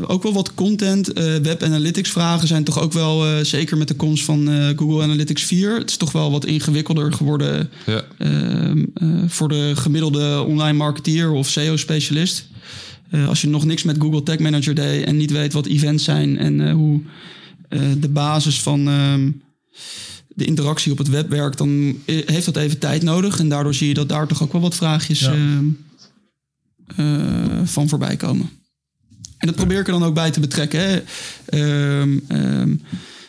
ook 0.08 0.24
wel 0.24 0.34
wat 0.34 0.54
content. 0.54 1.14
eh, 1.14 1.36
web 1.36 1.64
analytics 1.64 2.10
vragen 2.12 2.48
zijn 2.48 2.64
toch 2.64 2.80
ook 2.82 2.94
wel, 2.94 3.26
eh, 3.26 3.44
zeker 3.44 3.78
met 3.78 3.88
de 3.88 3.94
komst 3.94 4.24
van 4.24 4.50
eh, 4.50 4.68
Google 4.76 5.04
Analytics 5.04 5.44
4, 5.44 5.78
het 5.78 5.90
is 5.90 5.98
toch 5.98 6.12
wel 6.12 6.32
wat 6.32 6.46
ingewikkelder 6.46 7.14
geworden 7.14 7.70
Ja. 7.86 8.04
ehm, 8.18 8.86
eh, 8.94 9.08
voor 9.28 9.48
de 9.48 9.72
gemiddelde 9.76 10.44
online 10.48 10.78
marketeer 10.78 11.32
of 11.32 11.50
SEO-specialist. 11.50 12.48
Eh, 13.10 13.28
als 13.28 13.42
je 13.42 13.48
nog 13.48 13.66
niks 13.66 13.84
met 13.84 13.98
Google 14.00 14.24
Tag 14.24 14.40
Manager 14.40 14.76
deed 14.76 15.06
en 15.06 15.18
niet 15.18 15.32
weet 15.32 15.54
wat 15.54 15.66
events 15.66 16.04
zijn 16.04 16.38
en 16.38 16.62
eh, 16.68 16.74
hoe 16.74 17.02
eh, 17.70 17.80
de 18.00 18.10
basis 18.10 18.62
van 18.62 18.88
ehm, 18.88 19.30
de 20.36 20.46
interactie 20.46 20.92
op 20.92 20.98
het 20.98 21.10
web 21.10 21.30
werkt, 21.30 21.58
dan 21.58 21.96
eh, 22.06 22.16
heeft 22.26 22.46
dat 22.46 22.56
even 22.58 22.80
tijd 22.80 23.04
nodig. 23.04 23.40
En 23.40 23.50
daardoor 23.50 23.74
zie 23.74 23.88
je 23.88 23.94
dat 23.94 24.10
daar 24.10 24.28
toch 24.28 24.44
ook 24.44 24.52
wel 24.52 24.62
wat 24.62 24.76
vraagjes 24.76 25.20
Ja. 25.20 25.32
ehm, 25.34 25.66
eh, 26.96 27.60
van 27.64 27.90
voorbij 27.90 28.16
komen. 28.16 28.50
En 29.46 29.52
dat 29.52 29.60
probeer 29.60 29.80
ik 29.80 29.88
er 29.88 29.94
dan 29.94 30.04
ook 30.04 30.14
bij 30.14 30.32
te 30.32 30.40
betrekken. 30.40 30.80
Hè. 30.80 31.02
Ehm, 31.46 32.20
ehm, 32.28 32.76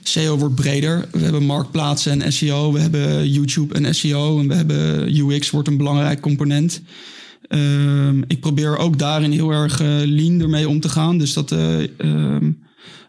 SEO 0.03 0.39
wordt 0.39 0.55
breder. 0.55 1.09
We 1.13 1.19
hebben 1.19 1.45
marktplaatsen 1.45 2.23
en 2.23 2.33
SEO. 2.33 2.73
We 2.73 2.81
hebben 2.81 3.31
YouTube 3.31 3.75
en 3.75 3.95
SEO. 3.95 4.39
En 4.39 4.49
we 4.49 4.55
hebben 4.55 5.17
UX 5.17 5.51
wordt 5.51 5.69
een 5.69 5.77
belangrijk 5.77 6.21
component. 6.21 6.83
Ehm, 7.49 8.23
ik 8.27 8.41
probeer 8.41 8.77
ook 8.77 8.99
daarin 8.99 9.33
heel 9.33 9.51
erg 9.51 9.81
eh, 9.81 9.87
lean 9.89 10.41
ermee 10.41 10.69
om 10.69 10.81
te 10.81 10.89
gaan. 10.89 11.19
Dus 11.19 11.33
dat 11.33 11.53
eh, 11.53 11.59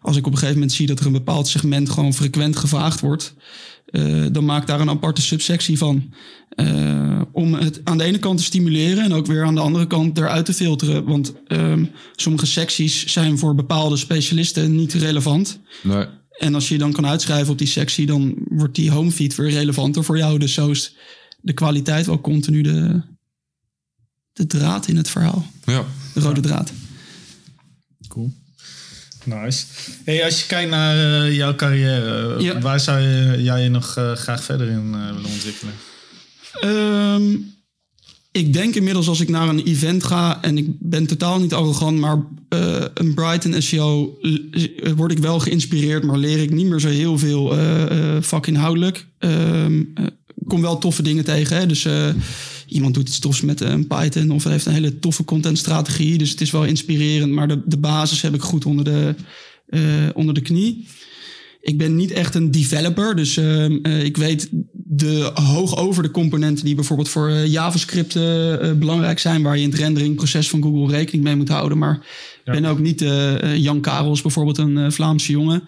als 0.01 0.17
ik 0.17 0.25
op 0.25 0.31
een 0.31 0.37
gegeven 0.37 0.59
moment 0.59 0.71
zie 0.71 0.87
dat 0.87 0.99
er 0.99 1.05
een 1.05 1.11
bepaald 1.11 1.47
segment 1.47 1.89
gewoon 1.89 2.13
frequent 2.13 2.55
gevraagd 2.55 2.99
wordt, 2.99 3.33
eh, 3.87 4.25
dan 4.31 4.45
maak 4.45 4.67
daar 4.67 4.79
een 4.79 4.89
aparte 4.89 5.21
subsectie 5.21 5.77
van. 5.77 6.13
Eh, 6.49 7.21
om 7.31 7.53
het 7.53 7.81
aan 7.83 7.97
de 7.97 8.03
ene 8.03 8.19
kant 8.19 8.37
te 8.37 8.43
stimuleren 8.43 9.03
en 9.03 9.13
ook 9.13 9.25
weer 9.25 9.43
aan 9.43 9.55
de 9.55 9.61
andere 9.61 9.87
kant 9.87 10.17
eruit 10.17 10.45
te 10.45 10.53
filteren. 10.53 11.05
Want 11.05 11.33
ehm, 11.47 11.85
sommige 12.15 12.45
secties 12.45 13.05
zijn 13.05 13.37
voor 13.37 13.55
bepaalde 13.55 13.97
specialisten 13.97 14.75
niet 14.75 14.93
relevant. 14.93 15.59
Nee. 15.83 16.05
En 16.37 16.55
als 16.55 16.67
je 16.67 16.73
je 16.73 16.79
dan 16.79 16.91
kan 16.91 17.05
uitschrijven 17.05 17.51
op 17.51 17.57
die 17.57 17.67
sectie, 17.67 18.05
dan 18.05 18.35
wordt 18.49 18.75
die 18.75 18.91
homefeed 18.91 19.35
weer 19.35 19.49
relevanter 19.49 20.03
voor 20.03 20.17
jou. 20.17 20.39
Dus 20.39 20.53
zo 20.53 20.69
is 20.69 20.95
de 21.41 21.53
kwaliteit 21.53 22.05
wel 22.05 22.21
continu 22.21 22.61
de, 22.61 23.01
de 24.33 24.47
draad 24.47 24.87
in 24.87 24.97
het 24.97 25.09
verhaal. 25.09 25.45
Ja. 25.65 25.85
De 26.13 26.19
rode 26.19 26.41
draad. 26.41 26.71
Cool. 28.07 28.33
Nice. 29.27 29.65
Hey, 30.05 30.23
als 30.25 30.39
je 30.39 30.45
kijkt 30.47 30.69
naar 30.69 31.23
eh, 31.25 31.35
jouw 31.35 31.55
carrière, 31.55 32.35
Ja. 32.41 32.59
waar 32.59 32.79
zou 32.79 32.99
je 32.99 33.43
jij 33.43 33.63
je 33.63 33.69
nog 33.69 33.97
eh, 33.97 34.11
graag 34.11 34.43
verder 34.43 34.67
in 34.67 34.91
eh, 34.93 35.05
willen 35.05 35.29
ontwikkelen? 35.31 35.73
Ehm, 36.59 37.35
ik 38.31 38.53
denk 38.53 38.75
inmiddels 38.75 39.07
als 39.07 39.19
ik 39.19 39.29
naar 39.29 39.49
een 39.49 39.63
event 39.65 40.03
ga 40.03 40.41
en 40.41 40.57
ik 40.57 40.65
ben 40.79 41.07
totaal 41.07 41.39
niet 41.39 41.53
arrogant, 41.53 41.99
maar 41.99 42.23
een 42.93 43.13
Brighton 43.13 43.61
SEO 43.61 44.17
word 44.95 45.11
ik 45.11 45.17
wel 45.19 45.39
geïnspireerd, 45.39 46.03
maar 46.03 46.17
leer 46.17 46.41
ik 46.41 46.51
niet 46.51 46.65
meer 46.67 46.79
zo 46.79 46.87
heel 46.87 47.17
veel 47.17 47.55
vakinhoudelijk. 48.21 49.05
Ehm, 49.19 49.83
eh, 49.95 50.05
ik 50.35 50.47
kom 50.47 50.61
wel 50.61 50.77
toffe 50.77 51.01
dingen 51.01 51.23
tegen. 51.23 51.57
Hè? 51.57 51.65
Dus 51.65 51.87
iemand 52.67 52.93
doet 52.93 53.07
iets 53.07 53.19
tofs 53.19 53.41
met 53.41 53.61
een 53.61 53.87
Python 53.87 54.31
of 54.31 54.43
heeft 54.43 54.65
een 54.65 54.73
hele 54.73 54.99
toffe 54.99 55.23
contentstrategie. 55.23 56.17
Dus 56.17 56.29
het 56.29 56.41
is 56.41 56.51
wel 56.51 56.65
inspirerend, 56.65 57.31
maar 57.31 57.47
de, 57.47 57.61
de 57.65 57.77
basis 57.77 58.21
heb 58.21 58.33
ik 58.33 58.41
goed 58.41 58.65
onder 58.65 58.85
de, 58.85 59.15
eh, 59.67 59.81
onder 60.13 60.33
de 60.33 60.41
knie. 60.41 60.87
Ik 61.61 61.77
ben 61.77 61.95
niet 61.95 62.11
echt 62.11 62.35
een 62.35 62.51
developer, 62.51 63.15
dus 63.15 63.37
ehm, 63.37 63.77
eh, 63.81 64.03
ik 64.03 64.17
weet 64.17 64.49
de 64.73 65.31
hoog 65.33 65.77
over 65.77 66.03
de 66.03 66.11
componenten 66.11 66.65
die 66.65 66.75
bijvoorbeeld 66.75 67.09
voor 67.09 67.29
eh, 67.29 67.47
JavaScript 67.47 68.15
eh, 68.15 68.53
eh, 68.53 68.77
belangrijk 68.77 69.19
zijn, 69.19 69.43
waar 69.43 69.57
je 69.57 69.63
in 69.63 69.69
het 69.69 69.79
renderingproces 69.79 70.49
van 70.49 70.61
Google 70.61 70.95
rekening 70.95 71.23
mee 71.23 71.35
moet 71.35 71.49
houden. 71.49 71.77
Maar 71.77 72.05
ik 72.47 72.61
ben 72.61 72.65
ook 72.65 72.79
niet 72.79 73.01
eh, 73.01 73.43
eh, 73.43 73.57
Jan 73.57 73.81
Karels, 73.81 74.21
bijvoorbeeld 74.21 74.57
een 74.57 74.77
eh, 74.77 74.91
Vlaamse 74.91 75.31
jongen. 75.31 75.63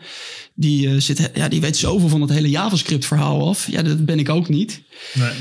Die, 0.61 0.87
eh, 0.89 0.95
zit, 0.99 1.31
ja, 1.33 1.47
die 1.47 1.61
weet 1.61 1.77
zoveel 1.77 2.09
van 2.09 2.21
het 2.21 2.29
hele 2.29 2.49
JavaScript 2.49 3.05
verhaal 3.05 3.47
af. 3.47 3.71
Ja, 3.71 3.81
dat 3.81 4.05
ben 4.05 4.19
ik 4.19 4.29
ook 4.29 4.49
niet. 4.49 4.81
Nee. 5.13 5.31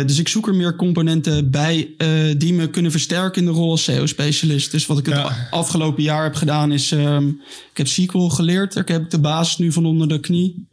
Eh, 0.00 0.06
dus 0.06 0.18
ik 0.18 0.28
zoek 0.28 0.46
er 0.48 0.54
meer 0.54 0.76
componenten 0.76 1.50
bij 1.50 1.88
eh, 1.98 2.08
die 2.36 2.52
me 2.54 2.70
kunnen 2.70 2.90
versterken 2.90 3.40
in 3.40 3.48
de 3.52 3.54
rol 3.58 3.70
als 3.70 3.84
SEO-specialist. 3.84 4.70
Dus 4.70 4.86
wat 4.86 4.98
ik 4.98 5.06
het 5.06 5.14
Ja. 5.14 5.48
afgelopen 5.50 6.02
jaar 6.02 6.22
heb 6.22 6.34
gedaan 6.34 6.72
is... 6.72 6.92
ehm, 6.92 7.28
ik 7.70 7.76
heb 7.76 7.86
SQL 7.86 8.18
geleerd. 8.28 8.72
Daar 8.72 8.84
heb 8.86 9.02
ik 9.02 9.10
de 9.10 9.18
basis 9.20 9.56
nu 9.58 9.72
van 9.72 9.86
onder 9.86 10.08
de 10.08 10.20
knie. 10.20 10.66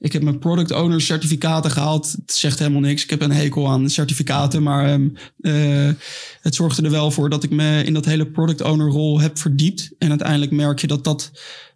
ik 0.00 0.12
heb 0.12 0.22
mijn 0.22 0.38
product 0.38 0.70
owner 0.72 1.00
certificaten 1.00 1.70
gehaald. 1.70 2.12
Het 2.26 2.32
zegt 2.34 2.58
helemaal 2.58 2.80
niks. 2.80 3.02
Ik 3.02 3.10
heb 3.10 3.22
een 3.22 3.32
hekel 3.32 3.68
aan 3.68 3.90
certificaten. 3.90 4.62
Maar 4.62 4.86
ehm, 4.88 5.08
eh, 5.40 5.94
het 6.40 6.54
zorgde 6.54 6.82
er 6.82 6.90
wel 6.90 7.10
voor 7.10 7.30
dat 7.30 7.42
ik 7.44 7.50
me 7.50 7.82
in 7.84 7.94
dat 7.94 8.04
hele 8.04 8.26
product 8.26 8.60
owner 8.62 8.88
rol 8.88 9.20
heb 9.20 9.38
verdiept. 9.38 9.90
En 9.98 10.08
uiteindelijk 10.08 10.50
merk 10.50 10.78
je 10.80 10.86
dat 10.86 11.04
dat 11.04 11.30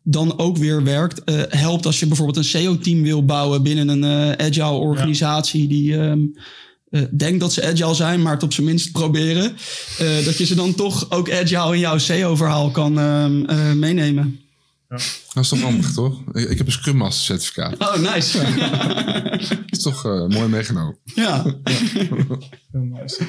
dan 0.04 0.38
ook 0.38 0.56
weer 0.56 0.82
werkt. 0.82 1.24
Eh, 1.24 1.40
helpt 1.48 1.86
als 1.86 2.00
je 2.00 2.06
bijvoorbeeld 2.06 2.36
een 2.36 2.44
SEO-team 2.44 3.02
wil 3.02 3.24
bouwen 3.24 3.62
binnen 3.62 3.88
een 3.88 4.04
eh, 4.04 4.46
agile 4.46 4.78
organisatie 4.78 5.68
die 5.68 5.98
ehm, 5.98 6.20
eh, 6.90 7.02
denkt 7.10 7.40
dat 7.40 7.52
ze 7.52 7.66
agile 7.66 7.94
zijn, 7.94 8.22
maar 8.22 8.32
het 8.32 8.42
op 8.42 8.52
zijn 8.52 8.66
minst 8.66 8.92
proberen. 8.92 9.56
Dat 10.24 10.38
je 10.38 10.46
ze 10.46 10.54
dan 10.54 10.74
toch 10.74 11.10
ook 11.10 11.32
agile 11.32 11.74
in 11.74 11.78
jouw 11.78 11.98
SEO-verhaal 11.98 12.70
kan 12.70 12.98
ehm, 12.98 13.44
eh, 13.44 13.72
meenemen. 13.72 14.43
Dat 15.34 15.42
is 15.44 15.48
toch 15.48 15.60
handig, 15.60 15.92
toch? 15.92 16.20
Ik, 16.32 16.48
ik 16.50 16.58
heb 16.58 16.66
een 16.66 16.72
Scrum 16.72 16.96
Master 16.96 17.24
certificaat. 17.24 17.78
Oh, 17.78 18.12
nice. 18.14 18.38
Dat 18.38 19.60
is 19.78 19.82
toch 19.82 20.04
eh, 20.04 20.26
mooi 20.26 20.48
meegenomen. 20.48 20.98
ja. 21.04 21.42
Heel 22.72 22.82
nice. 22.82 23.22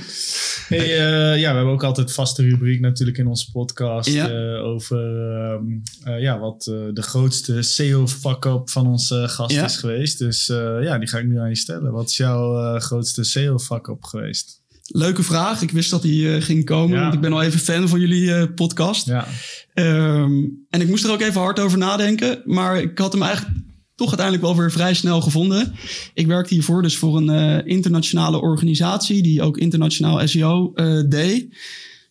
Hey, 0.68 0.80
eh, 0.80 1.40
ja, 1.40 1.50
we 1.50 1.56
hebben 1.56 1.74
ook 1.74 1.84
altijd 1.84 2.12
vaste 2.12 2.42
rubriek 2.44 2.80
natuurlijk 2.80 3.18
in 3.18 3.28
onze 3.28 3.52
podcast 3.52 4.10
Ja. 4.10 4.30
eh, 4.30 4.64
over 4.64 4.98
ehm, 5.32 5.64
eh, 6.04 6.22
ja, 6.22 6.40
wat 6.40 6.68
eh, 6.68 6.76
de 6.94 7.02
grootste 7.02 7.62
SEO 7.62 8.08
fuck-up 8.08 8.70
van 8.70 8.88
onze 8.88 9.28
gast 9.28 9.56
Ja. 9.56 9.66
is 9.66 9.78
geweest. 9.78 10.20
Dus 10.20 10.50
eh, 10.50 10.78
ja, 10.84 10.98
die 10.98 11.08
ga 11.08 11.18
ik 11.18 11.26
nu 11.26 11.40
aan 11.40 11.50
je 11.50 11.56
stellen. 11.58 11.92
Wat 11.92 12.10
is 12.10 12.18
jouw 12.18 12.60
eh, 12.76 12.82
grootste 12.82 13.24
SEO 13.24 13.60
fuck-up 13.60 14.04
geweest? 14.04 14.62
Leuke 14.88 15.24
vraag. 15.24 15.62
Ik 15.62 15.72
wist 15.72 15.90
dat 15.90 16.02
die 16.02 16.36
eh, 16.36 16.42
ging 16.42 16.66
komen, 16.66 16.96
Ja. 16.96 17.02
want 17.02 17.14
ik 17.14 17.20
ben 17.22 17.34
al 17.34 17.42
even 17.42 17.60
fan 17.60 17.88
van 17.90 18.00
jullie 18.00 18.34
eh, 18.34 18.44
podcast. 18.56 19.06
Ja, 19.08 19.28
Ehm, 19.74 20.34
en 20.70 20.82
ik 20.82 20.88
moest 20.88 21.04
er 21.04 21.12
ook 21.12 21.22
even 21.22 21.42
hard 21.42 21.60
over 21.60 21.78
nadenken. 21.78 22.42
Maar 22.46 22.82
ik 22.82 22.98
had 22.98 23.12
hem 23.14 23.22
eigenlijk 23.22 23.56
toch 23.96 24.08
uiteindelijk 24.08 24.46
wel 24.48 24.58
weer 24.58 24.72
vrij 24.72 24.94
snel 24.94 25.22
gevonden. 25.22 25.74
Ik 26.14 26.28
werkte 26.28 26.54
hiervoor 26.54 26.82
dus 26.82 26.98
voor 26.98 27.18
een 27.18 27.30
eh, 27.30 27.72
internationale 27.72 28.42
organisatie... 28.42 29.22
die 29.22 29.42
ook 29.42 29.58
internationaal 29.58 30.28
SEO 30.28 30.74
deed. 31.10 31.58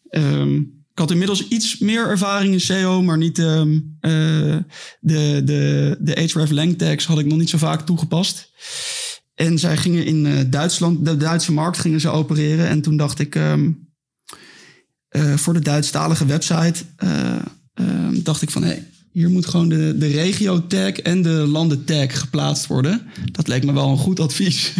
Ehm, 0.08 0.54
ik 0.92 1.00
had 1.00 1.10
inmiddels 1.10 1.48
iets 1.48 1.78
meer 1.78 2.08
ervaring 2.08 2.52
in 2.52 2.60
SEO... 2.60 3.02
maar 3.02 3.18
niet 3.18 3.38
ehm, 3.38 3.78
eh, 4.00 4.10
de, 5.00 5.42
de, 5.44 5.96
de 6.00 6.12
href 6.26 6.50
lang 6.50 6.78
tags 6.78 7.06
had 7.06 7.18
ik 7.18 7.26
nog 7.26 7.38
niet 7.38 7.50
zo 7.50 7.58
vaak 7.58 7.80
toegepast. 7.86 8.50
En 9.34 9.58
zij 9.58 9.76
gingen 9.76 10.04
in 10.04 10.26
eh, 10.26 10.32
Duitsland, 10.46 11.04
de 11.04 11.16
Duitse 11.16 11.52
markt 11.52 11.78
gingen 11.78 12.00
ze 12.00 12.08
opereren. 12.08 12.68
En 12.68 12.80
toen 12.80 12.96
dacht 12.96 13.18
ik... 13.18 13.34
ehm, 13.34 13.70
eh, 15.14 15.34
voor 15.34 15.54
de 15.54 15.60
Duitsstalige 15.60 16.26
website 16.26 16.84
eh, 16.96 17.34
eh, 17.74 17.84
dacht 18.12 18.42
ik 18.42 18.50
van 18.50 18.62
hé, 18.62 18.68
hey, 18.68 18.88
hier 19.12 19.30
moet 19.30 19.46
gewoon 19.46 19.68
de, 19.68 19.94
de 19.98 20.06
regio-tag 20.06 20.92
en 20.92 21.22
de 21.22 21.28
landen-tag 21.30 22.18
geplaatst 22.18 22.66
worden. 22.66 23.02
Dat 23.32 23.48
leek 23.48 23.64
me 23.64 23.72
wel 23.72 23.88
een 23.88 23.96
goed 23.96 24.20
advies. 24.20 24.72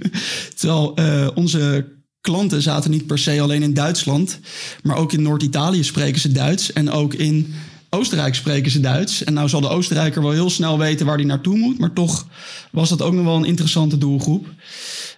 Terwijl 0.58 0.94
onze 1.34 1.86
klanten 2.20 2.62
zaten 2.62 2.90
niet 2.90 3.06
per 3.06 3.18
se 3.18 3.40
alleen 3.40 3.62
in 3.62 3.74
Duitsland, 3.74 4.38
maar 4.82 4.96
ook 4.96 5.12
in 5.12 5.22
Noord-Italië 5.22 5.84
spreken 5.84 6.20
ze 6.20 6.32
Duits 6.32 6.72
en 6.72 6.90
ook 6.90 7.14
in 7.14 7.54
Oostenrijk 7.90 8.34
spreken 8.34 8.70
ze 8.70 8.80
Duits. 8.80 9.24
En 9.24 9.32
nou 9.32 9.48
zal 9.48 9.60
de 9.60 9.68
Oostenrijker 9.68 10.22
wel 10.22 10.30
heel 10.30 10.50
snel 10.50 10.78
weten 10.78 11.06
waar 11.06 11.16
hij 11.16 11.24
naartoe 11.24 11.56
moet, 11.56 11.78
maar 11.78 11.92
toch 11.92 12.26
was 12.70 12.88
dat 12.88 13.02
ook 13.02 13.12
nog 13.12 13.24
wel 13.24 13.36
een 13.36 13.44
interessante 13.44 13.98
doelgroep. 13.98 14.46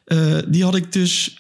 Eh, 0.05 0.37
die 0.49 0.65
had 0.65 0.75
ik 0.75 0.93
dus 0.93 1.35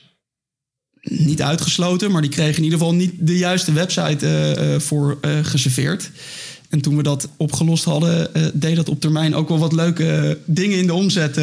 niet 1.02 1.42
uitgesloten, 1.42 2.10
maar 2.10 2.22
die 2.22 2.30
kregen 2.30 2.56
in 2.56 2.64
ieder 2.64 2.78
geval 2.78 2.94
niet 2.94 3.12
de 3.18 3.38
juiste 3.38 3.72
website 3.72 4.26
eh, 4.26 4.74
eh, 4.74 4.80
voor 4.80 5.18
geserveerd. 5.42 6.10
En 6.68 6.80
toen 6.80 6.96
we 6.96 7.02
dat 7.02 7.28
opgelost 7.36 7.84
hadden, 7.84 8.30
deed 8.54 8.76
dat 8.76 8.88
op 8.88 9.00
termijn 9.00 9.34
ook 9.34 9.48
wel 9.48 9.58
wat 9.58 9.72
leuke 9.72 10.38
dingen 10.44 10.78
in 10.78 10.86
de 10.86 10.94
omzet. 10.94 11.34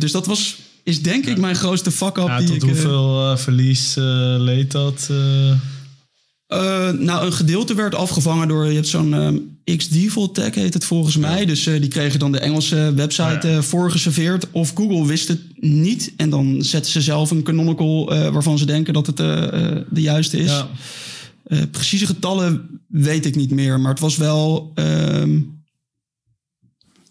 dus 0.00 0.12
dat 0.12 0.26
was, 0.26 0.58
is 0.82 1.02
denk 1.02 1.26
ik 1.26 1.38
mijn 1.38 1.54
grootste 1.54 1.90
fuck-up. 1.90 2.26
ja 2.26 2.38
die 2.38 2.46
tot 2.46 2.56
ik, 2.56 2.62
hoeveel 2.62 3.36
verlies 3.38 3.94
leed 4.38 4.70
dat? 4.70 5.08
Eh? 6.50 6.88
Eh, 6.88 6.94
nou, 6.98 7.26
een 7.26 7.32
gedeelte 7.32 7.74
werd 7.74 7.94
afgevangen 7.94 8.48
door, 8.48 8.66
je 8.66 8.74
hebt 8.74 8.86
zo'n 8.88 9.14
ehm, 9.14 9.36
X-Default 9.76 10.34
tag 10.34 10.54
heet 10.54 10.74
het 10.74 10.84
volgens 10.84 11.16
mij. 11.16 11.44
Dus 11.46 11.66
eh, 11.66 11.80
die 11.80 11.88
kregen 11.88 12.18
dan 12.18 12.32
de 12.32 12.38
Engelse 12.40 12.92
website 12.96 13.48
Ja. 13.48 13.56
eh, 13.56 13.58
voorgeserveerd. 13.62 14.46
Of 14.50 14.72
Google 14.74 15.06
wist 15.06 15.28
het 15.28 15.40
niet. 15.56 16.12
En 16.16 16.30
dan 16.30 16.62
zetten 16.62 16.92
ze 16.92 17.00
zelf 17.00 17.30
een 17.30 17.42
canonical 17.42 18.12
eh, 18.14 18.28
waarvan 18.32 18.58
ze 18.58 18.66
denken 18.66 18.92
dat 18.94 19.06
het 19.06 19.20
eh, 19.20 19.42
eh, 19.70 19.76
de 19.90 20.00
juiste 20.00 20.38
is. 20.38 20.50
ja. 20.50 20.68
Eh, 21.44 21.58
precieze 21.70 22.06
getallen 22.06 22.80
weet 22.86 23.26
ik 23.26 23.36
niet 23.36 23.50
meer. 23.50 23.80
Maar 23.80 23.90
het 23.90 24.00
was 24.00 24.16
wel... 24.16 24.72
ehm, 24.74 25.38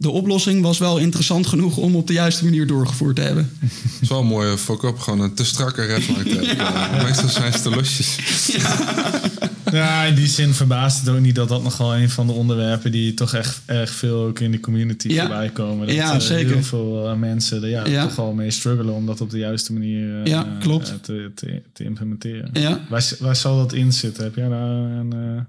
de 0.02 0.10
oplossing 0.10 0.62
was 0.62 0.78
wel 0.78 0.98
interessant 0.98 1.48
genoeg 1.48 1.78
om 1.78 1.96
op 1.96 2.08
de 2.08 2.14
juiste 2.14 2.44
manier 2.44 2.68
doorgevoerd 2.68 3.16
te 3.16 3.22
hebben. 3.22 3.52
Het 3.60 4.02
is 4.02 4.10
wel 4.10 4.20
een 4.20 4.26
mooie 4.26 4.58
fuck-up. 4.58 5.00
Gewoon 5.00 5.20
een 5.22 5.34
te 5.34 5.46
strakke 5.46 5.86
redline. 5.86 6.40
Eh, 6.40 7.04
Meestal 7.04 7.30
zijn 7.30 7.54
ze 7.54 7.62
te 7.62 7.70
losjes. 7.70 8.18
Ja, 9.72 10.04
in 10.04 10.16
die 10.16 10.28
zin 10.28 10.54
verbaast 10.54 11.00
het 11.00 11.10
ook 11.10 11.20
niet 11.20 11.36
dat 11.36 11.50
dat 11.50 11.64
nogal 11.64 11.96
een 11.96 12.10
van 12.10 12.28
de 12.28 12.34
onderwerpen 12.34 12.92
die 12.92 13.14
toch 13.14 13.34
echt 13.34 13.62
erg 13.66 13.90
veel 13.92 14.24
ook 14.24 14.40
in 14.40 14.52
de 14.52 14.60
community 14.60 15.08
Ja. 15.08 15.26
voorbij 15.28 15.50
komen. 15.50 15.88
Dat 15.88 15.96
Ja, 15.96 16.14
eh, 16.14 16.20
zeker. 16.20 16.54
heel 16.54 16.64
veel 16.64 17.08
eh, 17.10 17.16
mensen 17.18 17.64
er 17.64 17.70
ja, 17.70 17.86
Ja. 17.88 18.04
toch 18.04 18.16
wel 18.16 18.34
mee 18.34 18.52
struggelen 18.52 18.94
om 18.94 19.06
dat 19.06 19.22
op 19.22 19.30
de 19.30 19.38
juiste 19.38 19.74
manier 19.74 20.20
eh, 20.22 20.26
Ja, 20.26 20.48
klopt. 20.60 20.94
te, 21.04 21.32
te, 21.36 21.62
te 21.74 21.84
implementeren. 21.84 22.50
Ja. 22.54 22.86
Waar, 22.90 23.10
waar 23.20 23.36
zal 23.36 23.58
dat 23.58 23.74
in 23.74 23.94
zitten? 23.94 24.24
Heb 24.24 24.36
jij 24.36 24.48
daar 24.50 24.70
een... 24.70 25.14
eh, 25.14 25.42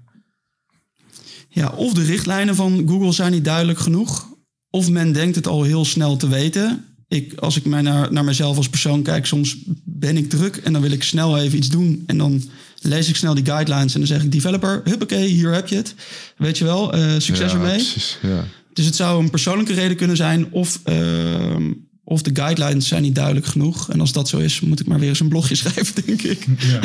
Ja, 1.49 1.69
of 1.69 1.93
de 1.93 2.03
richtlijnen 2.03 2.55
van 2.55 2.83
Google 2.87 3.11
zijn 3.11 3.31
niet 3.31 3.45
duidelijk 3.45 3.79
genoeg. 3.79 4.29
Of 4.71 4.89
men 4.89 5.11
denkt 5.11 5.35
het 5.35 5.47
al 5.47 5.63
heel 5.63 5.85
snel 5.85 6.17
te 6.17 6.27
weten. 6.27 6.85
Ik, 7.07 7.33
als 7.39 7.57
ik 7.57 7.65
mij 7.65 7.81
naar, 7.81 8.13
naar 8.13 8.23
mezelf 8.23 8.57
als 8.57 8.69
persoon 8.69 9.01
kijk, 9.01 9.25
soms 9.25 9.57
ben 9.83 10.17
ik 10.17 10.29
druk 10.29 10.55
en 10.55 10.73
dan 10.73 10.81
wil 10.81 10.91
ik 10.91 11.03
snel 11.03 11.37
even 11.37 11.57
iets 11.57 11.69
doen. 11.69 12.03
En 12.07 12.17
dan 12.17 12.43
lees 12.81 13.09
ik 13.09 13.15
snel 13.15 13.33
die 13.33 13.45
guidelines 13.45 13.93
en 13.93 13.99
dan 13.99 14.09
zeg 14.09 14.23
ik, 14.23 14.31
developer, 14.31 14.81
huppakee, 14.83 15.27
hier 15.27 15.53
heb 15.53 15.67
je 15.67 15.75
het. 15.75 15.95
Weet 16.37 16.57
je 16.57 16.63
wel, 16.63 16.93
eh, 16.93 17.11
succes 17.17 17.51
ja, 17.51 17.57
ermee. 17.57 17.75
precies. 17.75 18.17
Ja. 18.21 18.45
Dus 18.73 18.85
het 18.85 18.95
zou 18.95 19.23
een 19.23 19.29
persoonlijke 19.29 19.73
reden 19.73 19.97
kunnen 19.97 20.17
zijn 20.17 20.51
of, 20.51 20.79
ehm, 20.83 21.71
of 22.11 22.21
de 22.21 22.29
guidelines 22.33 22.87
zijn 22.87 23.01
niet 23.01 23.15
duidelijk 23.15 23.45
genoeg. 23.45 23.89
En 23.91 23.99
als 23.99 24.11
dat 24.11 24.29
zo 24.29 24.37
is, 24.37 24.59
moet 24.59 24.79
ik 24.79 24.87
maar 24.87 24.99
weer 24.99 25.09
eens 25.09 25.19
een 25.19 25.27
blogje 25.27 25.55
schrijven, 25.61 26.05
denk 26.05 26.21
ik. 26.21 26.45
ja. 26.57 26.79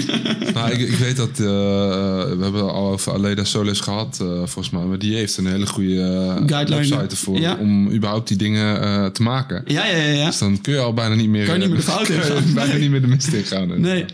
Nou, 0.53 0.70
ik, 0.70 0.79
ik 0.89 0.97
weet 0.97 1.16
dat... 1.16 1.29
eh, 1.31 1.37
we 1.37 2.39
hebben 2.41 2.72
al 2.72 2.93
over 2.93 3.12
Aleda 3.12 3.45
Solis 3.45 3.81
gehad, 3.81 4.18
eh, 4.20 4.27
volgens 4.27 4.70
mij. 4.70 4.83
Maar 4.83 4.99
die 4.99 5.14
heeft 5.16 5.37
een 5.37 5.47
hele 5.47 5.66
goede 5.66 6.01
eh, 6.01 6.43
Guideline. 6.47 6.89
website 6.89 7.11
ervoor. 7.11 7.39
Ja. 7.41 7.57
Om 7.61 7.91
überhaupt 7.93 8.29
die 8.29 8.37
dingen 8.37 8.81
eh, 8.83 9.07
te 9.07 9.22
maken. 9.22 9.62
Ja, 9.66 9.87
ja, 9.87 9.97
ja. 9.97 10.12
ja. 10.12 10.27
Dus 10.27 10.39
dan 10.39 10.61
kun 10.61 10.72
je 10.72 10.79
al 10.81 10.95
bijna 10.95 11.14
niet 11.14 11.29
meer... 11.29 11.45
Kan 11.47 11.55
je 11.55 11.61
niet 11.61 11.68
meer 11.68 11.79
de 11.79 11.85
fout 11.85 12.09
in 12.14 12.20
gaan. 12.22 12.55
bijna 12.55 12.74
niet 12.74 12.91
meer 12.91 13.01
de 13.01 13.07
mist 13.07 13.33
in 13.33 13.45
gaan. 13.45 13.68
Nee, 13.68 13.79
nee, 13.79 14.05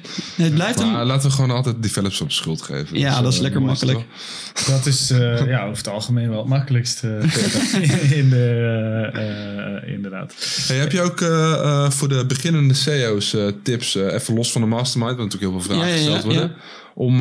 het 0.47 0.55
blijft 0.55 0.81
een... 0.81 0.93
Maar 0.93 1.05
laten 1.05 1.29
we 1.29 1.35
gewoon 1.35 1.51
altijd 1.51 1.83
developers 1.83 2.21
op 2.21 2.33
schuld 2.33 2.63
geven. 2.63 2.99
Ja, 2.99 3.21
dat 3.23 3.33
is 3.33 3.39
lekker 3.39 3.63
makkelijk. 3.63 4.01
Dat 4.67 4.87
is 4.87 5.11
eh, 5.11 5.47
ja, 5.47 5.63
over 5.65 5.77
het 5.77 5.89
algemeen 5.89 6.29
wel 6.29 6.39
het 6.39 6.49
makkelijkste 6.49 7.19
in 8.21 8.29
de, 8.31 9.83
inderdaad. 9.87 10.35
Hey, 10.67 10.77
heb 10.77 10.93
je 10.93 11.01
ook 11.03 11.21
eh, 11.21 11.53
eh, 11.53 11.91
voor 11.91 12.09
de 12.09 12.27
beginnende 12.27 12.75
CEO's 12.75 13.35
eh, 13.35 13.47
tips, 13.63 13.95
even 13.95 14.35
los 14.35 14.53
van 14.53 14.61
de 14.61 14.67
mastermind, 14.67 15.17
waar 15.17 15.25
natuurlijk 15.25 15.53
heel 15.53 15.61
veel 15.61 15.75
vragen 15.75 15.89
Ja, 15.89 15.95
ja, 15.95 16.09
ja, 16.09 16.15
gesteld 16.15 16.35
worden, 16.35 16.57
om 16.95 17.17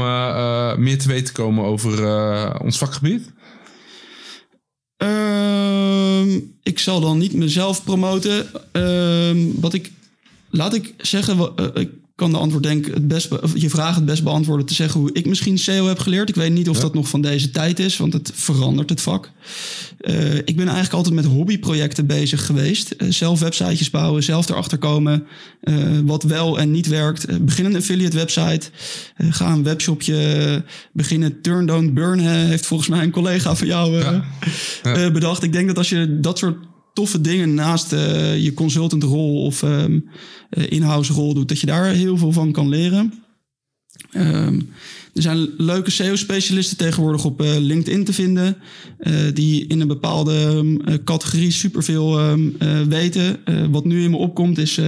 meer 0.83 0.99
te 0.99 1.07
weten 1.07 1.25
te 1.25 1.31
komen 1.31 1.65
over 1.65 2.61
ons 2.61 2.77
vakgebied? 2.77 3.31
Ehm, 4.97 6.39
ik 6.63 6.79
zal 6.79 6.99
dan 6.99 7.17
niet 7.17 7.33
mezelf 7.33 7.83
promoten. 7.83 8.47
Ehm, 8.71 9.37
wat 9.55 9.73
ik, 9.73 9.91
laat 10.49 10.73
ik 10.73 10.93
zeggen, 10.97 11.53
ik 11.73 11.89
kan 12.21 12.31
de 12.31 12.37
antwoord 12.37 12.63
denk 12.63 12.85
het 12.85 13.07
best, 13.07 13.29
je 13.53 13.69
vraag 13.69 13.95
het 13.95 14.05
best 14.05 14.23
beantwoorden 14.23 14.65
te 14.65 14.73
zeggen 14.73 14.99
hoe 14.99 15.09
ik 15.13 15.25
misschien 15.25 15.57
SEO 15.57 15.87
heb 15.87 15.99
geleerd. 15.99 16.29
Ik 16.29 16.35
weet 16.35 16.51
niet 16.51 16.69
of 16.69 16.75
Ja. 16.75 16.81
dat 16.81 16.93
nog 16.93 17.07
van 17.09 17.21
deze 17.21 17.51
tijd 17.51 17.79
is, 17.79 17.97
want 17.97 18.13
het 18.13 18.31
verandert 18.33 18.89
het 18.89 19.01
vak. 19.01 19.29
Eh, 19.99 20.35
ik 20.35 20.55
ben 20.55 20.65
eigenlijk 20.65 20.93
altijd 20.93 21.15
met 21.15 21.25
hobbyprojecten 21.25 22.05
bezig 22.05 22.45
geweest. 22.45 22.91
Eh, 22.91 23.07
zelf 23.09 23.39
websitejes 23.39 23.89
bouwen, 23.89 24.23
zelf 24.23 24.49
erachter 24.49 24.77
komen 24.77 25.23
eh, 25.61 25.75
wat 26.05 26.23
wel 26.23 26.59
en 26.59 26.71
niet 26.71 26.87
werkt. 26.87 27.45
Begin 27.45 27.65
een 27.65 27.75
affiliate 27.75 28.17
website. 28.17 28.69
Ga 29.17 29.51
een 29.51 29.63
webshopje 29.63 30.63
beginnen. 30.93 31.41
Turn, 31.41 31.65
don't 31.65 31.93
burn 31.93 32.19
heeft 32.19 32.65
volgens 32.65 32.89
mij 32.89 33.03
een 33.03 33.11
collega 33.11 33.55
van 33.55 33.67
jou 33.67 33.97
Ja. 33.97 34.23
Ja. 34.83 35.11
bedacht. 35.11 35.43
Ik 35.43 35.53
denk 35.53 35.67
dat 35.67 35.77
als 35.77 35.89
je 35.89 36.19
dat 36.19 36.37
soort 36.37 36.57
toffe 36.93 37.21
dingen 37.21 37.53
naast 37.53 37.93
eh, 37.93 38.43
je 38.43 38.53
consultant 38.53 39.03
rol 39.03 39.43
of 39.43 39.63
eh, 40.51 40.71
in-house 40.71 41.13
rol 41.13 41.33
doet, 41.33 41.47
dat 41.47 41.59
je 41.59 41.65
daar 41.65 41.85
heel 41.85 42.17
veel 42.17 42.31
van 42.31 42.51
kan 42.51 42.69
leren. 42.69 43.13
Ehm, 44.11 44.59
er 45.13 45.21
zijn 45.21 45.49
leuke 45.57 45.91
SEO-specialisten 45.91 46.77
tegenwoordig 46.77 47.25
op 47.25 47.41
eh, 47.41 47.57
LinkedIn 47.57 48.03
te 48.03 48.13
vinden. 48.13 48.57
die 49.33 49.67
in 49.67 49.81
een 49.81 49.87
bepaalde 49.87 50.33
eh, 50.85 50.95
categorie 51.03 51.51
superveel 51.51 52.37
weten. 52.87 53.39
Wat 53.71 53.85
nu 53.85 54.03
in 54.03 54.11
me 54.11 54.17
opkomt 54.17 54.57
is 54.57 54.79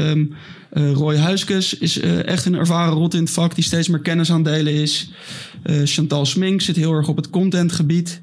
Roy 0.72 1.18
Huiskes. 1.18 1.78
Is 1.78 2.00
echt 2.00 2.46
een 2.46 2.56
ervaren 2.56 2.94
rot 2.94 3.14
in 3.14 3.20
het 3.20 3.30
vak 3.30 3.56
die 3.56 3.64
steeds 3.64 3.88
meer 3.88 4.00
kennis 4.00 4.32
aan 4.32 4.44
delen 4.44 4.74
is. 4.74 5.12
Chantal 5.84 6.26
Smink 6.26 6.62
zit 6.62 6.76
heel 6.76 6.94
erg 6.94 7.08
op 7.08 7.16
het 7.16 7.30
contentgebied. 7.30 8.22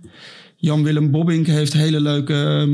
Jan-Willem 0.56 1.10
Bobbink 1.10 1.46
heeft 1.46 1.72
hele 1.72 2.00
leuke 2.00 2.66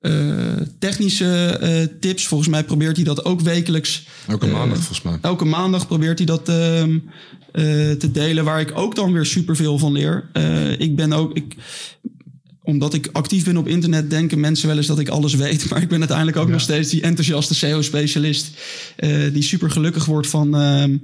ehm, 0.00 0.58
eh, 0.58 0.66
technische 0.78 1.58
eh, 1.60 1.86
tips. 2.00 2.26
Volgens 2.26 2.48
mij 2.50 2.64
probeert 2.64 2.96
hij 2.96 3.04
dat 3.04 3.24
ook 3.24 3.40
wekelijks. 3.40 4.06
Elke 4.26 4.46
Eh, 4.46 4.52
maandag 4.52 4.76
volgens 4.76 5.02
mij. 5.02 5.18
Elke 5.20 5.44
maandag 5.44 5.86
probeert 5.86 6.18
hij 6.18 6.26
dat 6.26 6.48
ehm, 6.48 6.98
eh, 7.52 7.64
te 7.90 8.10
delen, 8.12 8.44
waar 8.44 8.60
ik 8.60 8.78
ook 8.78 8.94
dan 8.94 9.12
weer 9.12 9.26
superveel 9.26 9.78
van 9.78 9.92
leer. 9.92 10.30
Ik 10.78 10.96
ben 10.96 11.12
ook, 11.12 11.36
ik, 11.36 11.54
omdat 12.62 12.94
ik 12.94 13.08
actief 13.12 13.44
ben 13.44 13.56
op 13.56 13.68
internet, 13.68 14.10
denken 14.10 14.40
mensen 14.40 14.68
wel 14.68 14.76
eens 14.76 14.86
dat 14.86 14.98
ik 14.98 15.08
alles 15.08 15.34
weet. 15.34 15.66
Maar 15.70 15.82
ik 15.82 15.88
ben 15.88 15.98
uiteindelijk 15.98 16.36
ook 16.36 16.48
nog 16.48 16.60
steeds 16.60 16.90
die 16.90 17.02
enthousiaste 17.02 17.54
SEO-specialist. 17.54 18.50
die 19.32 19.42
super 19.42 19.70
gelukkig 19.70 20.04
wordt 20.04 20.28
van 20.28 20.56
ehm, 20.56 20.96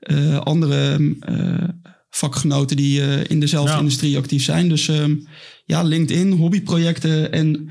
eh, 0.00 0.38
andere 0.38 1.14
eh, 1.20 1.68
vakgenoten 2.10 2.76
die 2.76 3.00
in 3.28 3.40
dezelfde 3.40 3.72
Ja. 3.72 3.78
industrie 3.78 4.16
actief 4.16 4.44
zijn. 4.44 4.68
Dus 4.68 4.88
ehm, 4.88 5.14
ja, 5.64 5.82
LinkedIn, 5.82 6.32
hobbyprojecten 6.32 7.32
en 7.32 7.70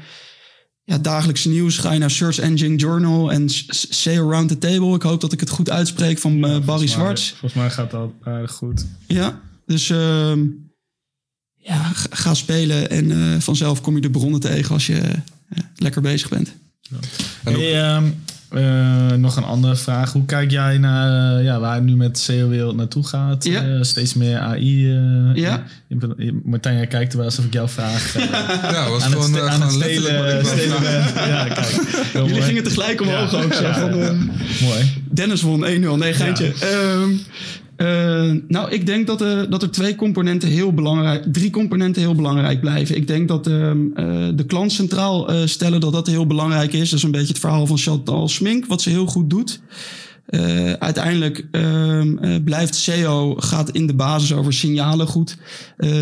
ja, 0.84 0.97
dagelijks 0.97 1.45
nieuws. 1.45 1.77
Ga 1.77 1.91
je 1.91 1.99
naar 1.99 2.11
Search 2.11 2.38
Engine 2.39 2.75
Journal 2.75 3.31
en 3.31 3.49
S- 3.49 3.65
S- 3.67 3.88
SEO 4.01 4.29
Round 4.29 4.47
the 4.49 4.57
Table. 4.57 4.95
Ik 4.95 5.01
hoop 5.01 5.21
dat 5.21 5.34
ik 5.34 5.39
het 5.39 5.49
goed 5.49 5.69
uitspreek 5.69 6.17
van 6.19 6.34
eh, 6.34 6.39
Barry 6.41 6.61
Volgens 6.63 6.95
mij- 6.95 7.03
Zwarts. 7.03 7.29
Volgens 7.29 7.53
mij 7.53 7.69
gaat 7.69 7.91
dat 7.91 8.11
aardig 8.23 8.51
goed. 8.51 8.86
Ja, 9.07 9.41
dus 9.65 9.89
ehm, 9.89 10.39
ja, 11.57 11.91
ga, 12.09 12.34
spelen 12.34 12.89
en 12.89 13.11
eh, 13.11 13.39
vanzelf 13.39 13.81
kom 13.81 13.95
je 13.95 14.01
de 14.01 14.09
bronnen 14.09 14.39
tegen 14.39 14.73
als 14.73 14.88
je 14.88 14.99
eh, 14.99 15.13
lekker 15.75 16.01
bezig 16.01 16.29
bent. 16.29 16.53
Hey, 17.43 17.81
ehm, 17.84 18.09
eh, 18.53 19.11
nog 19.17 19.35
een 19.35 19.43
andere 19.43 19.75
vraag. 19.75 20.11
Hoe 20.11 20.25
kijk 20.25 20.51
jij 20.51 20.77
naar 20.77 21.37
eh, 21.37 21.43
ja, 21.43 21.59
waar 21.59 21.75
het 21.75 21.83
nu 21.83 21.95
met 21.95 22.15
de 22.15 22.75
naartoe 22.75 23.07
gaat? 23.07 23.43
Ja. 23.43 23.63
Eh, 23.63 23.77
steeds 23.81 24.13
meer 24.13 24.37
AI. 24.39 24.89
eh, 24.95 25.35
Ja. 25.35 25.63
in- 25.87 26.13
in- 26.17 26.41
Martijn, 26.45 26.75
jij 26.75 26.87
kijkt 26.87 27.11
er 27.11 27.17
wel 27.17 27.27
alsof 27.27 27.45
ik 27.45 27.53
jouw 27.53 27.67
vraag 27.67 28.13
ja, 28.75 28.89
was 28.89 29.03
gewoon, 29.03 29.39
aan 29.49 29.61
het 29.61 29.71
stelen, 29.71 30.45
stelen. 30.45 30.83
Ja, 31.27 31.43
kijk. 31.47 31.69
Jullie 32.13 32.29
mooi. 32.29 32.41
gingen 32.41 32.63
tegelijk 32.63 33.01
omhoog 33.01 33.31
Ja. 33.31 33.41
ook. 33.43 33.53
Zo, 33.53 33.63
Ja, 33.63 33.73
van, 33.73 33.97
ja. 33.97 34.11
Mooi. 34.61 34.93
Dennis 35.11 35.41
won 35.41 35.65
1-0. 35.65 35.97
Nee, 35.97 36.13
geintje. 36.13 36.53
Ehm, 36.59 37.09
eh, 37.76 38.32
nou, 38.47 38.71
ik 38.71 38.86
denk 38.86 39.07
dat, 39.07 39.21
eh, 39.21 39.41
dat 39.49 39.61
er 39.61 39.71
twee 39.71 39.95
componenten 39.95 40.49
heel 40.49 40.74
belangrijk, 40.74 41.34
drie 41.34 41.49
componenten 41.49 42.01
heel 42.01 42.15
belangrijk 42.15 42.59
blijven. 42.59 42.95
Ik 42.95 43.07
denk 43.07 43.28
dat 43.28 43.47
ehm, 43.47 43.78
eh, 43.95 44.28
de 44.36 44.45
klant 44.47 44.71
centraal 44.71 45.30
stellen 45.47 45.80
dat 45.80 45.93
dat 45.93 46.07
heel 46.07 46.28
belangrijk 46.28 46.74
is. 46.74 46.89
Dat 46.89 46.99
is 46.99 47.05
een 47.05 47.11
beetje 47.11 47.28
het 47.28 47.39
verhaal 47.39 47.65
van 47.65 47.78
Chantal 47.78 48.28
Smink, 48.28 48.65
wat 48.65 48.82
ze 48.82 48.89
heel 48.89 49.05
goed 49.05 49.30
doet. 49.30 49.61
Uiteindelijk 50.80 51.47
ehm, 51.51 52.17
eh, 52.17 52.43
blijft 52.43 52.76
SEO, 52.76 53.36
gaat 53.36 53.69
in 53.69 53.88
de 53.88 53.93
basis 53.93 54.34
over 54.34 54.53
signalen 54.53 55.07
goed 55.07 55.38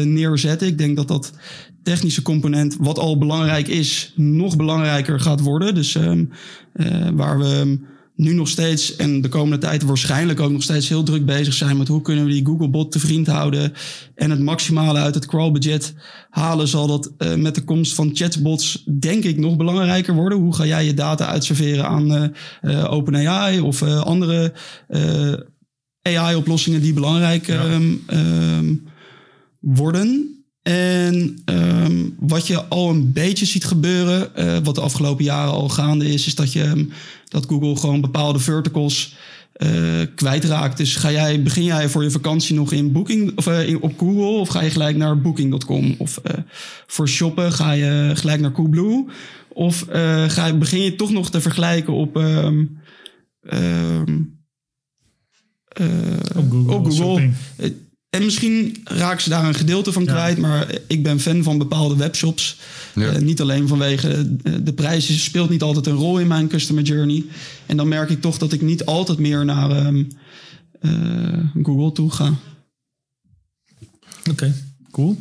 neerzetten. 0.04 0.68
Ik 0.68 0.78
denk 0.78 0.96
dat 0.96 1.08
dat 1.08 1.34
technische 1.84 2.22
component, 2.22 2.76
wat 2.80 3.00
al 3.00 3.18
belangrijk 3.18 3.68
is, 3.68 4.14
nog 4.16 4.56
belangrijker 4.56 5.20
gaat 5.20 5.40
worden. 5.40 5.76
Dus 5.76 5.96
ehm, 5.96 6.26
eh, 6.74 7.08
waar 7.14 7.40
we 7.40 7.80
nu 8.16 8.34
nog 8.34 8.48
steeds 8.48 8.96
en 8.96 9.22
de 9.22 9.30
komende 9.30 9.58
tijd 9.58 9.84
waarschijnlijk 9.84 10.40
ook 10.40 10.52
nog 10.52 10.64
steeds 10.64 10.90
heel 10.90 11.04
druk 11.04 11.26
bezig 11.26 11.54
zijn 11.54 11.78
met 11.78 11.88
hoe 11.88 12.02
kunnen 12.02 12.26
we 12.26 12.32
die 12.32 12.46
Googlebot 12.46 12.92
te 12.92 13.00
vriend 13.00 13.28
houden 13.28 13.74
en 14.16 14.30
het 14.30 14.40
maximale 14.40 15.00
uit 15.00 15.16
het 15.16 15.26
crawlbudget 15.26 15.94
halen, 16.30 16.68
zal 16.68 16.88
dat 16.88 17.12
eh, 17.18 17.36
met 17.36 17.56
de 17.56 17.64
komst 17.64 17.94
van 17.94 18.12
chatbots 18.14 18.84
denk 19.00 19.24
ik 19.24 19.38
nog 19.38 19.58
belangrijker 19.58 20.14
worden. 20.14 20.38
Hoe 20.38 20.56
ga 20.56 20.66
jij 20.66 20.86
je 20.86 20.94
data 20.94 21.28
uitserveren 21.28 21.88
aan 21.88 22.14
eh, 22.14 22.30
eh, 22.62 22.94
OpenAI 22.94 23.60
of 23.60 23.84
andere 23.84 24.54
AI-oplossingen 26.02 26.82
die 26.82 26.94
belangrijk 26.94 27.48
Ja. 27.48 27.64
ehm, 27.64 27.94
ehm, 28.08 28.76
worden. 29.60 30.41
En 30.62 31.42
ehm, 31.46 32.10
wat 32.20 32.48
je 32.48 32.64
al 32.64 32.90
een 32.90 33.12
beetje 33.12 33.46
ziet 33.46 33.66
gebeuren, 33.66 34.36
eh, 34.36 34.58
wat 34.64 34.76
de 34.76 34.82
afgelopen 34.82 35.24
jaren 35.24 35.54
al 35.54 35.70
gaande 35.70 36.06
is, 36.06 36.28
is 36.28 36.36
dat, 36.36 36.54
je, 36.54 36.64
ehm, 36.64 36.86
dat 37.28 37.46
Google 37.46 37.76
gewoon 37.76 38.02
bepaalde 38.02 38.40
verticals 38.40 39.16
eh, 39.52 40.02
kwijtraakt. 40.16 40.78
Dus 40.78 40.96
ga 40.96 41.12
jij, 41.12 41.44
begin 41.44 41.64
jij 41.64 41.90
voor 41.90 42.04
je 42.04 42.12
vakantie 42.12 42.56
nog 42.56 42.72
in 42.72 42.92
Booking 42.92 43.38
of 43.38 43.48
eh, 43.48 43.68
in, 43.68 43.82
op 43.82 44.00
Google 44.00 44.40
of 44.40 44.50
ga 44.50 44.62
je 44.62 44.70
gelijk 44.70 44.98
naar 44.98 45.22
Booking.com? 45.22 45.96
Of 45.98 46.22
voor 46.88 47.08
shoppen 47.08 47.52
ga 47.52 47.72
je 47.72 48.12
gelijk 48.14 48.42
naar 48.42 48.52
Coolblue? 48.52 49.06
Of 49.54 49.86
ga 50.28 50.46
je, 50.46 50.56
begin 50.58 50.82
je 50.82 50.96
toch 50.96 51.12
nog 51.12 51.30
te 51.30 51.42
vergelijken 51.42 51.94
op, 51.94 52.18
ehm, 52.18 52.66
ehm, 53.42 54.22
eh, 55.72 55.88
Op 56.36 56.52
Google. 56.52 56.74
op 56.74 56.92
Google. 56.92 57.32
Eh, 58.12 58.20
En 58.20 58.26
misschien 58.26 58.82
raken 58.84 59.22
ze 59.22 59.30
daar 59.30 59.46
een 59.46 59.54
gedeelte 59.54 59.92
van 59.92 60.04
Ja. 60.04 60.12
kwijt, 60.12 60.38
maar 60.38 60.68
ik 60.88 61.04
ben 61.04 61.20
fan 61.20 61.44
van 61.44 61.58
bepaalde 61.58 61.96
webshops. 61.96 62.58
Ja. 62.96 63.08
Eh, 63.12 63.22
niet 63.22 63.42
alleen 63.42 63.68
vanwege 63.68 64.36
de, 64.36 64.64
de 64.64 64.74
prijs 64.74 65.24
speelt 65.24 65.50
niet 65.50 65.62
altijd 65.62 65.88
een 65.88 65.94
rol 65.94 66.20
in 66.20 66.28
mijn 66.28 66.48
customer 66.48 66.84
journey. 66.84 67.26
En 67.66 67.78
dan 67.78 67.88
merk 67.88 68.10
ik 68.10 68.22
toch 68.22 68.38
dat 68.38 68.52
ik 68.54 68.62
niet 68.62 68.86
altijd 68.86 69.18
meer 69.18 69.46
naar 69.46 69.70
ehm, 69.72 70.04
eh, 70.80 71.64
Google 71.64 71.92
toe 71.92 72.12
ga. 72.12 72.34
Oké, 74.30 74.54
cool. 74.92 75.18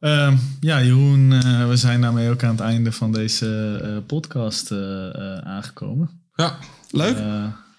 Ehm, 0.00 0.36
ja, 0.60 0.82
Jeroen, 0.82 1.32
eh, 1.32 1.68
we 1.68 1.76
zijn 1.76 2.00
daarmee 2.00 2.30
ook 2.30 2.42
aan 2.42 2.50
het 2.50 2.60
einde 2.60 2.92
van 2.92 3.12
deze 3.12 3.80
eh, 3.82 3.96
podcast 4.06 4.72
aangekomen. 5.42 6.10
Ja, 6.34 6.58
Leuk? 6.90 7.16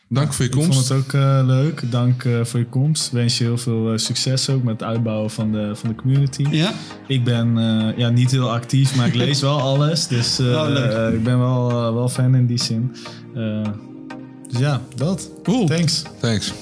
Eh, 0.10 0.16
dank 0.18 0.34
voor 0.34 0.46
je 0.46 0.52
ik 0.52 0.58
vond 0.58 0.68
komst. 0.74 0.90
het 0.90 0.98
ook 0.98 1.14
eh, 1.14 1.42
leuk. 1.46 1.92
Dank 1.92 2.24
eh, 2.24 2.44
voor 2.44 2.60
je 2.60 2.66
komst. 2.66 3.12
Wens 3.12 3.38
je 3.38 3.44
heel 3.44 3.58
veel 3.58 3.92
eh, 3.92 3.98
succes 3.98 4.50
ook 4.50 4.64
met 4.64 4.74
het 4.80 4.90
uitbouwen 4.90 5.30
van 5.30 5.52
de, 5.52 5.72
van 5.76 5.90
de 5.90 5.96
community. 5.96 6.46
ja? 6.52 6.72
Ik 7.08 7.24
ben 7.24 7.58
eh, 7.58 7.98
ja, 7.98 8.10
niet 8.10 8.32
heel 8.32 8.52
actief, 8.52 8.96
maar 8.96 9.08
ik 9.08 9.16
lees 9.26 9.42
wel 9.42 9.60
alles. 9.62 10.08
Dus 10.08 10.40
eh, 10.40 10.46
Oh, 10.46 10.68
leuk. 10.68 10.92
eh, 10.92 11.14
ik 11.14 11.24
ben 11.24 11.40
wel, 11.40 11.70
eh, 11.70 11.94
wel 11.94 12.10
fan 12.10 12.36
in 12.36 12.46
die 12.46 12.62
zin. 12.64 12.96
Eh, 13.36 13.62
dus 14.50 14.60
ja, 14.60 14.82
dat. 14.96 15.30
Cool. 15.44 15.66
Thanks. 15.68 16.04
Thanks. 16.20 16.54